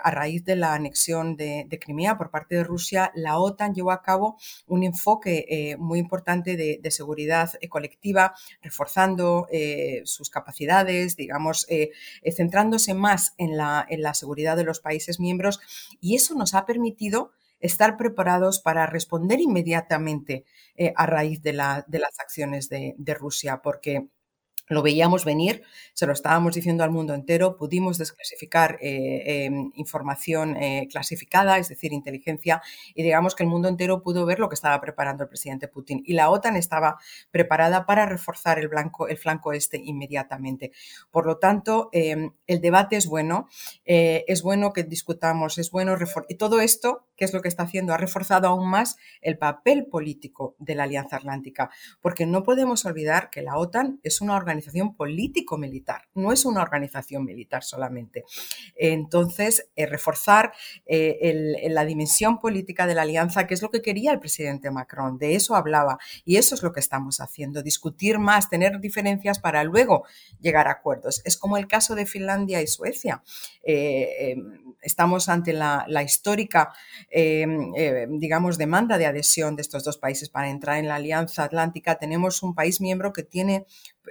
a 0.04 0.12
raíz 0.12 0.44
de 0.46 0.56
la 0.56 0.74
anexión 0.74 1.36
de, 1.38 1.68
Crimea 1.82 2.18
por 2.18 2.30
parte 2.30 2.56
de 2.56 2.64
Rusia, 2.64 3.12
la 3.16 3.38
OTAN 3.38 3.74
llevó 3.74 3.92
a 3.92 4.02
cabo 4.02 4.38
un 4.68 4.84
enfoque 4.84 5.46
eh, 5.50 5.78
muy 5.78 6.00
importante 6.00 6.58
de, 6.58 6.92
seguridad 6.92 7.52
colectiva, 7.70 8.34
reforzando 8.62 9.48
sus 10.04 10.30
capacidades, 10.30 11.16
digamos, 11.16 11.68
centrándose 12.36 12.94
más 12.94 13.34
en 13.38 13.56
la 13.58 14.14
seguridad 14.14 14.58
de 14.58 14.64
los 14.64 14.80
países 14.80 15.20
miembros 15.20 15.60
y 16.00 16.16
eso 16.16 16.36
nos 16.36 16.54
ha 16.54 16.66
permitido 16.66 17.32
estar 17.62 17.98
preparados 17.98 18.60
para 18.60 18.86
responder 18.86 19.40
inmediatamente 19.40 20.46
a 20.96 21.06
raíz 21.06 21.42
de, 21.42 21.54
las 21.54 22.20
acciones 22.20 22.70
de, 22.70 22.96
de 22.98 23.14
Rusia, 23.14 23.62
porque 23.62 24.08
lo 24.72 24.82
veíamos 24.82 25.26
venir, 25.26 25.64
se 25.94 26.08
lo 26.08 26.14
estábamos 26.14 26.56
diciendo 26.56 26.84
al 26.84 26.92
mundo 26.92 27.14
entero, 27.14 27.58
pudimos 27.58 27.98
desclasificar 27.98 28.78
eh, 28.82 29.46
em, 29.46 29.72
información 29.76 30.56
eh, 30.56 30.88
clasificada, 30.90 31.58
es 31.58 31.68
decir, 31.68 31.92
inteligencia, 31.92 32.62
y 32.96 33.04
digamos 33.04 33.36
que 33.36 33.44
el 33.44 33.50
mundo 33.50 33.68
entero 33.68 34.02
pudo 34.02 34.26
ver 34.26 34.40
lo 34.40 34.48
que 34.48 34.56
estaba 34.56 34.80
preparando 34.80 35.24
el 35.24 35.30
presidente 35.30 35.68
Putin. 35.68 36.02
Y 36.06 36.14
la 36.14 36.30
OTAN 36.30 36.56
estaba 36.56 36.98
preparada 37.32 37.86
para 37.86 38.06
reforzar 38.06 38.60
el, 38.60 38.70
blanco, 38.70 39.10
el 39.10 39.18
flanco 39.18 39.52
este 39.52 39.78
inmediatamente. 39.78 40.72
Por 41.12 41.26
lo 41.26 41.38
tanto, 41.38 41.90
em, 41.92 42.32
el 42.48 42.62
debate 42.62 42.96
es 42.96 43.08
bueno, 43.08 43.50
eh, 43.84 44.24
es 44.28 44.42
bueno 44.42 44.72
que 44.72 44.84
discutamos, 44.84 45.58
es 45.58 45.70
bueno 45.70 45.98
y 46.30 46.36
todo 46.36 46.62
esto, 46.62 47.08
¿qué 47.22 47.26
es 47.26 47.34
lo 47.34 47.42
que 47.44 47.50
está 47.50 47.62
haciendo? 47.62 47.94
Ha 47.94 47.98
reforzado 47.98 48.48
aún 48.48 48.68
más 48.68 48.98
el 49.22 49.38
papel 49.38 49.86
político 49.86 50.56
de 50.58 50.74
la 50.74 50.86
Alianza 50.86 51.18
Atlántica, 51.18 51.70
porque 52.02 52.26
no 52.26 52.42
podemos 52.42 52.84
olvidar 52.86 53.30
que 53.30 53.44
la 53.44 53.58
OTAN 53.58 54.00
es 54.02 54.22
una 54.22 54.36
organización 54.36 54.96
político-militar, 54.96 56.08
no 56.16 56.32
es 56.32 56.46
una 56.46 56.64
organización 56.64 57.24
militar 57.24 57.64
solamente. 57.64 58.24
Entonces, 58.76 59.70
eh, 59.76 59.86
reforzar 59.86 60.52
eh, 60.88 61.70
la 61.70 61.86
dimensión 61.86 62.40
política 62.40 62.88
de 62.88 62.96
la 62.96 63.04
alianza, 63.04 63.46
que 63.46 63.54
es 63.54 63.62
lo 63.62 63.70
que 63.70 63.84
quería 63.84 64.14
el 64.14 64.20
presidente 64.20 64.72
Macron, 64.72 65.20
de 65.20 65.36
eso 65.36 65.56
hablaba 65.56 66.00
y 66.26 66.38
eso 66.38 66.56
es 66.56 66.64
lo 66.64 66.74
que 66.74 66.80
estamos 66.80 67.20
haciendo, 67.20 67.62
discutir 67.62 68.18
más, 68.18 68.50
tener 68.50 68.80
diferencias 68.80 69.38
para 69.38 69.64
luego 69.64 70.06
llegar 70.40 70.68
a 70.68 70.72
acuerdos. 70.72 71.22
Es 71.24 71.38
como 71.38 71.58
el 71.58 71.68
caso 71.68 71.94
de 71.94 72.08
Finlandia 72.08 72.64
y 72.64 72.66
Suecia. 72.66 73.22
Eh, 73.62 74.38
estamos 74.82 75.30
ante 75.30 75.54
la, 75.54 75.86
histórica, 76.04 76.74
digamos, 77.12 78.58
demanda 78.58 78.98
de 78.98 79.06
adhesión 79.06 79.56
de 79.56 79.62
estos 79.62 79.84
dos 79.84 79.98
países 79.98 80.30
para 80.30 80.50
entrar 80.50 80.78
en 80.78 80.88
la 80.88 80.96
Alianza 80.96 81.44
Atlántica. 81.44 82.00
Tenemos 82.00 82.42
un 82.42 82.56
país 82.56 82.80
miembro 82.80 83.12
que 83.12 83.24
tiene 83.24 83.66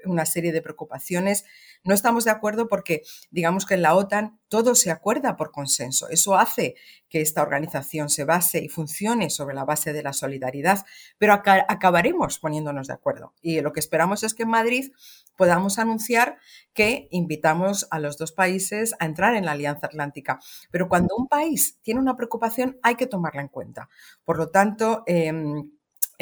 una 0.05 0.27
serie 0.27 0.53
de 0.53 0.63
preocupaciones. 0.63 1.45
No 1.85 1.95
estamos 1.95 2.25
de 2.25 2.31
acuerdo 2.31 2.69
porque, 2.69 3.03
digamos 3.31 3.67
que 3.67 3.75
en 3.75 3.83
la 3.83 3.95
OTAN 3.95 4.39
todo 4.49 4.75
se 4.75 4.91
acuerda 4.91 5.37
por 5.37 5.53
consenso. 5.53 6.09
Eso 6.09 6.37
hace 6.37 6.75
que 7.09 7.21
esta 7.21 7.43
organización 7.43 8.09
se 8.09 8.25
base 8.25 8.63
y 8.63 8.69
funcione 8.69 9.31
sobre 9.31 9.55
la 9.55 9.65
base 9.65 9.93
de 9.93 10.03
la 10.03 10.13
solidaridad, 10.13 10.85
pero 11.19 11.35
acabaremos 11.35 12.39
poniéndonos 12.39 12.87
de 12.87 12.95
acuerdo. 12.95 13.35
Y 13.41 13.61
lo 13.61 13.73
que 13.73 13.81
esperamos 13.81 14.23
es 14.23 14.35
que 14.35 14.45
en 14.45 14.51
Madrid 14.51 14.93
podamos 15.37 15.79
anunciar 15.79 16.39
que 16.73 17.09
invitamos 17.11 17.89
a 17.91 17.99
los 17.99 18.19
dos 18.19 18.33
países 18.33 18.95
a 18.99 19.07
entrar 19.07 19.35
en 19.35 19.45
la 19.45 19.53
Alianza 19.53 19.87
Atlántica. 19.87 20.39
Pero 20.71 20.89
cuando 20.89 21.17
un 21.17 21.29
país 21.29 21.79
tiene 21.83 22.01
una 22.01 22.17
preocupación, 22.17 22.79
hay 22.83 22.95
que 22.95 23.07
tomarla 23.07 23.43
en 23.43 23.49
cuenta. 23.49 23.89
Por 24.25 24.37
lo 24.37 24.51
tanto, 24.51 25.03
em, 25.07 25.71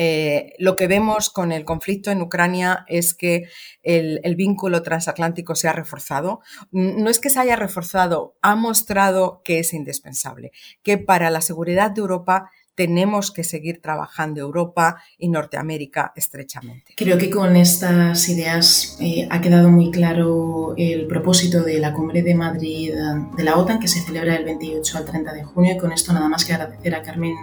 eh, 0.00 0.54
lo 0.60 0.76
que 0.76 0.86
vemos 0.86 1.28
con 1.28 1.50
el 1.50 1.64
conflicto 1.64 2.12
en 2.12 2.22
Ucrania 2.22 2.84
es 2.86 3.14
que 3.14 3.48
el, 3.82 4.20
el, 4.22 4.36
vínculo 4.36 4.84
transatlántico 4.84 5.56
se 5.56 5.66
ha 5.66 5.72
reforzado. 5.72 6.38
No 6.70 7.10
es 7.10 7.18
que 7.18 7.30
se 7.30 7.40
haya 7.40 7.56
reforzado, 7.56 8.36
ha 8.40 8.54
mostrado 8.54 9.42
que 9.44 9.58
es 9.58 9.74
indispensable, 9.74 10.52
que 10.84 10.98
para 10.98 11.30
la 11.30 11.40
seguridad 11.40 11.90
de 11.90 12.02
Europa 12.02 12.48
tenemos 12.78 13.32
que 13.32 13.42
seguir 13.42 13.82
trabajando 13.82 14.40
Europa 14.40 15.02
y 15.18 15.28
Norteamérica 15.28 16.12
estrechamente. 16.14 16.94
Creo 16.96 17.18
que 17.18 17.28
con 17.28 17.56
estas 17.56 18.28
ideas 18.28 18.96
eh, 19.00 19.26
ha 19.28 19.40
quedado 19.40 19.68
muy 19.68 19.90
claro 19.90 20.74
el 20.76 21.08
propósito 21.08 21.64
de 21.64 21.80
la 21.80 21.92
Cumbre 21.92 22.22
de 22.22 22.36
Madrid 22.36 22.94
de 23.36 23.42
la 23.42 23.56
OTAN 23.56 23.80
que 23.80 23.88
se 23.88 23.98
celebra 23.98 24.34
del 24.34 24.44
28 24.44 24.96
al 24.96 25.04
30 25.06 25.32
de 25.32 25.42
junio 25.42 25.74
y 25.74 25.76
con 25.76 25.90
esto 25.90 26.12
nada 26.12 26.28
más 26.28 26.44
que 26.44 26.52
agradecer 26.52 26.94
a 26.94 27.02
Carmen 27.02 27.34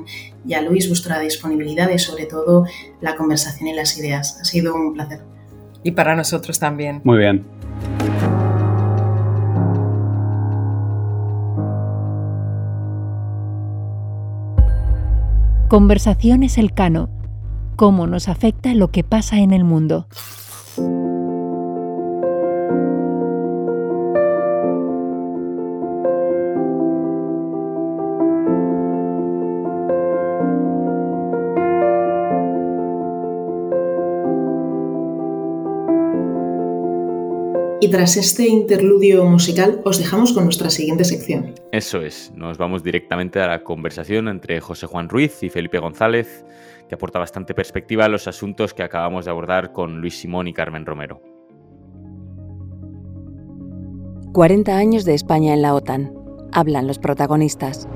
y 0.47 0.53
a 0.53 0.61
Luis 0.61 0.87
vuestra 0.87 1.19
disponibilidad 1.19 1.89
y 1.89 1.99
sobre 1.99 2.27
todo 2.27 2.65
la 3.01 3.17
conversación 3.17 3.67
y 3.67 3.73
las 3.73 3.97
ideas. 3.97 4.39
Ha 4.39 4.45
sido 4.45 4.73
un 4.73 4.93
placer. 4.93 5.19
Y 5.83 5.91
para 5.91 6.15
nosotros 6.15 6.59
también. 6.59 7.01
Muy 7.03 7.17
bien. 7.17 7.45
Conversaciones 15.67 16.59
Elcano. 16.59 17.09
¿Cómo 17.75 18.05
nos 18.05 18.29
afecta 18.29 18.75
lo 18.75 18.91
que 18.91 19.03
pasa 19.03 19.39
en 19.39 19.51
el 19.51 19.63
mundo? 19.63 20.07
Y 37.85 37.89
tras 37.91 38.17
este 38.17 38.47
interludio 38.47 39.23
musical 39.25 39.79
os 39.85 39.99
dejamos 39.99 40.33
con 40.33 40.45
nuestra 40.45 40.71
siguiente 40.71 41.05
sección. 41.05 41.53
Eso 41.71 42.01
es, 42.01 42.33
nos 42.35 42.57
vamos 42.57 42.81
directamente 42.81 43.39
a 43.39 43.45
la 43.45 43.63
conversación 43.63 44.27
entre 44.27 44.59
José 44.59 44.87
Juan 44.87 45.07
Ruiz 45.07 45.43
y 45.43 45.51
Felipe 45.51 45.77
González, 45.77 46.43
que 46.89 46.95
aporta 46.95 47.19
bastante 47.19 47.53
perspectiva 47.53 48.05
a 48.05 48.09
los 48.09 48.27
asuntos 48.27 48.73
que 48.73 48.81
acabamos 48.81 49.25
de 49.25 49.31
abordar 49.31 49.71
con 49.71 50.01
Luis 50.01 50.17
Simón 50.19 50.47
y 50.47 50.53
Carmen 50.53 50.83
Romero. 50.83 51.21
40 54.33 54.75
años 54.75 55.05
de 55.05 55.13
España 55.13 55.53
en 55.53 55.61
la 55.61 55.75
OTAN. 55.75 56.11
Hablan 56.53 56.87
los 56.87 56.97
protagonistas. 56.97 57.87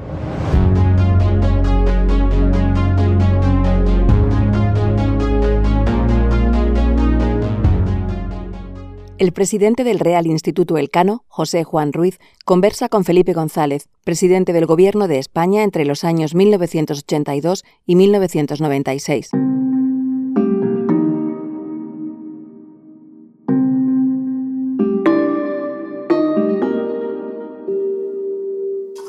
El 9.19 9.33
presidente 9.33 9.83
del 9.83 9.99
Real 9.99 10.27
Instituto 10.27 10.77
Elcano, 10.77 11.25
José 11.27 11.65
Juan 11.65 11.91
Ruiz, 11.91 12.19
conversa 12.45 12.87
con 12.87 13.03
Felipe 13.03 13.33
González, 13.33 13.89
presidente 14.05 14.53
del 14.53 14.65
Gobierno 14.65 15.09
de 15.09 15.19
España 15.19 15.63
entre 15.63 15.83
los 15.83 16.05
años 16.05 16.35
1982 16.35 17.65
y 17.85 17.95
1996. 17.97 19.31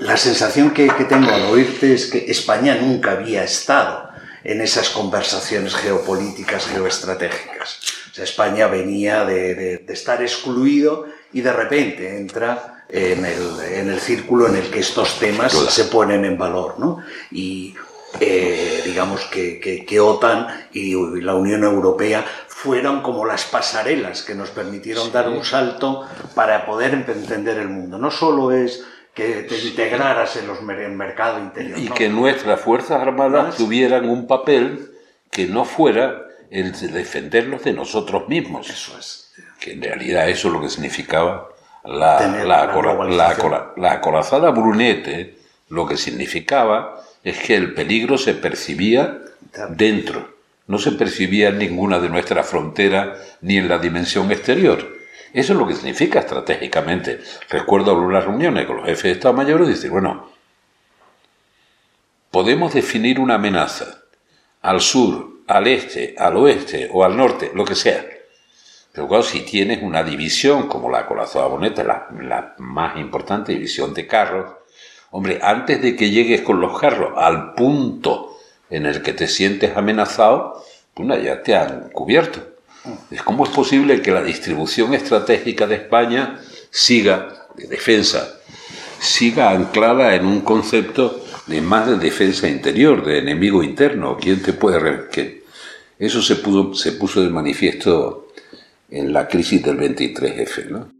La 0.00 0.16
sensación 0.16 0.72
que, 0.72 0.88
tengo 1.08 1.30
al 1.30 1.42
oírte 1.52 1.94
es 1.94 2.06
que 2.10 2.28
España 2.28 2.74
nunca 2.82 3.12
había 3.12 3.44
estado 3.44 4.10
en 4.42 4.60
esas 4.60 4.90
conversaciones 4.90 5.76
geopolíticas, 5.76 6.66
geoestratégicas. 6.66 7.99
España 8.24 8.66
venía 8.66 9.24
de, 9.24 9.84
estar 9.88 10.22
excluido 10.22 11.06
y 11.32 11.40
de 11.40 11.52
repente 11.52 12.16
entra 12.16 12.84
en 12.88 13.24
el, 13.24 14.00
círculo 14.00 14.48
en 14.48 14.56
el 14.56 14.70
que 14.70 14.80
estos 14.80 15.18
temas 15.18 15.52
se 15.52 15.84
ponen 15.84 16.24
en 16.24 16.36
valor. 16.36 16.74
Y 17.30 17.74
eh, 18.18 18.82
digamos 18.84 19.26
que, 19.26 20.00
OTAN 20.00 20.46
y 20.72 20.94
la 21.20 21.34
Unión 21.34 21.62
Europea 21.62 22.24
fueron 22.48 23.02
como 23.02 23.24
las 23.24 23.44
pasarelas 23.44 24.22
que 24.22 24.34
nos 24.34 24.50
permitieron 24.50 25.12
dar 25.12 25.28
un 25.28 25.44
salto 25.44 26.06
para 26.34 26.66
poder 26.66 26.94
entender 26.94 27.58
el 27.58 27.68
mundo. 27.68 27.98
No 27.98 28.10
solo 28.10 28.52
es 28.52 28.84
que 29.14 29.42
te 29.42 29.58
integraras 29.58 30.36
en 30.36 30.46
los 30.46 30.58
el 30.58 30.92
mercado 30.92 31.38
interior. 31.38 31.78
Y 31.78 31.88
que 31.88 32.08
nuestras 32.08 32.60
Fuerzas 32.60 33.00
Armadas 33.00 33.56
tuvieran 33.56 34.08
un 34.08 34.26
papel 34.26 34.90
que 35.30 35.46
no 35.46 35.64
fuera 35.64 36.26
el 36.50 36.72
defenderlos 36.72 37.64
de 37.64 37.72
nosotros 37.72 38.28
mismos. 38.28 38.68
Eso 38.68 38.98
es. 38.98 39.32
Que 39.60 39.72
en 39.72 39.82
realidad 39.82 40.28
eso 40.28 40.48
es 40.48 40.54
lo 40.54 40.60
que 40.60 40.68
significaba 40.68 41.48
la, 41.84 42.20
la, 42.44 43.74
la, 43.76 43.92
acorazada 43.92 44.50
Brunete, 44.50 45.38
lo 45.68 45.86
que 45.86 45.96
significaba 45.96 47.00
es 47.24 47.38
que 47.38 47.54
el 47.54 47.74
peligro 47.74 48.18
se 48.18 48.34
percibía 48.34 49.18
dentro, 49.70 50.34
no 50.66 50.78
se 50.78 50.92
percibía 50.92 51.48
en 51.48 51.58
ninguna 51.58 51.98
de 51.98 52.08
nuestras 52.08 52.46
fronteras 52.46 53.18
ni 53.40 53.56
en 53.56 53.68
la 53.68 53.78
dimensión 53.78 54.30
exterior. 54.30 54.98
Eso 55.32 55.52
es 55.52 55.58
lo 55.58 55.66
que 55.66 55.74
significa 55.74 56.20
estratégicamente. 56.20 57.20
Recuerdo 57.48 57.92
algunas 57.92 58.24
reuniones 58.24 58.66
con 58.66 58.78
los 58.78 58.86
jefes 58.86 59.04
de 59.04 59.10
Estado 59.12 59.34
Mayor 59.34 59.62
y 59.62 59.68
decir, 59.68 59.90
bueno, 59.90 60.30
podemos 62.30 62.74
definir 62.74 63.20
una 63.20 63.36
amenaza 63.36 64.02
al 64.60 64.80
sur, 64.80 65.29
al 65.50 65.66
este, 65.66 66.14
al 66.18 66.36
oeste 66.36 66.88
o 66.92 67.04
al 67.04 67.16
norte, 67.16 67.50
lo 67.54 67.64
que 67.64 67.74
sea. 67.74 68.04
Pero 68.92 69.06
claro, 69.06 69.22
si 69.22 69.40
tienes 69.40 69.82
una 69.82 70.02
división 70.02 70.66
como 70.68 70.90
la 70.90 71.06
Corazón 71.06 71.50
Boneta, 71.50 71.84
la, 71.84 72.08
la 72.22 72.54
más 72.58 72.96
importante 72.96 73.52
división 73.52 73.94
de 73.94 74.06
carros, 74.06 74.60
Hombre, 75.12 75.40
antes 75.42 75.82
de 75.82 75.96
que 75.96 76.10
llegues 76.10 76.42
con 76.42 76.60
los 76.60 76.78
carros 76.78 77.14
al 77.16 77.54
punto 77.54 78.38
en 78.70 78.86
el 78.86 79.02
que 79.02 79.12
te 79.12 79.26
sientes 79.26 79.76
amenazado, 79.76 80.64
pues 80.94 81.22
ya 81.24 81.42
te 81.42 81.56
han 81.56 81.90
cubierto. 81.90 82.40
¿Cómo 83.24 83.44
es 83.44 83.50
posible 83.50 84.02
que 84.02 84.12
la 84.12 84.22
distribución 84.22 84.94
estratégica 84.94 85.66
de 85.66 85.74
España 85.74 86.40
siga, 86.70 87.46
de 87.56 87.66
defensa, 87.66 88.38
siga 89.00 89.50
anclada 89.50 90.14
en 90.14 90.24
un 90.26 90.42
concepto 90.42 91.24
de 91.46 91.60
más 91.60 91.88
de 91.88 91.96
defensa 91.96 92.48
interior, 92.48 93.04
de 93.04 93.18
enemigo 93.18 93.64
interno? 93.64 94.16
¿Quién 94.16 94.40
te 94.40 94.52
puede... 94.52 95.08
Que 95.10 95.39
eso 96.00 96.22
se, 96.22 96.36
pudo, 96.36 96.72
se 96.74 96.92
puso 96.92 97.22
de 97.22 97.28
manifiesto 97.28 98.28
en 98.90 99.12
la 99.12 99.28
crisis 99.28 99.62
del 99.62 99.76
23F, 99.76 100.66
¿no? 100.70 100.90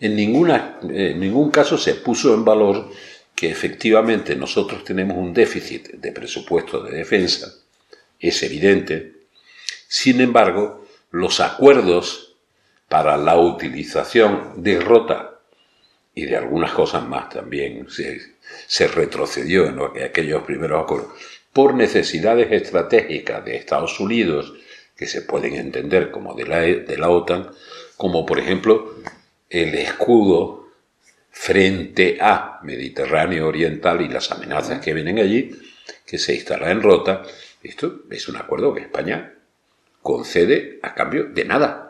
En, 0.00 0.14
ninguna, 0.14 0.80
en 0.82 1.18
ningún 1.18 1.50
caso 1.50 1.78
se 1.78 1.94
puso 1.94 2.34
en 2.34 2.44
valor 2.44 2.90
que 3.34 3.50
efectivamente 3.50 4.36
nosotros 4.36 4.84
tenemos 4.84 5.16
un 5.16 5.32
déficit 5.32 5.92
de 5.92 6.12
presupuesto 6.12 6.82
de 6.82 6.98
defensa, 6.98 7.50
es 8.20 8.42
evidente. 8.42 9.14
Sin 9.88 10.20
embargo, 10.20 10.84
los 11.10 11.40
acuerdos 11.40 12.34
para 12.90 13.16
la 13.16 13.38
utilización 13.38 14.62
de 14.62 14.78
rota 14.78 15.33
y 16.14 16.26
de 16.26 16.36
algunas 16.36 16.72
cosas 16.72 17.06
más 17.06 17.28
también 17.28 17.88
se, 17.88 18.88
retrocedió 18.88 19.66
en 19.66 20.02
aquellos 20.02 20.42
primeros 20.42 20.82
acuerdos 20.82 21.12
por 21.52 21.74
necesidades 21.74 22.50
estratégicas 22.52 23.44
de 23.44 23.56
Estados 23.56 23.98
Unidos 24.00 24.54
que 24.96 25.06
se 25.06 25.22
pueden 25.22 25.54
entender 25.54 26.10
como 26.10 26.34
de 26.34 26.46
la, 26.46 26.60
de 26.60 26.98
la 26.98 27.08
OTAN, 27.10 27.50
como 27.96 28.24
por 28.24 28.38
ejemplo 28.38 28.94
el 29.50 29.74
escudo 29.74 30.68
frente 31.30 32.18
a 32.20 32.60
Mediterráneo 32.62 33.48
Oriental 33.48 34.00
y 34.00 34.08
las 34.08 34.30
amenazas 34.30 34.80
que 34.80 34.94
vienen 34.94 35.18
allí, 35.18 35.50
que 36.06 36.18
se 36.18 36.34
instala 36.34 36.70
en 36.70 36.80
Rota. 36.80 37.22
Esto 37.62 38.02
es 38.10 38.28
un 38.28 38.36
acuerdo 38.36 38.72
que 38.72 38.82
España 38.82 39.34
concede 40.00 40.78
a 40.82 40.94
cambio 40.94 41.24
de 41.24 41.44
nada, 41.44 41.83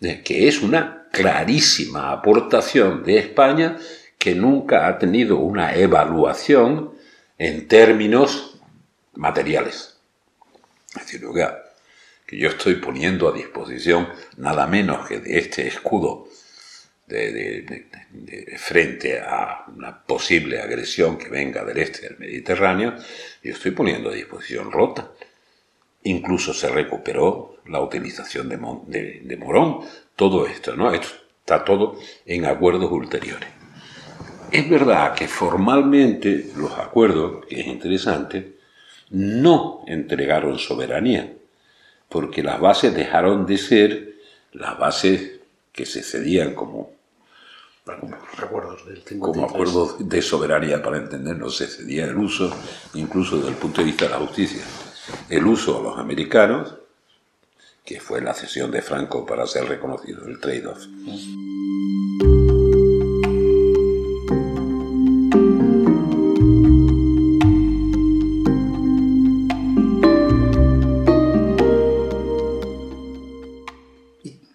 que 0.00 0.48
es 0.48 0.62
una 0.62 1.08
clarísima 1.12 2.12
aportación 2.12 3.02
de 3.04 3.18
España 3.18 3.78
que 4.18 4.34
nunca 4.34 4.86
ha 4.86 4.98
tenido 4.98 5.38
una 5.38 5.74
evaluación 5.74 6.92
en 7.38 7.68
términos 7.68 8.58
materiales. 9.14 9.98
Es 10.94 11.06
decir, 11.06 11.22
que 12.26 12.36
yo 12.38 12.48
estoy 12.48 12.76
poniendo 12.76 13.28
a 13.28 13.32
disposición 13.32 14.08
nada 14.36 14.66
menos 14.66 15.06
que 15.06 15.20
de 15.20 15.38
este 15.38 15.66
escudo 15.66 16.28
frente 18.56 19.20
a 19.20 19.64
una 19.74 20.04
posible 20.04 20.60
agresión 20.60 21.18
que 21.18 21.28
venga 21.28 21.64
del 21.64 21.78
este 21.78 22.02
del 22.02 22.18
Mediterráneo, 22.18 22.94
yo 23.42 23.52
estoy 23.52 23.72
poniendo 23.72 24.10
a 24.10 24.14
disposición 24.14 24.70
rota. 24.70 25.10
Incluso 26.04 26.54
se 26.54 26.68
recuperó 26.68 27.56
la 27.66 27.80
utilización 27.80 28.48
de, 28.48 29.20
de 29.22 29.36
Morón. 29.36 29.80
Todo 30.16 30.46
esto, 30.46 30.76
¿no? 30.76 30.92
Esto 30.92 31.08
está 31.40 31.64
todo 31.64 31.98
en 32.26 32.46
acuerdos 32.46 32.90
ulteriores. 32.90 33.48
Es 34.50 34.68
verdad 34.68 35.14
que 35.14 35.28
formalmente 35.28 36.50
los 36.56 36.72
acuerdos, 36.72 37.46
que 37.46 37.60
es 37.60 37.66
interesante, 37.66 38.56
no 39.10 39.82
entregaron 39.86 40.58
soberanía, 40.58 41.32
porque 42.08 42.42
las 42.42 42.60
bases 42.60 42.94
dejaron 42.94 43.46
de 43.46 43.58
ser 43.58 44.14
las 44.52 44.78
bases 44.78 45.40
que 45.72 45.86
se 45.86 46.02
cedían 46.02 46.54
como 46.54 46.90
como 47.84 48.16
recuerdos 48.36 48.86
del 48.86 49.18
Como 49.18 49.44
acuerdo 49.44 49.96
de 49.98 50.22
soberanía, 50.22 50.82
para 50.82 50.98
entendernos, 50.98 51.56
se 51.56 51.66
cedía 51.66 52.04
el 52.04 52.16
uso, 52.16 52.54
incluso 52.94 53.38
desde 53.38 53.50
el 53.50 53.56
punto 53.56 53.80
de 53.80 53.86
vista 53.86 54.04
de 54.04 54.10
la 54.12 54.18
justicia, 54.18 54.62
el 55.28 55.46
uso 55.46 55.78
a 55.78 55.82
los 55.82 55.98
americanos, 55.98 56.74
que 57.84 58.00
fue 58.00 58.20
la 58.20 58.34
cesión 58.34 58.70
de 58.70 58.82
Franco 58.82 59.26
para 59.26 59.46
ser 59.46 59.64
reconocido, 59.66 60.26
el 60.26 60.38
trade-off. 60.40 60.86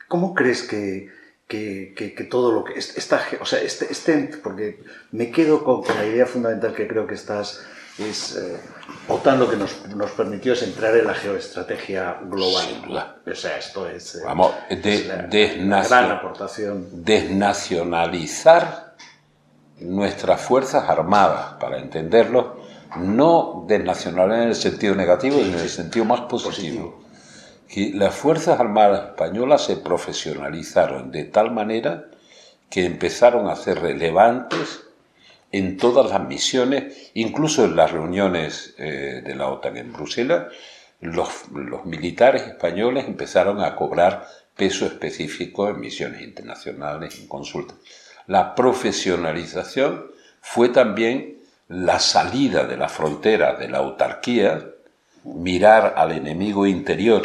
¿Cómo 0.07 0.33
crees 0.33 0.63
que, 0.63 1.11
que, 1.47 2.27
todo 2.29 2.51
lo 2.51 2.63
que... 2.63 2.79
Esta, 2.79 3.21
o 3.41 3.45
sea, 3.45 3.61
este, 3.61 3.91
este, 3.91 4.29
porque 4.41 4.81
me 5.11 5.31
quedo 5.31 5.63
con, 5.63 5.83
la 5.95 6.05
idea 6.05 6.25
fundamental 6.25 6.73
que 6.73 6.87
creo 6.87 7.07
que 7.07 7.15
estás... 7.15 7.65
Es, 7.97 8.35
eh, 8.35 8.57
OTAN 9.07 9.39
lo 9.39 9.49
que 9.49 9.55
nos, 9.55 9.87
nos, 9.89 10.11
permitió 10.11 10.53
es 10.53 10.63
entrar 10.63 10.95
en 10.95 11.05
la 11.05 11.13
geoestrategia 11.13 12.17
global. 12.23 13.13
O 13.25 13.35
sea, 13.35 13.57
esto 13.57 13.87
es... 13.87 14.15
Eh, 14.15 14.21
Vamos, 14.25 14.53
de, 14.69 15.57
gran 15.87 16.11
aportación. 16.11 17.03
Desnacionalizar 17.03 18.95
nuestras 19.79 20.41
Fuerzas 20.41 20.89
Armadas, 20.89 21.55
para 21.59 21.77
entenderlo, 21.77 22.61
no 22.97 23.65
desnacionalizar 23.67 24.43
en 24.43 24.49
el 24.49 24.55
sentido 24.55 24.95
negativo, 24.95 25.37
sino 25.37 25.57
en 25.57 25.63
el 25.63 25.69
sentido 25.69 26.05
más 26.05 26.21
positivo 26.21 27.05
que 27.67 27.91
las 27.93 28.13
Fuerzas 28.13 28.59
Armadas 28.59 29.09
Españolas 29.09 29.65
se 29.65 29.77
profesionalizaron 29.77 31.11
de 31.11 31.25
tal 31.25 31.51
manera 31.51 32.05
que 32.69 32.85
empezaron 32.85 33.47
a 33.49 33.55
ser 33.55 33.81
relevantes 33.81 34.83
en 35.57 35.77
todas 35.77 36.11
las 36.11 36.27
misiones, 36.27 37.11
incluso 37.13 37.63
en 37.63 37.77
las 37.77 37.89
reuniones 37.89 38.75
eh, 38.77 39.21
de 39.25 39.35
la 39.35 39.47
OTAN 39.47 39.77
en 39.77 39.93
Bruselas, 39.93 40.47
los, 40.99 41.29
los, 41.53 41.85
militares 41.85 42.41
españoles 42.41 43.05
empezaron 43.05 43.61
a 43.61 43.73
cobrar 43.73 44.27
peso 44.53 44.85
específico 44.85 45.69
en 45.69 45.79
misiones 45.79 46.23
internacionales, 46.23 47.17
en 47.17 47.27
consultas. 47.27 47.77
La 48.27 48.53
profesionalización 48.53 50.07
fue 50.41 50.67
también 50.67 51.37
la 51.69 51.99
salida 51.99 52.65
de 52.65 52.75
la 52.75 52.89
frontera 52.89 53.55
de 53.55 53.69
la 53.69 53.77
autarquía, 53.77 54.65
mirar 55.23 55.93
al 55.95 56.11
enemigo 56.11 56.67
interior 56.67 57.23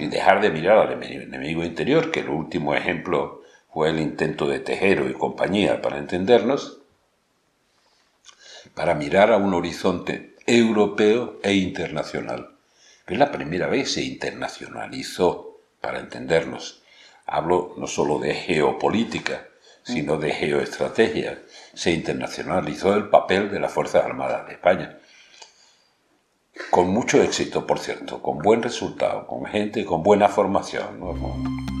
y 0.00 0.08
dejar 0.08 0.40
de 0.40 0.50
mirar 0.50 0.78
al 0.78 1.00
enemigo 1.00 1.62
interior, 1.62 2.10
que 2.10 2.20
el 2.20 2.28
último 2.28 2.74
ejemplo 2.74 3.42
fue 3.72 3.90
el 3.90 4.00
intento 4.00 4.48
de 4.48 4.58
Tejero 4.58 5.08
y 5.08 5.12
compañía, 5.12 5.80
para 5.80 5.98
entendernos, 5.98 6.79
para 8.74 8.94
mirar 8.94 9.32
a 9.32 9.36
un 9.36 9.54
horizonte 9.54 10.34
europeo 10.46 11.38
e 11.42 11.54
internacional. 11.54 12.56
Es 13.06 13.18
la 13.18 13.30
primera 13.32 13.66
vez 13.66 13.88
que 13.88 13.94
se 13.94 14.02
internacionalizó, 14.04 15.58
para 15.80 16.00
entendernos. 16.00 16.82
Hablo 17.26 17.74
no 17.76 17.86
solo 17.86 18.18
de 18.18 18.34
geopolítica, 18.34 19.46
sino 19.82 20.16
de 20.16 20.32
geoestrategia. 20.32 21.42
Se 21.74 21.90
internacionalizó 21.90 22.94
el 22.94 23.08
papel 23.08 23.50
de 23.50 23.60
las 23.60 23.72
Fuerzas 23.72 24.04
Armadas 24.04 24.46
de 24.46 24.52
España. 24.52 24.98
Con 26.70 26.90
mucho 26.90 27.22
éxito, 27.22 27.66
por 27.66 27.78
cierto, 27.78 28.20
con 28.22 28.38
buen 28.38 28.62
resultado, 28.62 29.26
con 29.26 29.46
gente 29.46 29.84
con 29.84 30.02
buena 30.02 30.28
formación. 30.28 31.00
¿Y 31.00 31.79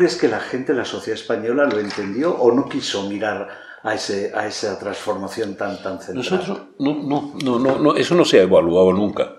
crees 0.00 0.16
que 0.16 0.28
la 0.28 0.40
gente, 0.40 0.72
la 0.72 0.84
sociedad 0.84 1.20
española, 1.20 1.66
lo 1.66 1.78
entendió 1.78 2.34
o 2.34 2.52
no 2.52 2.68
quiso 2.68 3.08
mirar 3.08 3.48
a, 3.82 3.94
ese, 3.94 4.32
a 4.34 4.46
esa 4.46 4.78
transformación 4.78 5.56
tan, 5.56 5.82
tan 5.82 6.00
central? 6.00 6.16
Nosotros, 6.16 6.60
no, 6.78 6.94
no, 6.94 7.58
no, 7.58 7.78
no, 7.78 7.96
eso 7.96 8.14
no 8.14 8.24
se 8.24 8.40
ha 8.40 8.42
evaluado 8.42 8.92
nunca 8.92 9.36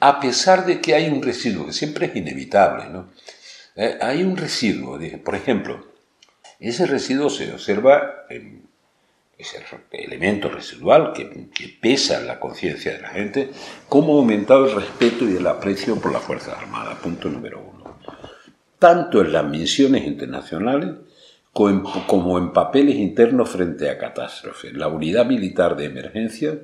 a 0.00 0.20
pesar 0.20 0.66
de 0.66 0.82
que 0.82 0.94
hay 0.94 1.08
un 1.08 1.22
residuo, 1.22 1.64
que 1.64 1.72
siempre 1.72 2.06
es 2.06 2.16
inevitable, 2.16 2.90
¿no? 2.90 3.08
Eh, 3.74 3.96
hay 4.02 4.22
un 4.22 4.36
residuo, 4.36 4.98
por 5.24 5.34
ejemplo, 5.34 5.82
ese 6.60 6.84
residuo 6.84 7.30
se 7.30 7.50
observa 7.50 8.26
en 8.28 8.68
ese 9.38 9.64
elemento 9.92 10.50
residual 10.50 11.14
que, 11.14 11.48
que 11.48 11.68
pesa 11.80 12.20
en 12.20 12.26
la 12.26 12.38
conciencia 12.38 12.92
de 12.92 13.00
la 13.00 13.08
gente, 13.08 13.50
cómo 13.88 14.14
ha 14.14 14.18
aumentado 14.18 14.66
el 14.66 14.76
respeto 14.76 15.26
y 15.26 15.36
el 15.38 15.46
aprecio 15.46 15.96
por 15.96 16.12
las 16.12 16.22
Fuerzas 16.22 16.58
Armadas, 16.58 16.98
punto 16.98 17.30
número 17.30 17.60
uno. 17.60 17.73
Tanto 18.78 19.20
en 19.20 19.32
las 19.32 19.44
misiones 19.44 20.06
internacionales 20.06 20.90
como 21.52 22.38
en 22.38 22.52
papeles 22.52 22.96
internos 22.96 23.48
frente 23.48 23.88
a 23.88 23.96
catástrofes. 23.96 24.74
La 24.74 24.88
unidad 24.88 25.24
militar 25.26 25.76
de 25.76 25.84
emergencia 25.84 26.58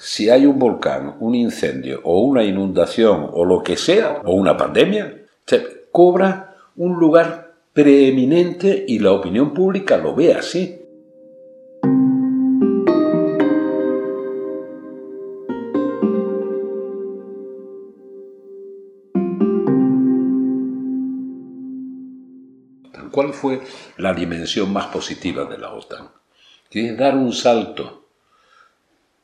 si 0.00 0.30
hay 0.30 0.46
un 0.46 0.58
volcán, 0.58 1.16
un 1.20 1.34
incendio 1.34 2.00
o 2.04 2.22
una 2.22 2.42
inundación 2.42 3.28
o 3.32 3.44
lo 3.44 3.62
que 3.62 3.76
sea, 3.76 4.22
o 4.24 4.32
una 4.32 4.56
pandemia, 4.56 5.16
Se 5.46 5.88
cobra 5.92 6.54
un 6.76 6.98
lugar 6.98 7.52
preeminente 7.72 8.84
y 8.86 8.98
la 9.00 9.12
opinión 9.12 9.52
pública 9.52 9.96
lo 9.96 10.14
ve 10.14 10.32
así. 10.32 10.79
¿Cuál 23.10 23.32
fue 23.32 23.60
la 23.96 24.14
dimensión 24.14 24.72
más 24.72 24.86
positiva 24.86 25.44
de 25.44 25.58
la 25.58 25.72
OTAN? 25.72 26.08
Que 26.68 26.90
es 26.90 26.98
dar 26.98 27.16
un 27.16 27.32
salto 27.32 28.06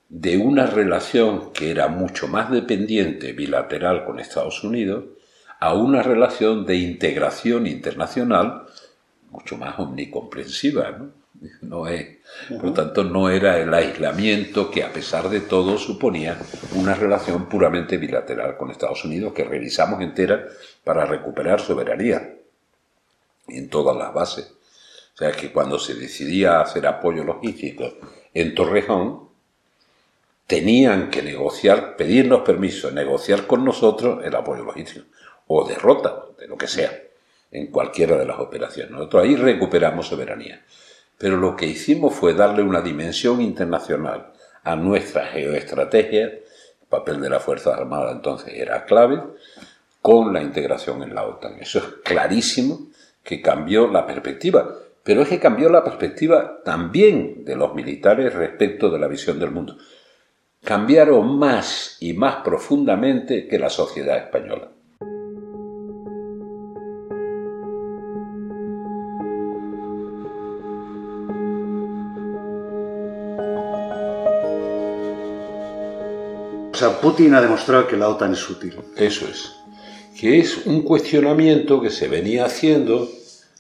de 0.08 0.36
una 0.36 0.66
relación 0.66 1.52
que 1.52 1.70
era 1.70 1.88
mucho 1.88 2.28
más 2.28 2.50
dependiente 2.50 3.32
bilateral 3.32 4.04
con 4.04 4.20
Estados 4.20 4.62
Unidos 4.62 5.04
a 5.58 5.74
una 5.74 6.02
relación 6.02 6.64
de 6.66 6.76
integración 6.76 7.66
internacional 7.66 8.66
mucho 9.30 9.56
más 9.56 9.78
omnicomprensiva. 9.78 10.90
¿no? 10.90 11.26
No 11.60 11.86
es, 11.86 12.16
por 12.48 12.64
lo 12.64 12.72
tanto, 12.72 13.04
no 13.04 13.28
era 13.28 13.58
el 13.58 13.74
aislamiento 13.74 14.70
que 14.70 14.82
a 14.82 14.90
pesar 14.90 15.28
de 15.28 15.40
todo 15.40 15.76
suponía 15.76 16.38
una 16.74 16.94
relación 16.94 17.46
puramente 17.46 17.98
bilateral 17.98 18.56
con 18.56 18.70
Estados 18.70 19.04
Unidos 19.04 19.34
que 19.34 19.44
revisamos 19.44 20.00
entera 20.00 20.46
para 20.82 21.04
recuperar 21.04 21.60
soberanía 21.60 22.36
en 23.48 23.68
todas 23.68 23.96
las 23.96 24.12
bases. 24.12 24.52
O 25.14 25.18
sea 25.18 25.32
que 25.32 25.50
cuando 25.50 25.78
se 25.78 25.94
decidía 25.94 26.60
hacer 26.60 26.86
apoyo 26.86 27.24
logístico 27.24 27.90
en 28.34 28.54
Torrejón, 28.54 29.28
tenían 30.46 31.10
que 31.10 31.22
negociar, 31.22 31.96
pedirnos 31.96 32.42
permiso, 32.42 32.90
negociar 32.90 33.46
con 33.46 33.64
nosotros 33.64 34.24
el 34.24 34.34
apoyo 34.34 34.62
logístico, 34.62 35.06
o 35.46 35.66
derrota, 35.66 36.24
de 36.38 36.46
lo 36.46 36.56
que 36.56 36.66
sea, 36.66 36.92
en 37.50 37.68
cualquiera 37.68 38.16
de 38.16 38.26
las 38.26 38.38
operaciones. 38.38 38.90
Nosotros 38.92 39.24
ahí 39.24 39.36
recuperamos 39.36 40.08
soberanía. 40.08 40.64
Pero 41.18 41.38
lo 41.38 41.56
que 41.56 41.66
hicimos 41.66 42.14
fue 42.14 42.34
darle 42.34 42.62
una 42.62 42.82
dimensión 42.82 43.40
internacional 43.40 44.32
a 44.62 44.76
nuestra 44.76 45.26
geoestrategia, 45.26 46.24
el 46.24 46.88
papel 46.88 47.20
de 47.20 47.30
la 47.30 47.40
Fuerza 47.40 47.74
Armada 47.74 48.12
entonces 48.12 48.52
era 48.54 48.84
clave, 48.84 49.22
con 50.02 50.32
la 50.32 50.42
integración 50.42 51.02
en 51.02 51.14
la 51.14 51.24
OTAN. 51.24 51.58
Eso 51.58 51.78
es 51.78 51.84
clarísimo 52.04 52.88
que 53.26 53.42
cambió 53.42 53.88
la 53.88 54.06
perspectiva, 54.06 54.76
pero 55.02 55.22
es 55.22 55.28
que 55.28 55.40
cambió 55.40 55.68
la 55.68 55.82
perspectiva 55.82 56.62
también 56.64 57.44
de 57.44 57.56
los 57.56 57.74
militares 57.74 58.32
respecto 58.32 58.88
de 58.88 59.00
la 59.00 59.08
visión 59.08 59.40
del 59.40 59.50
mundo. 59.50 59.76
Cambiaron 60.62 61.36
más 61.36 61.96
y 62.00 62.12
más 62.12 62.36
profundamente 62.36 63.48
que 63.48 63.58
la 63.58 63.68
sociedad 63.68 64.16
española. 64.16 64.70
O 76.72 76.78
sea, 76.78 77.00
Putin 77.00 77.34
ha 77.34 77.40
demostrado 77.40 77.88
que 77.88 77.96
la 77.96 78.08
OTAN 78.08 78.34
es 78.34 78.50
útil. 78.50 78.76
Eso 78.96 79.26
es 79.26 79.56
que 80.18 80.38
es 80.38 80.66
un 80.66 80.82
cuestionamiento 80.82 81.80
que 81.80 81.90
se 81.90 82.08
venía 82.08 82.46
haciendo 82.46 83.08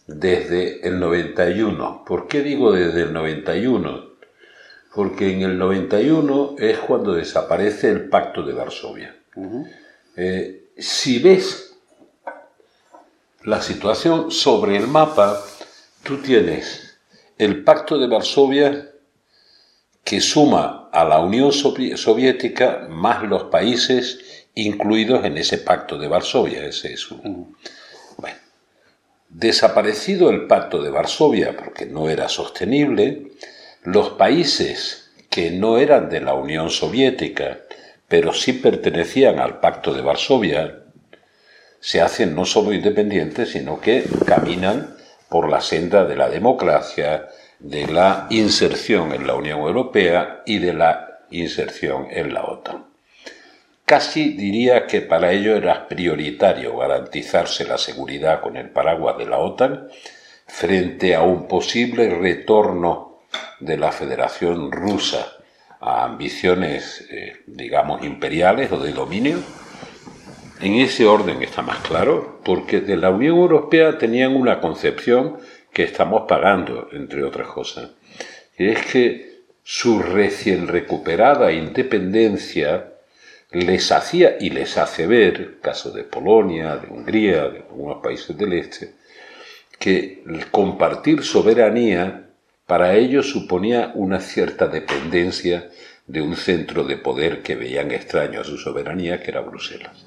desde 0.06 0.86
el 0.86 0.98
91. 1.00 2.04
¿Por 2.04 2.28
qué 2.28 2.42
digo 2.42 2.72
desde 2.72 3.02
el 3.02 3.12
91? 3.12 4.16
Porque 4.94 5.32
en 5.32 5.42
el 5.42 5.58
91 5.58 6.56
es 6.58 6.78
cuando 6.78 7.14
desaparece 7.14 7.90
el 7.90 8.08
Pacto 8.08 8.42
de 8.42 8.52
Varsovia. 8.54 9.14
Eh, 10.16 10.70
si 10.78 11.18
ves 11.18 11.76
la 13.42 13.60
situación 13.60 14.30
sobre 14.30 14.76
el 14.76 14.86
mapa, 14.86 15.42
tú 16.02 16.18
tienes 16.18 16.98
el 17.38 17.62
Pacto 17.62 17.98
de 17.98 18.06
Varsovia 18.06 18.90
que 20.02 20.20
suma 20.20 20.88
a 20.92 21.04
la 21.04 21.18
Unión 21.18 21.52
Soviética 21.52 22.86
más 22.88 23.24
los 23.24 23.44
países 23.44 24.46
incluidos 24.54 25.24
en 25.24 25.36
ese 25.36 25.58
pacto 25.58 25.98
de 25.98 26.08
Varsovia. 26.08 26.64
Ese 26.64 26.92
es 26.92 27.10
un... 27.10 27.56
Desaparecido 29.28 30.30
el 30.30 30.46
pacto 30.46 30.82
de 30.82 30.90
Varsovia 30.90 31.56
porque 31.56 31.86
no 31.86 32.08
era 32.08 32.28
sostenible, 32.28 33.32
los 33.82 34.10
países 34.10 35.10
que 35.30 35.50
no 35.50 35.78
eran 35.78 36.08
de 36.08 36.20
la 36.20 36.34
Unión 36.34 36.70
Soviética, 36.70 37.58
pero 38.08 38.32
sí 38.32 38.52
pertenecían 38.54 39.38
al 39.38 39.60
pacto 39.60 39.92
de 39.92 40.02
Varsovia, 40.02 40.82
se 41.80 42.00
hacen 42.00 42.34
no 42.34 42.44
solo 42.44 42.72
independientes, 42.72 43.50
sino 43.50 43.80
que 43.80 44.04
caminan 44.24 44.96
por 45.28 45.50
la 45.50 45.60
senda 45.60 46.04
de 46.04 46.16
la 46.16 46.28
democracia, 46.28 47.28
de 47.58 47.86
la 47.86 48.26
inserción 48.30 49.12
en 49.12 49.26
la 49.26 49.34
Unión 49.34 49.60
Europea 49.60 50.42
y 50.46 50.58
de 50.58 50.72
la 50.72 51.20
inserción 51.30 52.08
en 52.10 52.32
la 52.32 52.44
OTAN. 52.44 52.95
Casi 53.86 54.30
diría 54.30 54.88
que 54.88 55.00
para 55.00 55.30
ello 55.30 55.54
era 55.54 55.86
prioritario 55.86 56.76
garantizarse 56.76 57.64
la 57.64 57.78
seguridad 57.78 58.40
con 58.40 58.56
el 58.56 58.68
paraguas 58.70 59.16
de 59.16 59.26
la 59.26 59.38
OTAN 59.38 59.86
frente 60.48 61.14
a 61.14 61.22
un 61.22 61.46
posible 61.46 62.10
retorno 62.10 63.20
de 63.60 63.76
la 63.76 63.92
Federación 63.92 64.72
Rusa 64.72 65.34
a 65.80 66.04
ambiciones, 66.04 67.06
eh, 67.10 67.36
digamos, 67.46 68.02
imperiales 68.04 68.72
o 68.72 68.80
de 68.80 68.90
dominio. 68.90 69.38
En 70.60 70.74
ese 70.74 71.06
orden 71.06 71.40
está 71.44 71.62
más 71.62 71.78
claro, 71.78 72.40
porque 72.44 72.80
de 72.80 72.96
la 72.96 73.10
Unión 73.10 73.36
Europea 73.36 73.98
tenían 73.98 74.34
una 74.34 74.60
concepción 74.60 75.36
que 75.72 75.84
estamos 75.84 76.22
pagando, 76.26 76.88
entre 76.90 77.22
otras 77.22 77.46
cosas, 77.46 77.90
y 78.58 78.66
es 78.68 78.84
que 78.84 79.44
su 79.62 80.00
recién 80.00 80.66
recuperada 80.66 81.52
independencia 81.52 82.95
les 83.62 83.90
hacía 83.92 84.36
y 84.38 84.50
les 84.50 84.76
hace 84.76 85.06
ver, 85.06 85.58
caso 85.60 85.90
de 85.90 86.04
Polonia, 86.04 86.76
de 86.76 86.88
Hungría, 86.88 87.48
de 87.48 87.58
algunos 87.60 88.02
países 88.02 88.36
del 88.36 88.52
este, 88.52 88.94
que 89.78 90.22
compartir 90.50 91.22
soberanía 91.22 92.26
para 92.66 92.94
ellos 92.94 93.30
suponía 93.30 93.92
una 93.94 94.20
cierta 94.20 94.66
dependencia 94.66 95.70
de 96.06 96.20
un 96.20 96.36
centro 96.36 96.84
de 96.84 96.96
poder 96.96 97.42
que 97.42 97.54
veían 97.54 97.92
extraño 97.92 98.40
a 98.40 98.44
su 98.44 98.58
soberanía, 98.58 99.22
que 99.22 99.30
era 99.30 99.40
Bruselas. 99.40 100.04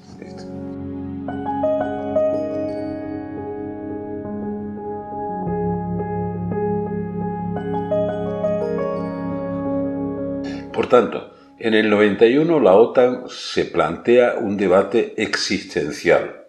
Por 10.72 10.86
tanto, 10.88 11.34
en 11.60 11.74
el 11.74 11.90
91 11.90 12.58
la 12.58 12.72
OTAN 12.72 13.24
se 13.28 13.66
plantea 13.66 14.36
un 14.38 14.56
debate 14.56 15.12
existencial, 15.18 16.46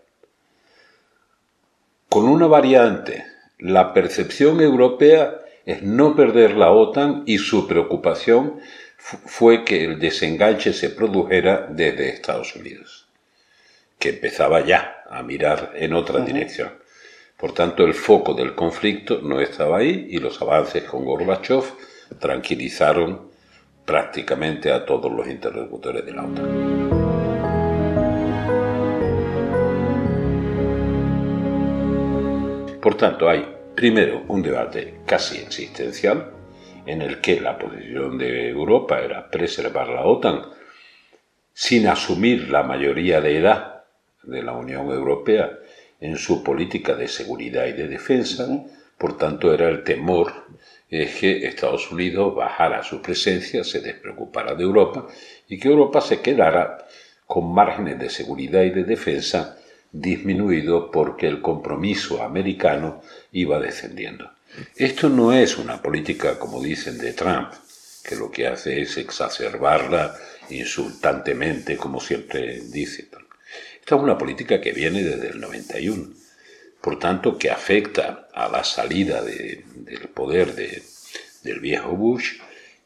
con 2.07 2.30
una 2.30 2.47
variante. 2.47 3.26
La 3.59 3.93
percepción 3.93 4.62
europea 4.62 5.41
es 5.66 5.84
no 5.84 6.16
perder 6.16 6.55
la 6.55 6.72
OTAN 6.72 7.24
y 7.26 7.38
su 7.39 7.68
preocupación 7.68 8.62
fue 8.97 9.66
que 9.66 9.84
el 9.84 9.99
desenganche 9.99 10.72
se 10.72 10.89
produjera 10.89 11.68
desde 11.70 12.09
Estados 12.09 12.55
Unidos, 12.55 13.07
que 13.99 14.09
empezaba 14.09 14.62
ya 14.62 15.03
a 15.09 15.22
mirar 15.24 15.74
en 15.76 15.93
otra 15.93 16.22
dirección. 16.22 16.72
Por 17.36 17.53
tanto, 17.53 17.84
el 17.84 17.95
foco 17.95 18.34
del 18.34 18.55
conflicto 18.55 19.20
no 19.22 19.41
estaba 19.41 19.80
ahí 19.80 20.07
y 20.09 20.20
los 20.20 20.41
avances 20.41 20.84
con 20.84 21.03
Gorbachev 21.03 21.66
tranquilizaron 22.20 23.31
prácticamente 23.86 24.72
a 24.72 24.86
todos 24.86 25.12
los 25.12 25.28
interlocutores 25.28 26.06
de 26.06 26.12
la 26.14 26.24
OTAN. 26.24 26.92
Por 32.82 32.96
tanto, 32.96 33.30
hay 33.30 33.46
primero 33.76 34.24
un 34.28 34.42
debate 34.42 35.02
casi 35.06 35.38
existencial 35.38 36.32
en 36.86 37.02
el 37.02 37.22
que 37.22 37.40
la 37.40 37.58
posición 37.58 38.18
de 38.18 38.50
Europa 38.50 39.00
era 39.00 39.30
preservar 39.30 39.88
la 39.90 40.04
OTAN 40.04 40.42
sin 41.54 41.88
asumir 41.88 42.50
la 42.50 42.64
mayoría 42.64 43.22
de 43.22 43.38
edad 43.38 43.84
de 44.24 44.42
la 44.42 44.54
Unión 44.54 44.90
Europea 44.90 45.52
en 46.00 46.18
su 46.18 46.44
política 46.44 46.96
de 46.96 47.08
seguridad 47.08 47.68
y 47.68 47.74
de 47.74 47.88
defensa, 47.88 48.48
por 48.98 49.18
tanto 49.18 49.54
era 49.54 49.70
el 49.70 49.84
temor 49.84 50.34
es 50.92 51.16
que 51.16 51.48
Estados 51.48 51.89
Unidos 51.89 52.36
bajara 52.36 52.84
su 52.84 53.02
presencia, 53.02 53.64
se 53.64 53.80
despreocupara 53.80 54.54
de 54.54 54.64
Europa 54.64 55.08
y 55.48 55.58
que 55.58 55.70
Europa 55.70 56.02
se 56.02 56.20
quedara 56.20 56.86
con 57.26 57.54
márgenes 57.54 57.98
de 57.98 58.10
seguridad 58.10 58.64
y 58.64 58.72
de 58.72 58.84
defensa 58.84 59.58
disminuido 59.92 60.92
porque 60.92 61.28
el 61.28 61.42
compromiso 61.42 62.22
americano 62.22 63.02
iba 63.32 63.58
descendiendo. 63.60 64.30
Esto 64.76 65.08
no 65.08 65.32
es 65.32 65.58
una 65.58 65.82
política, 65.82 66.38
como 66.38 66.62
dicen, 66.62 66.98
de 66.98 67.14
Trump, 67.14 67.54
que 68.04 68.18
lo 68.18 68.30
que 68.30 68.48
hace 68.48 68.82
es 68.82 68.98
exacerbarla 68.98 70.14
insultantemente, 70.50 71.78
como 71.78 72.02
siempre 72.02 72.62
dice. 72.70 73.08
Esta 73.80 73.96
es 73.96 74.02
una 74.02 74.18
política 74.18 74.60
que 74.60 74.74
viene 74.74 75.04
desde 75.04 75.30
el 75.30 75.39
91, 75.39 76.10
por 76.82 76.98
tanto 76.98 77.38
que 77.38 77.52
afecta 77.52 78.28
a 78.34 78.50
la 78.50 78.64
salida 78.64 79.22
del 79.22 80.10
poder 80.14 80.56
del 80.56 81.60
viejo 81.60 81.92
Bush, 81.92 82.40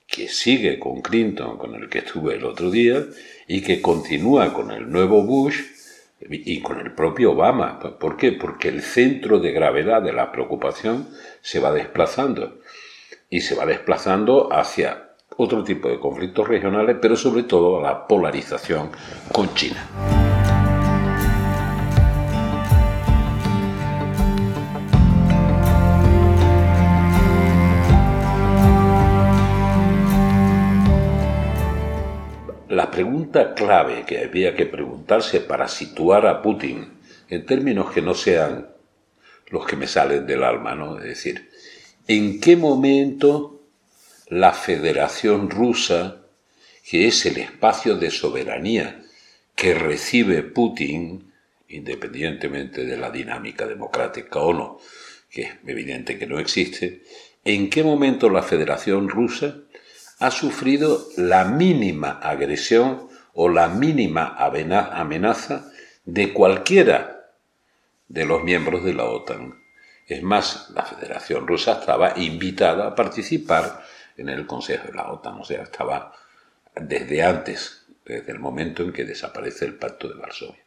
que 0.05 0.27
sigue 0.27 0.77
con 0.79 1.01
Clinton, 1.01 1.57
con 1.57 1.75
el 1.75 1.89
que 1.89 1.99
estuve 1.99 2.35
el 2.35 2.45
otro 2.45 2.69
día, 2.69 3.05
y 3.47 3.61
que 3.61 3.81
continúa 3.81 4.53
con 4.53 4.71
el 4.71 4.89
nuevo 4.89 5.23
Bush 5.23 5.61
y 6.29 6.61
con 6.61 6.79
el 6.79 6.91
propio 6.93 7.31
Obama. 7.31 7.79
¿Por 7.79 8.17
qué? 8.17 8.31
Porque 8.31 8.69
el 8.69 8.81
centro 8.81 9.39
de 9.39 9.51
gravedad 9.51 10.01
de 10.01 10.13
la 10.13 10.31
preocupación 10.31 11.09
se 11.41 11.59
va 11.59 11.71
desplazando 11.71 12.59
y 13.29 13.41
se 13.41 13.55
va 13.55 13.65
desplazando 13.65 14.51
hacia 14.51 15.09
otro 15.37 15.63
tipo 15.63 15.89
de 15.89 15.99
conflictos 15.99 16.47
regionales, 16.47 16.97
pero 17.01 17.15
sobre 17.15 17.43
todo 17.43 17.79
a 17.79 17.83
la 17.83 18.07
polarización 18.07 18.91
con 19.31 19.53
China. 19.53 20.24
La 32.75 32.91
pregunta 32.91 33.53
clave 33.53 34.03
que 34.05 34.19
había 34.19 34.53
que 34.53 34.65
preguntarse 34.65 35.39
para 35.39 35.69
situar 35.69 36.27
a 36.27 36.41
Putin 36.41 36.89
en 37.29 37.45
términos 37.45 37.89
que 37.93 38.01
no 38.01 38.13
sean 38.13 38.67
los 39.47 39.65
que 39.65 39.77
me 39.77 39.87
salen 39.87 40.27
del 40.27 40.43
alma, 40.43 40.75
¿no? 40.75 40.99
Es 40.99 41.05
decir, 41.05 41.49
¿en 42.05 42.41
qué 42.41 42.57
momento 42.57 43.61
la 44.27 44.51
Federación 44.51 45.49
Rusa, 45.49 46.17
que 46.85 47.07
es 47.07 47.25
el 47.25 47.37
espacio 47.37 47.95
de 47.95 48.11
soberanía 48.11 49.01
que 49.55 49.73
recibe 49.73 50.43
Putin, 50.43 51.31
independientemente 51.69 52.83
de 52.83 52.97
la 52.97 53.09
dinámica 53.09 53.65
democrática 53.65 54.41
o 54.41 54.51
no, 54.53 54.79
que 55.29 55.43
es 55.43 55.51
evidente 55.65 56.19
que 56.19 56.27
no 56.27 56.39
existe, 56.39 57.03
¿en 57.45 57.69
qué 57.69 57.85
momento 57.85 58.29
la 58.29 58.43
Federación 58.43 59.07
Rusa 59.07 59.61
ha 60.25 60.31
sufrido 60.31 61.07
la 61.17 61.45
mínima 61.45 62.19
agresión 62.19 63.07
o 63.33 63.47
la 63.47 63.67
mínima 63.67 64.35
amenaza 64.35 65.71
de 66.03 66.33
cualquiera 66.33 67.29
de 68.07 68.25
los 68.25 68.43
miembros 68.43 68.83
de 68.83 68.93
la 68.93 69.03
OTAN? 69.05 69.61
Es 70.07 70.23
más, 70.23 70.71
la 70.73 70.83
Federación 70.83 71.45
Rusa 71.45 71.79
estaba 71.79 72.13
invitada 72.17 72.87
a 72.87 72.95
participar 72.95 73.83
en 74.17 74.29
el 74.29 74.47
Consejo 74.47 74.87
de 74.87 74.93
la 74.95 75.11
OTAN, 75.11 75.39
o 75.39 75.43
sea, 75.43 75.61
estaba 75.61 76.11
desde 76.75 77.21
antes, 77.21 77.85
desde 78.03 78.31
el 78.31 78.39
momento 78.39 78.81
en 78.81 78.93
que 78.93 79.05
desaparece 79.05 79.65
el 79.65 79.75
Pacto 79.75 80.07
de 80.07 80.15
Varsovia. 80.15 80.63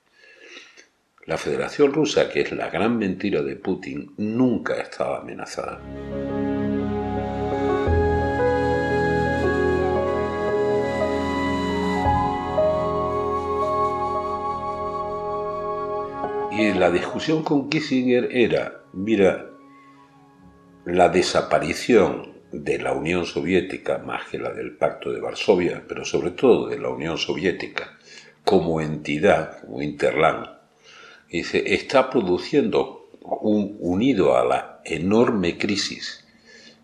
La 1.27 1.37
Federación 1.37 1.93
Rusa, 1.93 2.31
que 2.31 2.43
es 2.43 2.53
la 2.53 2.71
gran 2.71 2.97
mentira 2.97 3.43
de 3.43 3.57
Putin, 3.57 4.15
nunca 4.19 4.75
estaba 4.75 5.19
amenazada. 5.19 5.81
Y 16.59 16.73
la 16.73 16.91
discusión 16.91 17.45
con 17.45 17.71
Kissinger 17.71 18.31
era, 18.33 18.83
mira, 18.93 19.49
la 20.85 21.09
desaparición 21.09 22.33
de 22.51 22.81
la 22.81 22.95
Unión 22.95 23.27
Soviética, 23.27 23.99
más 23.99 24.27
que 24.27 24.41
la 24.41 24.53
del 24.53 24.77
Pacto 24.77 25.13
de 25.13 25.21
Varsovia, 25.21 25.85
pero 25.87 26.05
sobre 26.05 26.33
todo 26.33 26.67
de 26.67 26.81
la 26.81 26.89
Unión 26.89 27.17
Soviética, 27.17 27.97
como 28.43 28.81
entidad, 28.81 29.61
como 29.61 29.83
Interland, 29.83 30.49
dice, 31.31 31.63
está 31.75 32.11
produciendo 32.11 33.09
un, 33.21 33.77
unido 33.79 34.37
a 34.37 34.45
la 34.45 34.81
enorme 34.85 35.59
crisis 35.59 36.27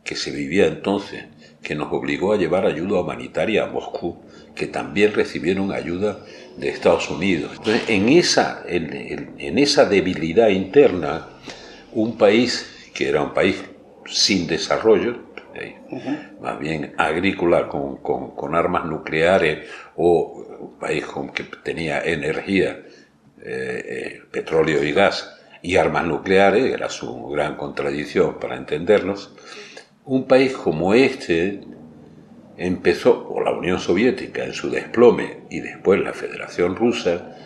que 0.05 0.15
se 0.15 0.31
vivía 0.31 0.69
entonces, 0.69 1.25
que 1.65 1.75
nos 1.75 1.93
obligó 1.93 2.33
a 2.33 2.37
llevar 2.37 2.65
ayuda 2.65 3.01
humanitaria 3.01 3.65
a 3.65 3.71
Moscú, 3.71 4.23
que 4.55 4.69
también 4.69 5.15
recibieron 5.15 5.73
ayuda 5.73 6.25
de 6.57 6.69
Estados 6.69 7.11
Unidos. 7.11 7.53
Entonces, 7.57 7.83
en 7.89 8.09
esa, 8.09 8.63
en 8.67 9.59
esa 9.59 9.85
debilidad 9.87 10.49
interna, 10.49 11.29
un 11.93 12.17
país 12.17 12.91
que 12.95 13.09
era 13.09 13.23
un 13.23 13.35
país 13.35 13.63
sin 14.07 14.47
desarrollo, 14.47 15.19
más 16.41 16.59
bien 16.59 16.95
agrícola 16.97 17.69
con, 17.69 18.55
armas 18.55 18.85
nucleares 18.87 19.69
o 19.97 20.45
un 20.61 20.79
país 20.79 21.05
que 21.35 21.45
tenía 21.63 22.01
energía, 22.03 22.81
eh, 23.43 23.85
eh, 23.87 24.23
petróleo 24.31 24.83
y 24.83 24.93
gas 24.93 25.31
y 25.63 25.77
armas 25.77 26.07
nucleares, 26.07 26.73
era 26.73 26.89
su 26.89 27.29
gran 27.29 27.57
contradicción 27.57 28.39
para 28.39 28.57
entendernos, 28.57 29.35
un 30.05 30.27
país 30.27 30.53
como 30.53 30.95
este 30.95 31.61
empezó, 32.57 33.29
o 33.29 33.41
la 33.41 33.53
Unión 33.53 33.81
Soviética 33.81 34.45
en 34.45 34.55
su 34.55 34.71
desplome 34.71 35.41
y 35.51 35.61
después 35.61 36.01
la 36.01 36.13
Federación 36.13 36.77
Rusa, 36.77 37.37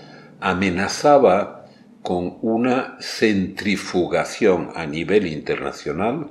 amenazaba 0.41 1.67
con 2.03 2.39
una 2.43 2.97
centrifugación 3.01 4.71
a 4.75 4.87
nivel 4.87 5.27
internacional 5.27 6.31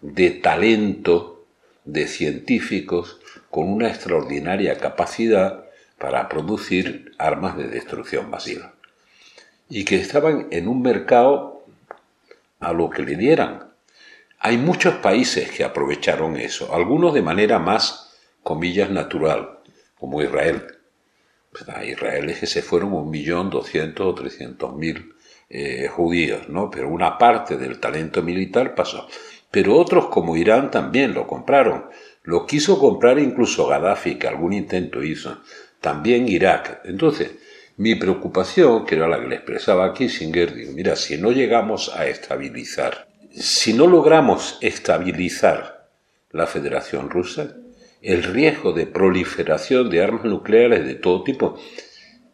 de 0.00 0.30
talento 0.30 1.46
de 1.84 2.06
científicos 2.06 3.20
con 3.50 3.68
una 3.68 3.88
extraordinaria 3.88 4.76
capacidad 4.78 5.64
para 5.98 6.28
producir 6.28 7.12
armas 7.18 7.56
de 7.56 7.68
destrucción 7.68 8.28
masiva. 8.28 8.74
Y 9.68 9.84
que 9.84 9.96
estaban 9.96 10.48
en 10.50 10.68
un 10.68 10.82
mercado 10.82 11.64
a 12.60 12.72
lo 12.72 12.90
que 12.90 13.02
le 13.02 13.16
dieran. 13.16 13.70
Hay 14.38 14.58
muchos 14.58 14.96
países 14.96 15.50
que 15.50 15.64
aprovecharon 15.64 16.36
eso, 16.36 16.74
algunos 16.74 17.14
de 17.14 17.22
manera 17.22 17.58
más, 17.58 18.05
comillas, 18.50 18.90
natural, 18.90 19.58
como 19.98 20.22
Israel. 20.22 20.62
Pues 21.50 21.68
a 21.68 21.84
Israel 21.84 22.30
es 22.30 22.38
que 22.38 22.46
se 22.46 22.62
fueron 22.62 22.92
un 22.92 23.10
millón 23.10 23.50
doscientos 23.50 24.06
o 24.06 24.14
trescientos 24.14 24.74
mil 24.76 25.14
eh, 25.48 25.88
judíos, 25.88 26.48
¿no? 26.48 26.70
Pero 26.70 26.88
una 26.88 27.18
parte 27.18 27.56
del 27.56 27.80
talento 27.80 28.22
militar 28.22 28.74
pasó 28.74 29.08
pero 29.56 29.74
otros 29.76 30.08
como 30.08 30.36
Irán 30.36 30.70
también 30.70 31.14
lo 31.14 31.26
compraron. 31.26 31.86
Lo 32.24 32.46
quiso 32.46 32.78
comprar 32.78 33.18
incluso 33.18 33.66
Gaddafi, 33.66 34.16
que 34.16 34.28
algún 34.28 34.52
intento 34.52 35.02
hizo. 35.02 35.38
También 35.80 36.28
Irak. 36.28 36.82
Entonces, 36.84 37.32
mi 37.78 37.94
preocupación, 37.94 38.84
que 38.84 38.96
era 38.96 39.08
la 39.08 39.18
que 39.18 39.28
le 39.28 39.36
expresaba 39.36 39.94
Kissinger, 39.94 40.54
digo, 40.54 40.72
mira, 40.72 40.94
si 40.94 41.16
no 41.16 41.32
llegamos 41.32 41.90
a 41.94 42.06
estabilizar, 42.06 43.08
si 43.30 43.72
no 43.72 43.86
logramos 43.86 44.58
estabilizar 44.60 45.88
la 46.32 46.46
Federación 46.46 47.08
Rusa, 47.08 47.56
el 48.06 48.22
riesgo 48.22 48.72
de 48.72 48.86
proliferación 48.86 49.90
de 49.90 50.00
armas 50.00 50.24
nucleares 50.24 50.86
de 50.86 50.94
todo 50.94 51.24
tipo, 51.24 51.58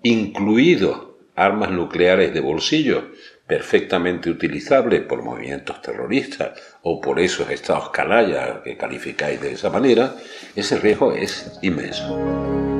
incluido 0.03 1.19
armas 1.35 1.71
nucleares 1.71 2.35
de 2.35 2.41
bolsillo, 2.41 3.11
perfectamente 3.47 4.29
utilizable 4.29 5.01
por 5.01 5.23
movimientos 5.23 5.81
terroristas 5.81 6.61
o 6.83 7.01
por 7.01 7.19
esos 7.19 7.51
estados 7.51 7.89
canalla 7.89 8.63
que 8.63 8.77
calificáis 8.77 9.41
de 9.41 9.53
esa 9.53 9.71
manera, 9.71 10.15
ese 10.55 10.79
riesgo 10.79 11.13
es 11.13 11.59
inmenso. 11.63 12.72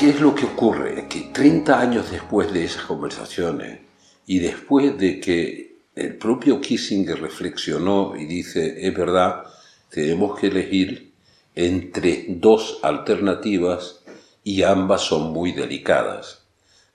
¿Qué 0.00 0.08
es 0.08 0.20
lo 0.22 0.34
que 0.34 0.46
ocurre? 0.46 1.06
Que 1.10 1.28
30 1.30 1.78
años 1.78 2.10
después 2.10 2.50
de 2.54 2.64
esas 2.64 2.84
conversaciones 2.84 3.80
y 4.26 4.38
después 4.38 4.96
de 4.96 5.20
que 5.20 5.76
el 5.94 6.16
propio 6.16 6.58
Kissinger 6.58 7.20
reflexionó 7.20 8.16
y 8.16 8.24
dice, 8.24 8.86
es 8.88 8.96
verdad, 8.96 9.42
tenemos 9.90 10.40
que 10.40 10.46
elegir 10.46 11.12
entre 11.54 12.24
dos 12.28 12.78
alternativas 12.82 14.02
y 14.42 14.62
ambas 14.62 15.02
son 15.02 15.34
muy 15.34 15.52
delicadas, 15.52 16.46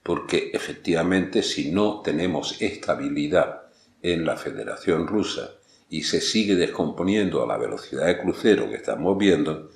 porque 0.02 0.50
efectivamente 0.52 1.44
si 1.44 1.70
no 1.70 2.00
tenemos 2.00 2.60
estabilidad 2.60 3.68
en 4.02 4.24
la 4.24 4.36
Federación 4.36 5.06
Rusa 5.06 5.52
y 5.88 6.02
se 6.02 6.20
sigue 6.20 6.56
descomponiendo 6.56 7.40
a 7.40 7.46
la 7.46 7.56
velocidad 7.56 8.06
de 8.06 8.18
crucero 8.18 8.68
que 8.68 8.74
estamos 8.74 9.16
viendo, 9.16 9.70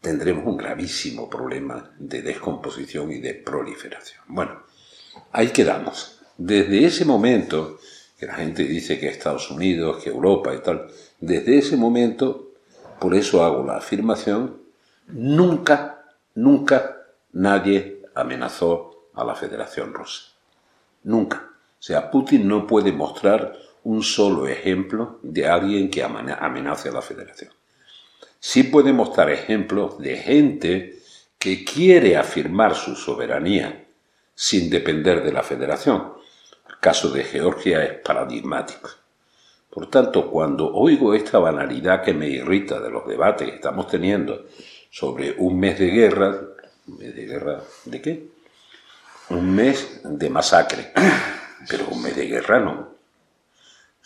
tendremos 0.00 0.46
un 0.46 0.56
gravísimo 0.56 1.28
problema 1.28 1.90
de 1.98 2.22
descomposición 2.22 3.12
y 3.12 3.20
de 3.20 3.34
proliferación. 3.34 4.22
Bueno, 4.28 4.62
ahí 5.32 5.48
quedamos. 5.48 6.20
Desde 6.36 6.86
ese 6.86 7.04
momento, 7.04 7.78
que 8.18 8.26
la 8.26 8.34
gente 8.34 8.64
dice 8.64 8.98
que 8.98 9.08
Estados 9.08 9.50
Unidos, 9.50 10.02
que 10.02 10.10
Europa 10.10 10.54
y 10.54 10.60
tal, 10.60 10.88
desde 11.20 11.58
ese 11.58 11.76
momento 11.76 12.52
por 12.98 13.14
eso 13.14 13.44
hago 13.44 13.64
la 13.64 13.76
afirmación, 13.76 14.60
nunca, 15.08 16.04
nunca 16.34 16.98
nadie 17.32 18.02
amenazó 18.14 19.08
a 19.14 19.24
la 19.24 19.34
Federación 19.34 19.94
Rusa. 19.94 20.32
Nunca. 21.04 21.50
O 21.78 21.82
sea, 21.82 22.10
Putin 22.10 22.46
no 22.46 22.66
puede 22.66 22.92
mostrar 22.92 23.56
un 23.84 24.02
solo 24.02 24.46
ejemplo 24.46 25.18
de 25.22 25.46
alguien 25.46 25.90
que 25.90 26.02
amenace 26.02 26.90
a 26.90 26.92
la 26.92 27.00
federación. 27.00 27.50
Sí 28.40 28.62
podemos 28.62 29.14
dar 29.14 29.30
ejemplos 29.30 29.98
de 29.98 30.16
gente 30.16 30.98
que 31.38 31.62
quiere 31.62 32.16
afirmar 32.16 32.74
su 32.74 32.96
soberanía 32.96 33.84
sin 34.34 34.70
depender 34.70 35.22
de 35.22 35.32
la 35.32 35.42
federación. 35.42 36.14
El 36.66 36.78
caso 36.78 37.10
de 37.10 37.22
Georgia 37.24 37.84
es 37.84 37.98
paradigmático. 38.00 38.88
Por 39.68 39.90
tanto, 39.90 40.30
cuando 40.30 40.72
oigo 40.72 41.14
esta 41.14 41.38
banalidad 41.38 42.02
que 42.02 42.14
me 42.14 42.28
irrita 42.28 42.80
de 42.80 42.90
los 42.90 43.06
debates 43.06 43.46
que 43.46 43.56
estamos 43.56 43.86
teniendo 43.86 44.46
sobre 44.90 45.34
un 45.36 45.60
mes 45.60 45.78
de 45.78 45.90
guerra, 45.90 46.40
¿un 46.88 46.96
mes 46.98 47.14
de 47.14 47.26
guerra 47.26 47.62
de 47.84 48.00
qué? 48.00 48.28
Un 49.28 49.54
mes 49.54 50.00
de 50.02 50.30
masacre, 50.30 50.92
pero 51.68 51.86
un 51.88 52.02
mes 52.02 52.16
de 52.16 52.26
guerra 52.26 52.58
no. 52.58 52.89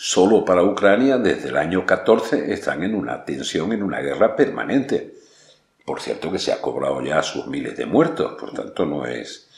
Solo 0.06 0.44
para 0.44 0.62
Ucrania 0.62 1.16
desde 1.16 1.48
el 1.48 1.56
año 1.56 1.86
14 1.86 2.52
están 2.52 2.82
en 2.82 2.94
una 2.94 3.24
tensión, 3.24 3.72
en 3.72 3.82
una 3.82 4.02
guerra 4.02 4.36
permanente. 4.36 5.14
Por 5.82 6.02
cierto 6.02 6.30
que 6.30 6.38
se 6.38 6.52
ha 6.52 6.60
cobrado 6.60 7.00
ya 7.00 7.22
sus 7.22 7.46
miles 7.46 7.74
de 7.78 7.86
muertos, 7.86 8.34
por 8.38 8.52
tanto 8.52 8.84
no 8.84 9.06
es... 9.06 9.48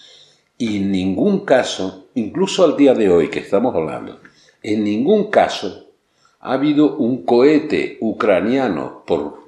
Y 0.57 0.77
en 0.77 0.93
ningún 0.93 1.45
caso, 1.45 2.11
incluso 2.15 2.65
al 2.65 2.77
día 2.77 2.95
de 2.95 3.11
hoy 3.11 3.29
que 3.29 3.41
estamos 3.41 3.75
hablando, 3.75 4.21
en 4.63 4.85
ningún 4.85 5.33
caso 5.33 5.91
ha 6.39 6.53
habido 6.53 6.97
un 6.97 7.25
cohete 7.25 7.99
ucraniano, 8.01 9.03
por 9.05 9.41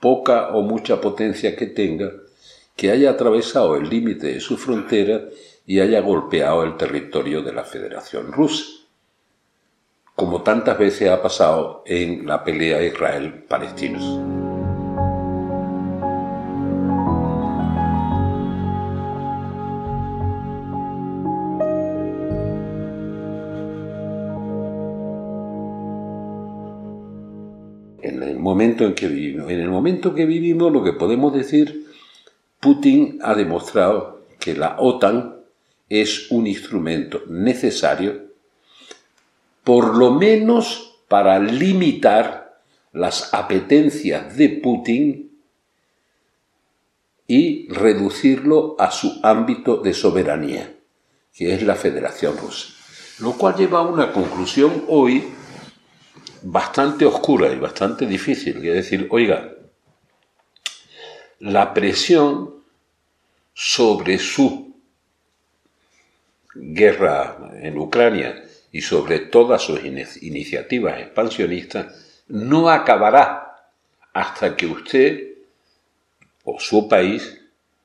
poca 0.00 0.48
o 0.48 0.60
mucha 0.60 1.00
potencia 1.00 1.56
que 1.56 1.64
tenga, 1.64 2.12
que 2.76 2.90
haya 2.90 3.08
atravesado 3.08 3.74
el 3.76 3.88
límite 3.88 4.34
de 4.34 4.40
su 4.40 4.58
frontera 4.58 5.22
y 5.64 5.80
haya 5.80 6.02
golpeado 6.02 6.62
el 6.62 6.76
territorio 6.76 7.40
de 7.40 7.54
la 7.54 7.64
Federación 7.64 8.32
Rusa, 8.32 8.75
como 10.16 10.42
tantas 10.42 10.78
veces 10.78 11.10
ha 11.10 11.22
pasado 11.22 11.84
en 11.86 12.26
la 12.26 12.42
pelea 12.42 12.82
Israel-Palestinos. 12.82 14.36
momento 28.46 28.84
en 28.84 28.94
que 28.94 29.08
vivimos. 29.08 29.50
En 29.50 29.60
el 29.60 29.68
momento 29.68 30.14
que 30.14 30.24
vivimos, 30.24 30.72
lo 30.72 30.84
que 30.84 30.92
podemos 30.92 31.34
decir, 31.34 31.86
Putin 32.60 33.18
ha 33.22 33.34
demostrado 33.34 34.22
que 34.38 34.54
la 34.54 34.76
OTAN 34.78 35.36
es 35.88 36.30
un 36.30 36.46
instrumento 36.46 37.22
necesario, 37.28 38.25
por 39.66 39.96
lo 39.96 40.12
menos 40.12 40.94
para 41.08 41.40
limitar 41.40 42.60
las 42.92 43.34
apetencias 43.34 44.36
de 44.36 44.48
Putin 44.48 45.40
y 47.26 47.68
reducirlo 47.72 48.76
a 48.78 48.92
su 48.92 49.18
ámbito 49.24 49.78
de 49.78 49.92
soberanía, 49.92 50.72
que 51.34 51.52
es 51.52 51.64
la 51.64 51.74
Federación 51.74 52.38
Rusa. 52.38 52.68
Lo 53.18 53.32
cual 53.32 53.56
lleva 53.56 53.80
a 53.80 53.82
una 53.82 54.12
conclusión 54.12 54.84
hoy 54.86 55.24
bastante 56.42 57.04
oscura 57.04 57.52
y 57.52 57.58
bastante 57.58 58.06
difícil, 58.06 58.58
es 58.58 58.74
decir, 58.74 59.08
oiga, 59.10 59.52
la 61.40 61.74
presión 61.74 62.62
sobre 63.52 64.20
su 64.20 64.76
guerra 66.54 67.50
en 67.60 67.76
Ucrania 67.78 68.45
y 68.76 68.82
sobre 68.82 69.20
todas 69.20 69.62
sus 69.62 69.80
iniciativas 70.20 71.00
expansionistas 71.00 72.22
no 72.28 72.68
acabará 72.68 73.70
hasta 74.12 74.54
que 74.54 74.66
usted 74.66 75.28
o 76.44 76.60
su 76.60 76.86
país 76.86 77.40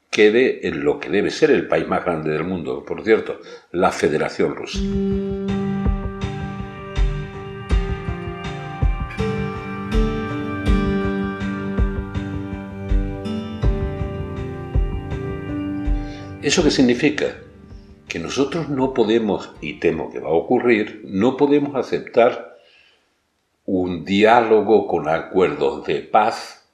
quede 0.10 0.68
en 0.68 0.84
lo 0.84 1.00
que 1.00 1.10
debe 1.10 1.32
ser 1.32 1.50
el 1.52 1.66
país 1.70 1.88
más 1.88 2.04
grande 2.04 2.32
del 2.32 2.44
mundo, 2.44 2.84
por 2.84 3.06
cierto, 3.06 3.39
la 3.72 3.94
Federación 3.94 4.54
Rusa. 4.54 4.80
¿Eso 16.42 16.62
qué 16.62 16.70
significa? 16.70 17.34
Que 18.12 18.20
nosotros 18.20 18.68
no 18.68 18.93
podemos, 18.93 19.51
y 19.62 19.76
temo 19.76 20.12
que 20.12 20.20
va 20.20 20.28
a 20.28 20.34
ocurrir, 20.34 20.99
no 21.05 21.38
podemos 21.38 21.78
aceptar 21.78 22.57
un 23.66 24.03
diálogo 24.03 24.86
con 24.86 25.07
acuerdos 25.07 25.86
de 25.86 26.01
paz 26.01 26.68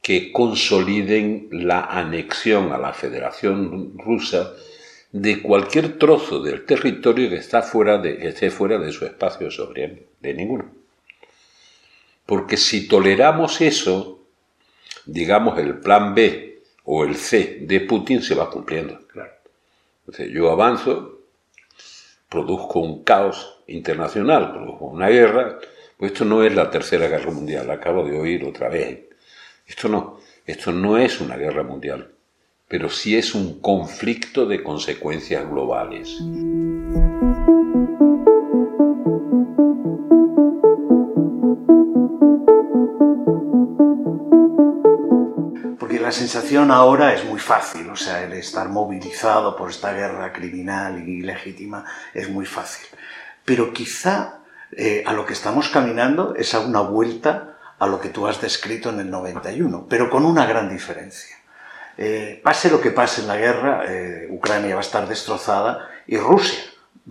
que 0.00 0.30
consoliden 0.30 1.48
la 1.50 1.80
anexión 1.80 2.70
a 2.70 2.78
la 2.78 2.92
Federación 2.92 3.98
Rusa 3.98 4.52
de 5.10 5.42
cualquier 5.42 5.98
trozo 5.98 6.40
del 6.40 6.64
territorio 6.64 7.30
que, 7.30 7.34
está 7.38 7.62
fuera 7.62 7.98
de, 7.98 8.18
que 8.18 8.28
esté 8.28 8.52
fuera 8.52 8.78
de 8.78 8.92
su 8.92 9.06
espacio 9.06 9.50
soberano, 9.50 9.98
de 10.20 10.34
ninguno. 10.34 10.70
Porque 12.26 12.56
si 12.56 12.86
toleramos 12.86 13.60
eso, 13.60 14.20
digamos 15.04 15.58
el 15.58 15.80
plan 15.80 16.14
B 16.14 16.62
o 16.84 17.02
el 17.02 17.16
C 17.16 17.58
de 17.62 17.80
Putin 17.80 18.22
se 18.22 18.36
va 18.36 18.48
cumpliendo. 18.48 19.05
Entonces, 20.06 20.30
yo 20.32 20.52
avanzo, 20.52 21.22
produzco 22.28 22.78
un 22.78 23.02
caos 23.02 23.58
internacional, 23.66 24.52
produzco 24.52 24.84
una 24.84 25.08
guerra, 25.08 25.58
pues 25.96 26.12
esto 26.12 26.24
no 26.24 26.44
es 26.44 26.54
la 26.54 26.70
tercera 26.70 27.08
guerra 27.08 27.32
mundial, 27.32 27.68
acabo 27.70 28.04
de 28.04 28.16
oír 28.16 28.44
otra 28.44 28.68
vez. 28.68 29.00
Esto 29.66 29.88
no, 29.88 30.20
esto 30.46 30.70
no 30.70 30.96
es 30.96 31.20
una 31.20 31.36
guerra 31.36 31.64
mundial, 31.64 32.12
pero 32.68 32.88
sí 32.88 33.16
es 33.16 33.34
un 33.34 33.60
conflicto 33.60 34.46
de 34.46 34.62
consecuencias 34.62 35.48
globales. 35.50 36.20
La 46.06 46.12
sensación 46.12 46.70
ahora 46.70 47.14
es 47.14 47.24
muy 47.24 47.40
fácil, 47.40 47.90
o 47.90 47.96
sea, 47.96 48.22
el 48.22 48.32
estar 48.34 48.68
movilizado 48.68 49.56
por 49.56 49.70
esta 49.70 49.92
guerra 49.92 50.32
criminal 50.32 51.02
y 51.04 51.18
ilegítima 51.18 51.84
es 52.14 52.30
muy 52.30 52.46
fácil. 52.46 52.86
Pero 53.44 53.72
quizá 53.72 54.38
eh, 54.70 55.02
a 55.04 55.12
lo 55.12 55.26
que 55.26 55.32
estamos 55.32 55.68
caminando 55.68 56.36
es 56.36 56.54
a 56.54 56.60
una 56.60 56.80
vuelta 56.80 57.56
a 57.80 57.88
lo 57.88 58.00
que 58.00 58.10
tú 58.10 58.28
has 58.28 58.40
descrito 58.40 58.90
en 58.90 59.00
el 59.00 59.10
91, 59.10 59.88
pero 59.88 60.08
con 60.08 60.24
una 60.24 60.46
gran 60.46 60.68
diferencia. 60.68 61.38
Eh, 61.98 62.40
pase 62.40 62.70
lo 62.70 62.80
que 62.80 62.92
pase 62.92 63.22
en 63.22 63.26
la 63.26 63.36
guerra, 63.36 63.82
eh, 63.88 64.28
Ucrania 64.30 64.76
va 64.76 64.82
a 64.82 64.84
estar 64.84 65.08
destrozada 65.08 65.90
y 66.06 66.18
Rusia 66.18 66.62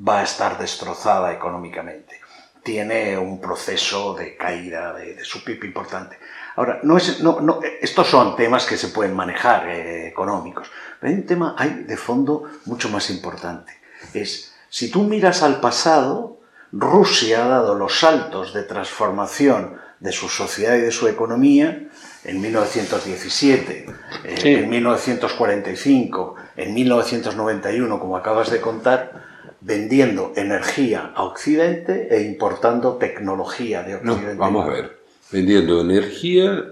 va 0.08 0.22
a 0.22 0.24
estar 0.24 0.58
destrozada 0.58 1.34
económicamente. 1.34 2.22
Tiene 2.64 3.18
un 3.18 3.42
proceso 3.42 4.14
de 4.14 4.38
caída 4.38 4.94
de, 4.94 5.16
de 5.16 5.26
su 5.26 5.44
PIB 5.44 5.66
importante. 5.66 6.18
Ahora, 6.56 6.80
no 6.84 6.98
es, 6.98 7.20
no, 7.22 7.42
no, 7.42 7.60
estos 7.82 8.08
son 8.08 8.36
temas 8.36 8.66
que 8.66 8.78
se 8.78 8.88
pueden 8.88 9.14
manejar 9.14 9.68
eh, 9.68 10.08
económicos, 10.08 10.72
pero 11.00 11.12
hay 11.12 11.20
un 11.20 11.26
tema 11.26 11.56
hay 11.58 11.84
de 11.84 11.98
fondo 11.98 12.44
mucho 12.66 12.90
más 12.90 13.10
importante. 13.10 13.74
Es, 14.14 14.54
si 14.70 14.90
tú 14.90 15.04
miras 15.04 15.44
al 15.44 15.60
pasado, 15.60 16.40
Rusia 16.72 17.46
ha 17.46 17.48
dado 17.50 17.76
los 17.76 18.00
saltos 18.00 18.54
de 18.54 18.64
transformación 18.64 19.78
de 20.00 20.12
su 20.12 20.30
sociedad 20.30 20.76
y 20.76 20.82
de 20.82 20.92
su 20.92 21.08
economía 21.08 21.90
en 22.24 22.42
1917, 22.42 23.86
eh, 24.24 24.36
en 24.44 24.70
1945, 24.70 26.36
en 26.56 26.74
1991, 26.74 28.00
como 28.00 28.16
acabas 28.16 28.50
de 28.50 28.62
contar, 28.62 29.26
vendiendo 29.60 30.32
energía 30.36 31.12
a 31.16 31.24
Occidente 31.24 32.08
e 32.12 32.22
importando 32.22 32.96
tecnología 32.96 33.84
de 33.84 33.96
Occidente. 33.96 34.36
vamos 34.36 34.66
a 34.68 34.70
ver 34.70 35.05
vendiendo 35.36 35.82
energía 35.82 36.64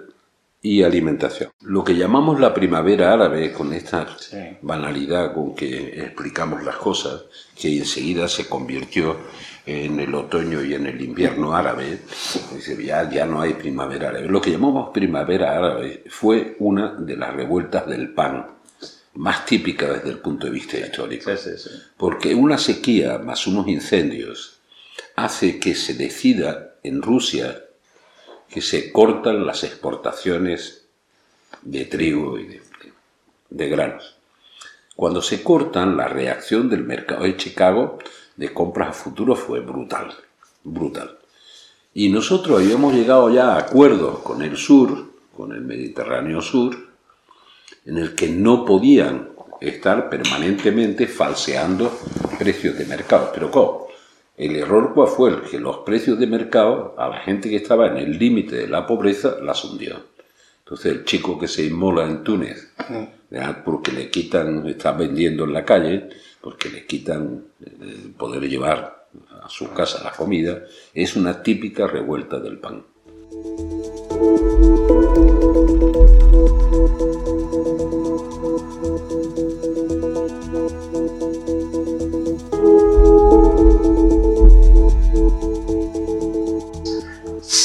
y 0.62 0.84
alimentación. 0.84 1.52
Lo 1.64 1.84
que 1.84 1.98
llamamos 1.98 2.40
la 2.40 2.54
primavera 2.54 3.12
árabe, 3.12 3.52
con 3.52 3.74
esta 3.74 4.08
banalidad 4.62 5.34
con 5.34 5.54
que 5.54 6.00
explicamos 6.02 6.64
las 6.64 6.78
cosas, 6.78 7.26
que 7.60 7.78
enseguida 7.78 8.30
se 8.30 8.48
convirtió 8.48 9.18
en 9.66 10.00
el 10.00 10.16
otoño 10.16 10.64
y 10.64 10.76
en 10.76 10.88
el 10.88 11.02
invierno 11.02 11.54
árabe, 11.54 12.00
ya, 12.86 13.10
ya 13.12 13.26
no 13.26 13.42
hay 13.42 13.56
primavera 13.56 14.10
árabe. 14.10 14.30
Lo 14.30 14.40
que 14.40 14.52
llamamos 14.52 14.92
primavera 14.94 15.58
árabe 15.58 16.06
fue 16.08 16.56
una 16.60 16.94
de 16.94 17.18
las 17.18 17.34
revueltas 17.34 17.86
del 17.86 18.14
pan 18.14 18.48
más 19.16 19.46
típica 19.46 19.92
desde 19.92 20.10
el 20.10 20.20
punto 20.20 20.48
de 20.48 20.54
vista 20.54 20.78
histórico. 20.78 21.30
Porque 21.98 22.34
una 22.34 22.58
sequía 22.58 23.18
más 23.18 23.46
unos 23.46 23.68
incendios 23.68 24.62
hace 25.18 25.60
que 25.60 25.76
se 25.76 25.96
decida 25.96 26.76
en 26.82 27.02
Rusia 27.02 27.64
que 28.54 28.62
se 28.62 28.92
cortan 28.92 29.48
las 29.48 29.64
exportaciones 29.64 30.86
de 31.64 31.86
trigo 31.86 32.38
y 32.38 32.62
de, 33.50 33.70
granos. 33.70 34.16
Cuando 34.96 35.24
se 35.24 35.42
cortan, 35.42 35.98
la 35.98 36.08
reacción 36.08 36.70
del 36.70 36.84
mercado 36.84 37.24
de 37.24 37.36
Chicago 37.36 37.98
de 38.36 38.54
compras 38.54 38.90
a 38.90 38.94
futuro 38.94 39.36
fue 39.36 39.62
brutal. 39.62 40.14
brutal. 40.64 41.18
Y 41.96 42.10
nosotros 42.10 42.62
habíamos 42.62 42.94
llegado 42.94 43.32
ya 43.32 43.54
a 43.54 43.58
acuerdos 43.58 44.20
con 44.20 44.44
el 44.44 44.56
sur, 44.56 45.14
con 45.36 45.52
el 45.52 45.62
Mediterráneo 45.62 46.40
Sur, 46.40 46.78
en 47.86 47.98
el 47.98 48.14
que 48.14 48.30
no 48.30 48.66
podían 48.66 49.30
estar 49.62 50.12
permanentemente 50.12 51.08
falseando 51.08 51.92
precios 52.38 52.78
de 52.78 52.86
mercado. 52.86 53.32
Pero 53.34 53.50
¿cómo? 53.50 53.83
El 54.36 54.56
error 54.56 54.94
cuál 54.94 55.08
fue 55.08 55.30
el 55.30 55.42
que 55.42 55.60
los 55.60 55.78
precios 55.80 56.18
de 56.18 56.26
mercado 56.26 56.96
a 56.98 57.08
la 57.08 57.20
gente 57.20 57.50
que 57.50 57.58
estaba 57.58 57.88
en 57.88 57.98
el 57.98 58.18
límite 58.18 58.56
de 58.56 58.68
la 58.68 58.88
pobreza 58.88 59.38
las 59.42 59.64
hundió. 59.64 59.98
Entonces 60.60 60.92
el 60.92 61.06
chico 61.06 61.38
que 61.38 61.48
se 61.48 61.66
inmola 61.66 62.06
en 62.06 62.24
Túnez, 62.24 62.74
porque 63.64 63.92
le 63.92 64.10
quitan, 64.10 64.66
está 64.68 64.94
vendiendo 64.94 65.44
en 65.44 65.54
la 65.54 65.64
calle, 65.64 66.10
porque 66.42 66.70
le 66.70 66.86
quitan 66.86 67.44
el 67.62 68.14
poder 68.18 68.50
llevar 68.50 69.08
a 69.42 69.50
su 69.50 69.72
casa 69.72 70.04
la 70.04 70.12
comida, 70.12 70.64
es 70.94 71.16
una 71.16 71.44
típica 71.44 71.86
revuelta 71.86 72.40
del 72.40 72.58
pan. 72.58 72.84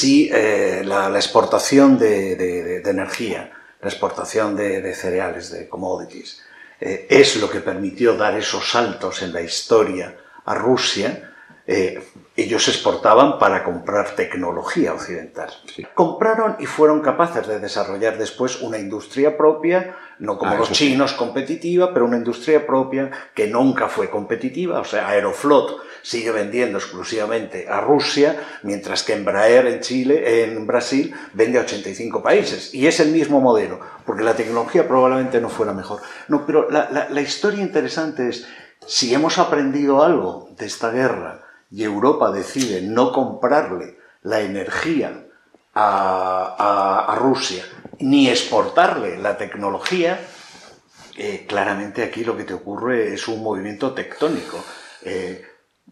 Sí, 0.08 0.30
eh, 0.32 0.84
la, 0.86 1.14
exportación 1.16 1.98
de, 1.98 2.80
energía, 2.82 3.52
la 3.82 3.88
exportación 3.90 4.56
de, 4.56 4.94
cereales, 4.94 5.50
de 5.50 5.68
commodities, 5.68 6.42
eh, 6.80 7.06
es 7.10 7.36
lo 7.36 7.50
que 7.50 7.60
permitió 7.60 8.16
dar 8.16 8.34
esos 8.34 8.70
saltos 8.70 9.20
en 9.20 9.34
la 9.34 9.42
historia 9.42 10.16
a 10.46 10.54
Rusia, 10.54 11.34
eh, 11.66 12.02
ellos 12.34 12.66
exportaban 12.68 13.38
para 13.38 13.62
comprar 13.62 14.16
tecnología 14.16 14.94
occidental. 14.94 15.50
Compraron 15.92 16.56
y 16.58 16.64
fueron 16.64 17.02
capaces 17.02 17.46
de 17.46 17.60
desarrollar 17.60 18.16
después 18.16 18.62
una 18.62 18.78
industria 18.78 19.36
propia, 19.36 19.94
no 20.20 20.38
como 20.38 20.52
ah, 20.52 20.56
los 20.56 20.72
chinos 20.72 21.12
competitiva, 21.12 21.92
pero 21.92 22.06
una 22.06 22.16
industria 22.16 22.66
propia 22.66 23.10
que 23.34 23.46
nunca 23.46 23.88
fue 23.88 24.08
competitiva. 24.08 24.80
O 24.80 24.84
sea, 24.84 25.06
Aeroflot 25.08 25.82
sigue 26.08 26.30
vendiendo 26.30 26.78
exclusivamente 26.78 27.68
a 27.68 27.82
Rusia, 27.82 28.42
mientras 28.62 29.02
que 29.02 29.12
Embraer 29.12 29.66
en 29.66 29.80
Chile, 29.80 30.42
en 30.42 30.66
Brasil, 30.66 31.14
vende 31.34 31.58
a 31.58 31.62
85 31.62 32.22
países. 32.22 32.72
Y 32.72 32.86
es 32.86 32.98
el 33.00 33.10
mismo 33.10 33.42
modelo, 33.42 33.78
porque 34.06 34.24
la 34.24 34.34
tecnología 34.34 34.88
probablemente 34.88 35.38
no 35.38 35.50
fuera 35.50 35.74
mejor. 35.74 36.00
No, 36.28 36.46
pero 36.46 36.70
la, 36.70 37.20
historia 37.20 37.60
interesante 37.60 38.30
es, 38.30 38.48
si 38.86 39.12
hemos 39.12 39.36
aprendido 39.36 40.02
algo 40.02 40.48
de 40.56 40.64
esta 40.64 40.90
guerra, 40.90 41.42
y 41.70 41.84
Europa 41.84 42.32
decide 42.32 42.80
no 42.80 43.12
comprarle 43.12 43.98
la 44.22 44.40
energía 44.40 45.26
a, 45.74 47.14
Rusia 47.18 47.64
ni 48.00 48.30
exportarle 48.30 49.18
la 49.18 49.36
tecnología, 49.36 50.18
eh, 51.18 51.44
claramente 51.46 52.02
aquí 52.02 52.24
lo 52.24 52.34
que 52.34 52.44
te 52.44 52.54
ocurre 52.54 53.12
es 53.12 53.28
un 53.28 53.42
movimiento 53.42 53.92
tectónico. 53.92 54.64
Eh, 55.02 55.44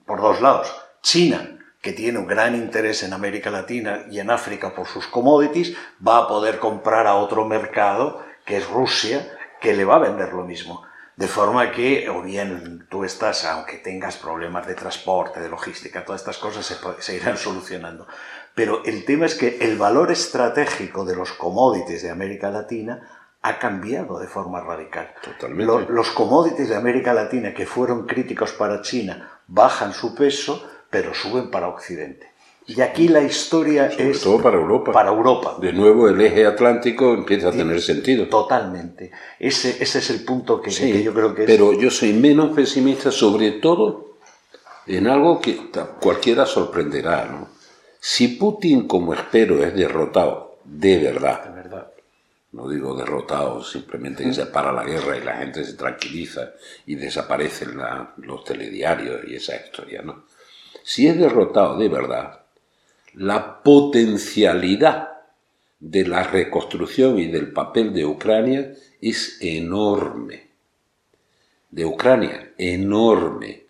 por 0.04 0.20
dos 0.20 0.40
lados. 0.40 0.74
China, 1.02 1.58
que 1.80 1.92
tiene 1.92 2.18
un 2.18 2.26
gran 2.26 2.54
interés 2.54 3.02
en 3.02 3.12
América 3.12 3.50
Latina 3.50 4.06
y 4.10 4.18
en 4.18 4.30
África 4.30 4.74
por 4.74 4.86
sus 4.86 5.06
commodities, 5.06 5.76
va 6.06 6.18
a 6.18 6.28
poder 6.28 6.58
comprar 6.58 7.06
a 7.06 7.14
otro 7.14 7.44
mercado, 7.44 8.24
que 8.44 8.56
es 8.56 8.68
Rusia, 8.68 9.32
que 9.60 9.74
le 9.74 9.84
va 9.84 9.96
a 9.96 10.00
vender 10.00 10.32
lo 10.32 10.44
mismo. 10.44 10.82
De 11.16 11.28
forma 11.28 11.70
que, 11.70 12.10
o 12.10 12.20
bien 12.22 12.86
tú 12.90 13.02
estás, 13.02 13.46
aunque 13.46 13.78
tengas 13.78 14.16
problemas 14.16 14.66
de 14.66 14.74
transporte, 14.74 15.40
de 15.40 15.48
logística, 15.48 16.04
todas 16.04 16.20
estas 16.20 16.36
cosas 16.36 16.66
se, 16.98 17.16
irán 17.16 17.38
solucionando. 17.38 18.06
Pero 18.54 18.84
el 18.84 19.04
tema 19.06 19.24
es 19.24 19.34
que 19.34 19.58
el 19.60 19.78
valor 19.78 20.10
estratégico 20.10 21.06
de 21.06 21.16
los 21.16 21.32
commodities 21.32 22.02
de 22.02 22.10
América 22.10 22.50
Latina 22.50 23.00
ha 23.40 23.58
cambiado 23.58 24.18
de 24.18 24.26
forma 24.26 24.60
radical. 24.60 25.14
Totalmente. 25.22 25.92
Los, 25.92 26.10
commodities 26.10 26.68
de 26.68 26.76
América 26.76 27.14
Latina 27.14 27.54
que 27.54 27.64
fueron 27.64 28.06
críticos 28.06 28.52
para 28.52 28.82
China 28.82 29.35
bajan 29.46 29.92
su 29.92 30.14
peso, 30.14 30.62
pero 30.90 31.14
suben 31.14 31.50
para 31.50 31.68
Occidente. 31.68 32.28
Y 32.68 32.80
aquí 32.80 33.06
la 33.06 33.22
historia 33.22 33.86
es... 33.86 34.20
todo 34.20 34.42
para 34.42 34.56
Europa. 34.56 34.90
Para 34.90 35.10
Europa. 35.10 35.56
De 35.60 35.72
nuevo 35.72 36.08
el 36.08 36.20
eje 36.20 36.46
atlántico 36.46 37.14
empieza 37.14 37.48
a 37.48 37.52
tener 37.52 37.80
sentido. 37.80 38.26
Totalmente. 38.26 39.12
Ese, 39.38 39.76
ese 39.80 39.98
es 40.00 40.10
el 40.10 40.24
punto 40.24 40.60
que, 40.60 40.70
yo 41.02 41.14
creo 41.14 41.32
que 41.34 41.44
es... 41.44 41.46
Pero 41.46 41.72
yo 41.74 41.90
soy 41.90 42.12
menos 42.12 42.54
pesimista 42.56 43.12
sobre 43.12 43.52
todo 43.52 44.16
en 44.88 45.06
algo 45.06 45.40
que 45.40 45.70
cualquiera 46.00 46.44
sorprenderá. 46.44 47.26
¿no? 47.26 47.48
Si 48.00 48.28
Putin, 48.28 48.88
como 48.88 49.14
espero, 49.14 49.64
es 49.64 49.72
derrotado 49.74 50.58
de 50.64 50.98
verdad. 50.98 51.55
No 52.56 52.68
digo 52.70 52.96
derrotado, 52.96 53.62
simplemente 53.62 54.24
que 54.24 54.32
se 54.32 54.46
para 54.46 54.72
la 54.72 54.82
guerra 54.82 55.18
y 55.18 55.22
la 55.22 55.36
gente 55.36 55.62
se 55.62 55.74
tranquiliza 55.74 56.52
y 56.86 56.94
desaparecen 56.94 57.78
los 58.16 58.44
telediarios 58.44 59.20
y 59.28 59.34
esa 59.36 59.56
historia, 59.56 60.00
¿no? 60.00 60.24
Si 60.82 61.06
es 61.06 61.18
derrotado 61.18 61.76
de 61.76 61.88
verdad, 61.88 62.40
la 63.12 63.62
potencialidad 63.62 65.10
de 65.78 66.08
la 66.08 66.22
reconstrucción 66.22 67.18
y 67.18 67.26
del 67.26 67.52
papel 67.52 67.92
de 67.92 68.06
Ucrania 68.06 68.72
es 69.02 69.36
enorme. 69.42 70.46
De 71.70 71.84
Ucrania, 71.84 72.52
enorme. 72.56 73.64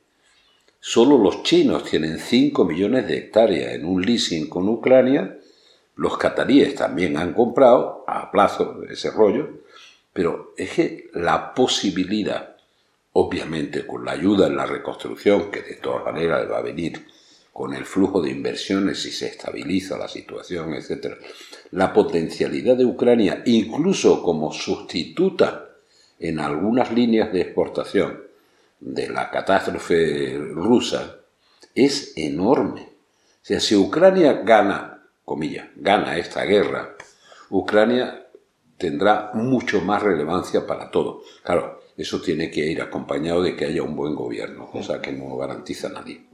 Solo 0.79 1.19
los 1.19 1.43
chinos 1.43 1.83
tienen 1.85 2.21
5 2.21 2.65
millones 2.65 3.09
de 3.09 3.19
hectáreas 3.19 3.75
en 3.75 3.85
un 3.85 4.03
leasing 4.03 4.49
con 4.49 4.69
Ucrania. 4.69 5.37
Los 5.97 6.19
cataríes 6.19 6.75
también 6.75 7.17
han 7.17 7.33
comprado 7.33 8.05
a 8.07 8.31
plazo 8.31 8.83
ese 8.89 9.11
rollo. 9.11 9.49
Pero 10.13 10.55
es 10.57 10.71
que 10.71 11.11
la 11.13 11.53
posibilidad, 11.53 12.57
obviamente 13.13 13.87
con 13.87 14.05
la 14.05 14.13
ayuda 14.13 14.47
en 14.47 14.57
la 14.57 14.65
reconstrucción, 14.65 15.51
que 15.51 15.61
de 15.61 15.75
todas 15.75 16.05
maneras 16.05 16.51
va 16.51 16.59
a 16.59 16.63
venir 16.63 17.07
con 17.53 17.75
el 17.75 17.85
flujo 17.85 18.21
de 18.21 18.31
inversiones 18.31 19.03
si 19.03 19.11
se 19.11 19.29
estabiliza 19.29 19.97
la 19.97 20.09
situación, 20.09 20.75
etc. 20.75 21.17
La 21.71 21.93
potencialidad 21.93 22.77
de 22.77 22.85
Ucrania, 22.85 23.43
incluso 23.47 24.23
como 24.23 24.53
sustituta 24.53 25.71
en 26.19 26.39
algunas 26.39 26.93
líneas 26.93 27.33
de 27.33 27.41
exportación 27.43 28.23
de 28.81 29.09
la 29.09 29.31
catástrofe 29.31 30.39
rusa, 30.39 31.17
es 31.75 32.13
enorme. 32.17 32.83
O 32.83 33.45
sea, 33.47 33.61
si 33.61 33.75
Ucrania 33.75 34.33
gana, 34.45 34.96
comillas, 35.27 35.67
gana 35.77 36.17
esta 36.17 36.45
guerra, 36.45 36.97
Ucrania 37.51 38.29
tendrá 38.79 39.33
mucho 39.35 39.81
más 39.81 40.03
relevancia 40.03 40.67
para 40.67 40.91
todo. 40.91 41.23
Claro, 41.43 41.81
eso 41.97 42.23
tiene 42.23 42.51
que 42.51 42.61
ir 42.61 42.81
acompañado 42.81 43.43
de 43.43 43.57
que 43.57 43.67
haya 43.67 43.83
un 43.83 43.97
buen 43.97 44.15
gobierno, 44.15 44.71
cosa 44.71 45.03
que 45.03 45.13
no 45.13 45.37
garantiza 45.37 45.89
nadie. 45.89 46.25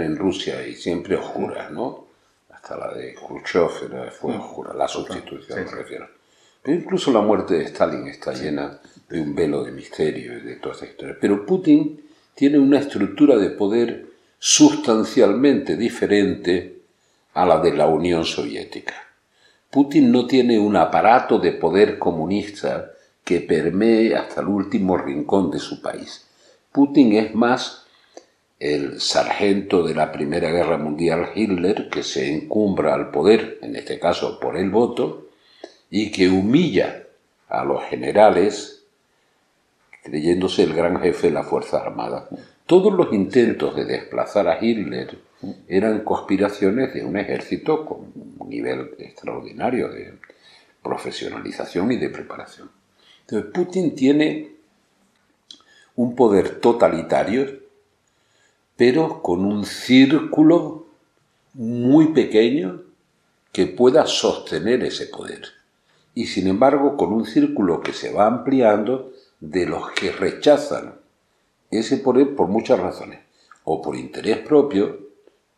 En 0.00 0.16
Rusia 0.16 0.66
y 0.66 0.74
siempre 0.74 1.16
oscuras, 1.16 1.70
¿no? 1.70 2.06
Hasta 2.50 2.76
la 2.76 2.94
de 2.94 3.14
Khrushchev 3.14 4.10
fue 4.10 4.36
oscura, 4.36 4.72
la 4.74 4.88
sustitución 4.88 5.64
me 5.64 5.70
refiero. 5.70 6.08
Pero 6.62 6.78
incluso 6.78 7.12
la 7.12 7.20
muerte 7.20 7.54
de 7.54 7.64
Stalin 7.64 8.06
está 8.06 8.32
llena 8.32 8.80
de 9.08 9.20
un 9.20 9.34
velo 9.34 9.62
de 9.62 9.72
misterio 9.72 10.38
y 10.38 10.40
de 10.40 10.56
toda 10.56 10.74
esta 10.74 10.86
historia. 10.86 11.16
Pero 11.20 11.44
Putin 11.44 12.00
tiene 12.34 12.58
una 12.58 12.78
estructura 12.78 13.36
de 13.36 13.50
poder 13.50 14.06
sustancialmente 14.38 15.76
diferente 15.76 16.78
a 17.34 17.44
la 17.44 17.60
de 17.60 17.72
la 17.72 17.86
Unión 17.86 18.24
Soviética. 18.24 18.94
Putin 19.70 20.10
no 20.10 20.26
tiene 20.26 20.58
un 20.58 20.76
aparato 20.76 21.38
de 21.38 21.52
poder 21.52 21.98
comunista 21.98 22.92
que 23.24 23.40
permee 23.40 24.14
hasta 24.14 24.40
el 24.40 24.48
último 24.48 24.96
rincón 24.96 25.50
de 25.50 25.58
su 25.58 25.82
país. 25.82 26.26
Putin 26.70 27.14
es 27.14 27.34
más 27.34 27.83
el 28.58 29.00
sargento 29.00 29.82
de 29.82 29.94
la 29.94 30.12
Primera 30.12 30.50
Guerra 30.50 30.78
Mundial 30.78 31.30
Hitler 31.34 31.88
que 31.90 32.02
se 32.02 32.32
encumbra 32.32 32.94
al 32.94 33.10
poder, 33.10 33.58
en 33.62 33.76
este 33.76 33.98
caso 33.98 34.38
por 34.38 34.56
el 34.56 34.70
voto, 34.70 35.28
y 35.90 36.10
que 36.10 36.28
humilla 36.28 37.04
a 37.48 37.64
los 37.64 37.84
generales 37.84 38.84
creyéndose 40.02 40.62
el 40.62 40.74
gran 40.74 41.00
jefe 41.00 41.28
de 41.28 41.32
la 41.32 41.42
Fuerza 41.42 41.78
Armada. 41.78 42.28
Todos 42.66 42.92
los 42.92 43.12
intentos 43.12 43.74
de 43.74 43.84
desplazar 43.84 44.48
a 44.48 44.62
Hitler 44.62 45.18
eran 45.68 46.00
conspiraciones 46.04 46.94
de 46.94 47.04
un 47.04 47.16
ejército 47.16 47.84
con 47.84 48.12
un 48.38 48.48
nivel 48.48 48.94
extraordinario 48.98 49.88
de 49.88 50.14
profesionalización 50.82 51.92
y 51.92 51.96
de 51.96 52.10
preparación. 52.10 52.70
Entonces 53.20 53.50
Putin 53.52 53.94
tiene 53.94 54.52
un 55.96 56.14
poder 56.14 56.60
totalitario 56.60 57.63
pero 58.76 59.22
con 59.22 59.44
un 59.44 59.64
círculo 59.64 60.86
muy 61.54 62.08
pequeño 62.08 62.82
que 63.52 63.66
pueda 63.66 64.06
sostener 64.06 64.82
ese 64.82 65.06
poder. 65.06 65.42
Y 66.14 66.26
sin 66.26 66.48
embargo, 66.48 66.96
con 66.96 67.12
un 67.12 67.24
círculo 67.24 67.80
que 67.80 67.92
se 67.92 68.12
va 68.12 68.26
ampliando 68.26 69.12
de 69.40 69.66
los 69.66 69.90
que 69.92 70.10
rechazan 70.10 70.94
ese 71.70 71.98
poder 71.98 72.34
por 72.34 72.48
muchas 72.48 72.80
razones, 72.80 73.20
o 73.64 73.80
por 73.80 73.96
interés 73.96 74.38
propio, 74.38 74.98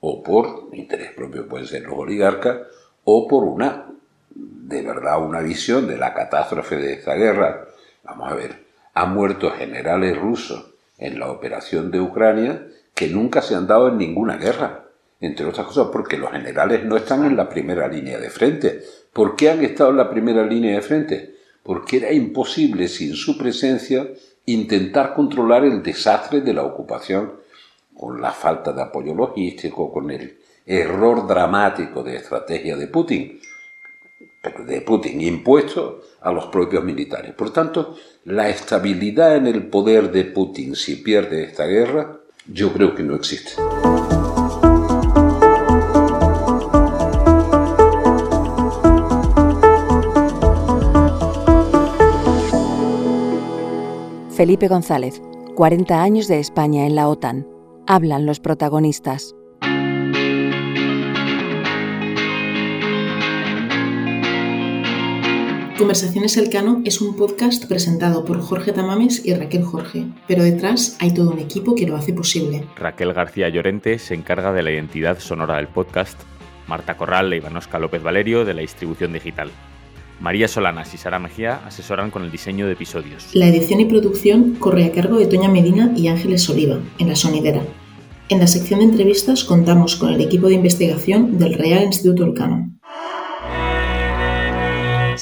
o 0.00 0.22
por 0.22 0.68
interés 0.72 1.12
propio 1.12 1.48
pueden 1.48 1.66
ser 1.66 1.82
los 1.82 1.98
oligarcas, 1.98 2.58
o 3.04 3.26
por 3.26 3.44
una, 3.44 3.86
de 4.34 4.82
verdad, 4.82 5.22
una 5.22 5.40
visión 5.40 5.86
de 5.86 5.96
la 5.96 6.12
catástrofe 6.14 6.76
de 6.76 6.94
esta 6.94 7.14
guerra. 7.14 7.66
Vamos 8.04 8.30
a 8.30 8.34
ver, 8.34 8.64
han 8.94 9.14
muerto 9.14 9.50
generales 9.50 10.18
rusos 10.18 10.66
en 10.98 11.18
la 11.18 11.30
operación 11.30 11.90
de 11.90 12.00
Ucrania 12.00 12.66
que 12.96 13.08
nunca 13.08 13.42
se 13.42 13.54
han 13.54 13.66
dado 13.66 13.88
en 13.88 13.98
ninguna 13.98 14.38
guerra, 14.38 14.86
entre 15.20 15.44
otras 15.44 15.66
cosas 15.66 15.88
porque 15.92 16.16
los 16.16 16.32
generales 16.32 16.82
no 16.86 16.96
están 16.96 17.26
en 17.26 17.36
la 17.36 17.46
primera 17.46 17.86
línea 17.88 18.18
de 18.18 18.30
frente. 18.30 18.82
¿Por 19.12 19.36
qué 19.36 19.50
han 19.50 19.62
estado 19.62 19.90
en 19.90 19.98
la 19.98 20.08
primera 20.08 20.46
línea 20.46 20.76
de 20.76 20.80
frente? 20.80 21.36
Porque 21.62 21.98
era 21.98 22.10
imposible 22.10 22.88
sin 22.88 23.14
su 23.14 23.36
presencia 23.36 24.08
intentar 24.46 25.12
controlar 25.12 25.64
el 25.64 25.82
desastre 25.82 26.40
de 26.40 26.54
la 26.54 26.64
ocupación 26.64 27.34
con 27.94 28.18
la 28.18 28.32
falta 28.32 28.72
de 28.72 28.82
apoyo 28.82 29.14
logístico, 29.14 29.92
con 29.92 30.10
el 30.10 30.38
error 30.64 31.26
dramático 31.26 32.02
de 32.02 32.16
estrategia 32.16 32.76
de 32.76 32.86
Putin, 32.86 33.38
de 34.66 34.80
Putin 34.80 35.20
impuesto 35.20 36.00
a 36.22 36.32
los 36.32 36.46
propios 36.46 36.82
militares. 36.82 37.34
Por 37.34 37.52
tanto, 37.52 37.94
la 38.24 38.48
estabilidad 38.48 39.36
en 39.36 39.48
el 39.48 39.66
poder 39.66 40.10
de 40.10 40.24
Putin 40.24 40.74
si 40.74 40.96
pierde 40.96 41.44
esta 41.44 41.66
guerra, 41.66 42.20
yo 42.48 42.72
creo 42.72 42.94
que 42.94 43.02
no 43.02 43.14
existe. 43.14 43.52
Felipe 54.30 54.68
González, 54.68 55.22
40 55.54 56.02
años 56.02 56.28
de 56.28 56.40
España 56.40 56.86
en 56.86 56.94
la 56.94 57.08
OTAN. 57.08 57.46
Hablan 57.86 58.26
los 58.26 58.40
protagonistas. 58.40 59.35
Conversaciones 65.78 66.38
Elcano 66.38 66.80
es 66.86 67.02
un 67.02 67.16
podcast 67.16 67.66
presentado 67.66 68.24
por 68.24 68.40
Jorge 68.40 68.72
Tamames 68.72 69.26
y 69.26 69.34
Raquel 69.34 69.62
Jorge, 69.62 70.06
pero 70.26 70.42
detrás 70.42 70.96
hay 71.00 71.12
todo 71.12 71.30
un 71.30 71.38
equipo 71.38 71.74
que 71.74 71.86
lo 71.86 71.96
hace 71.96 72.14
posible. 72.14 72.64
Raquel 72.76 73.12
García 73.12 73.50
Llorente 73.50 73.98
se 73.98 74.14
encarga 74.14 74.54
de 74.54 74.62
la 74.62 74.70
identidad 74.70 75.18
sonora 75.18 75.56
del 75.56 75.68
podcast, 75.68 76.18
Marta 76.66 76.96
Corral 76.96 77.30
e 77.30 77.36
Ivanosca 77.36 77.78
López 77.78 78.02
Valerio 78.02 78.46
de 78.46 78.54
la 78.54 78.62
distribución 78.62 79.12
digital. 79.12 79.50
María 80.18 80.48
Solanas 80.48 80.94
y 80.94 80.96
Sara 80.96 81.18
Mejía 81.18 81.60
asesoran 81.66 82.10
con 82.10 82.22
el 82.22 82.30
diseño 82.30 82.66
de 82.66 82.72
episodios. 82.72 83.28
La 83.34 83.46
edición 83.46 83.78
y 83.80 83.84
producción 83.84 84.54
corre 84.54 84.86
a 84.86 84.92
cargo 84.92 85.18
de 85.18 85.26
Toña 85.26 85.50
Medina 85.50 85.92
y 85.94 86.08
Ángeles 86.08 86.48
Oliva, 86.48 86.78
en 86.98 87.08
La 87.08 87.16
Sonidera. 87.16 87.60
En 88.30 88.38
la 88.40 88.46
sección 88.46 88.80
de 88.80 88.86
entrevistas 88.86 89.44
contamos 89.44 89.96
con 89.96 90.14
el 90.14 90.22
equipo 90.22 90.48
de 90.48 90.54
investigación 90.54 91.36
del 91.36 91.52
Real 91.52 91.84
Instituto 91.84 92.24
Elcano. 92.24 92.75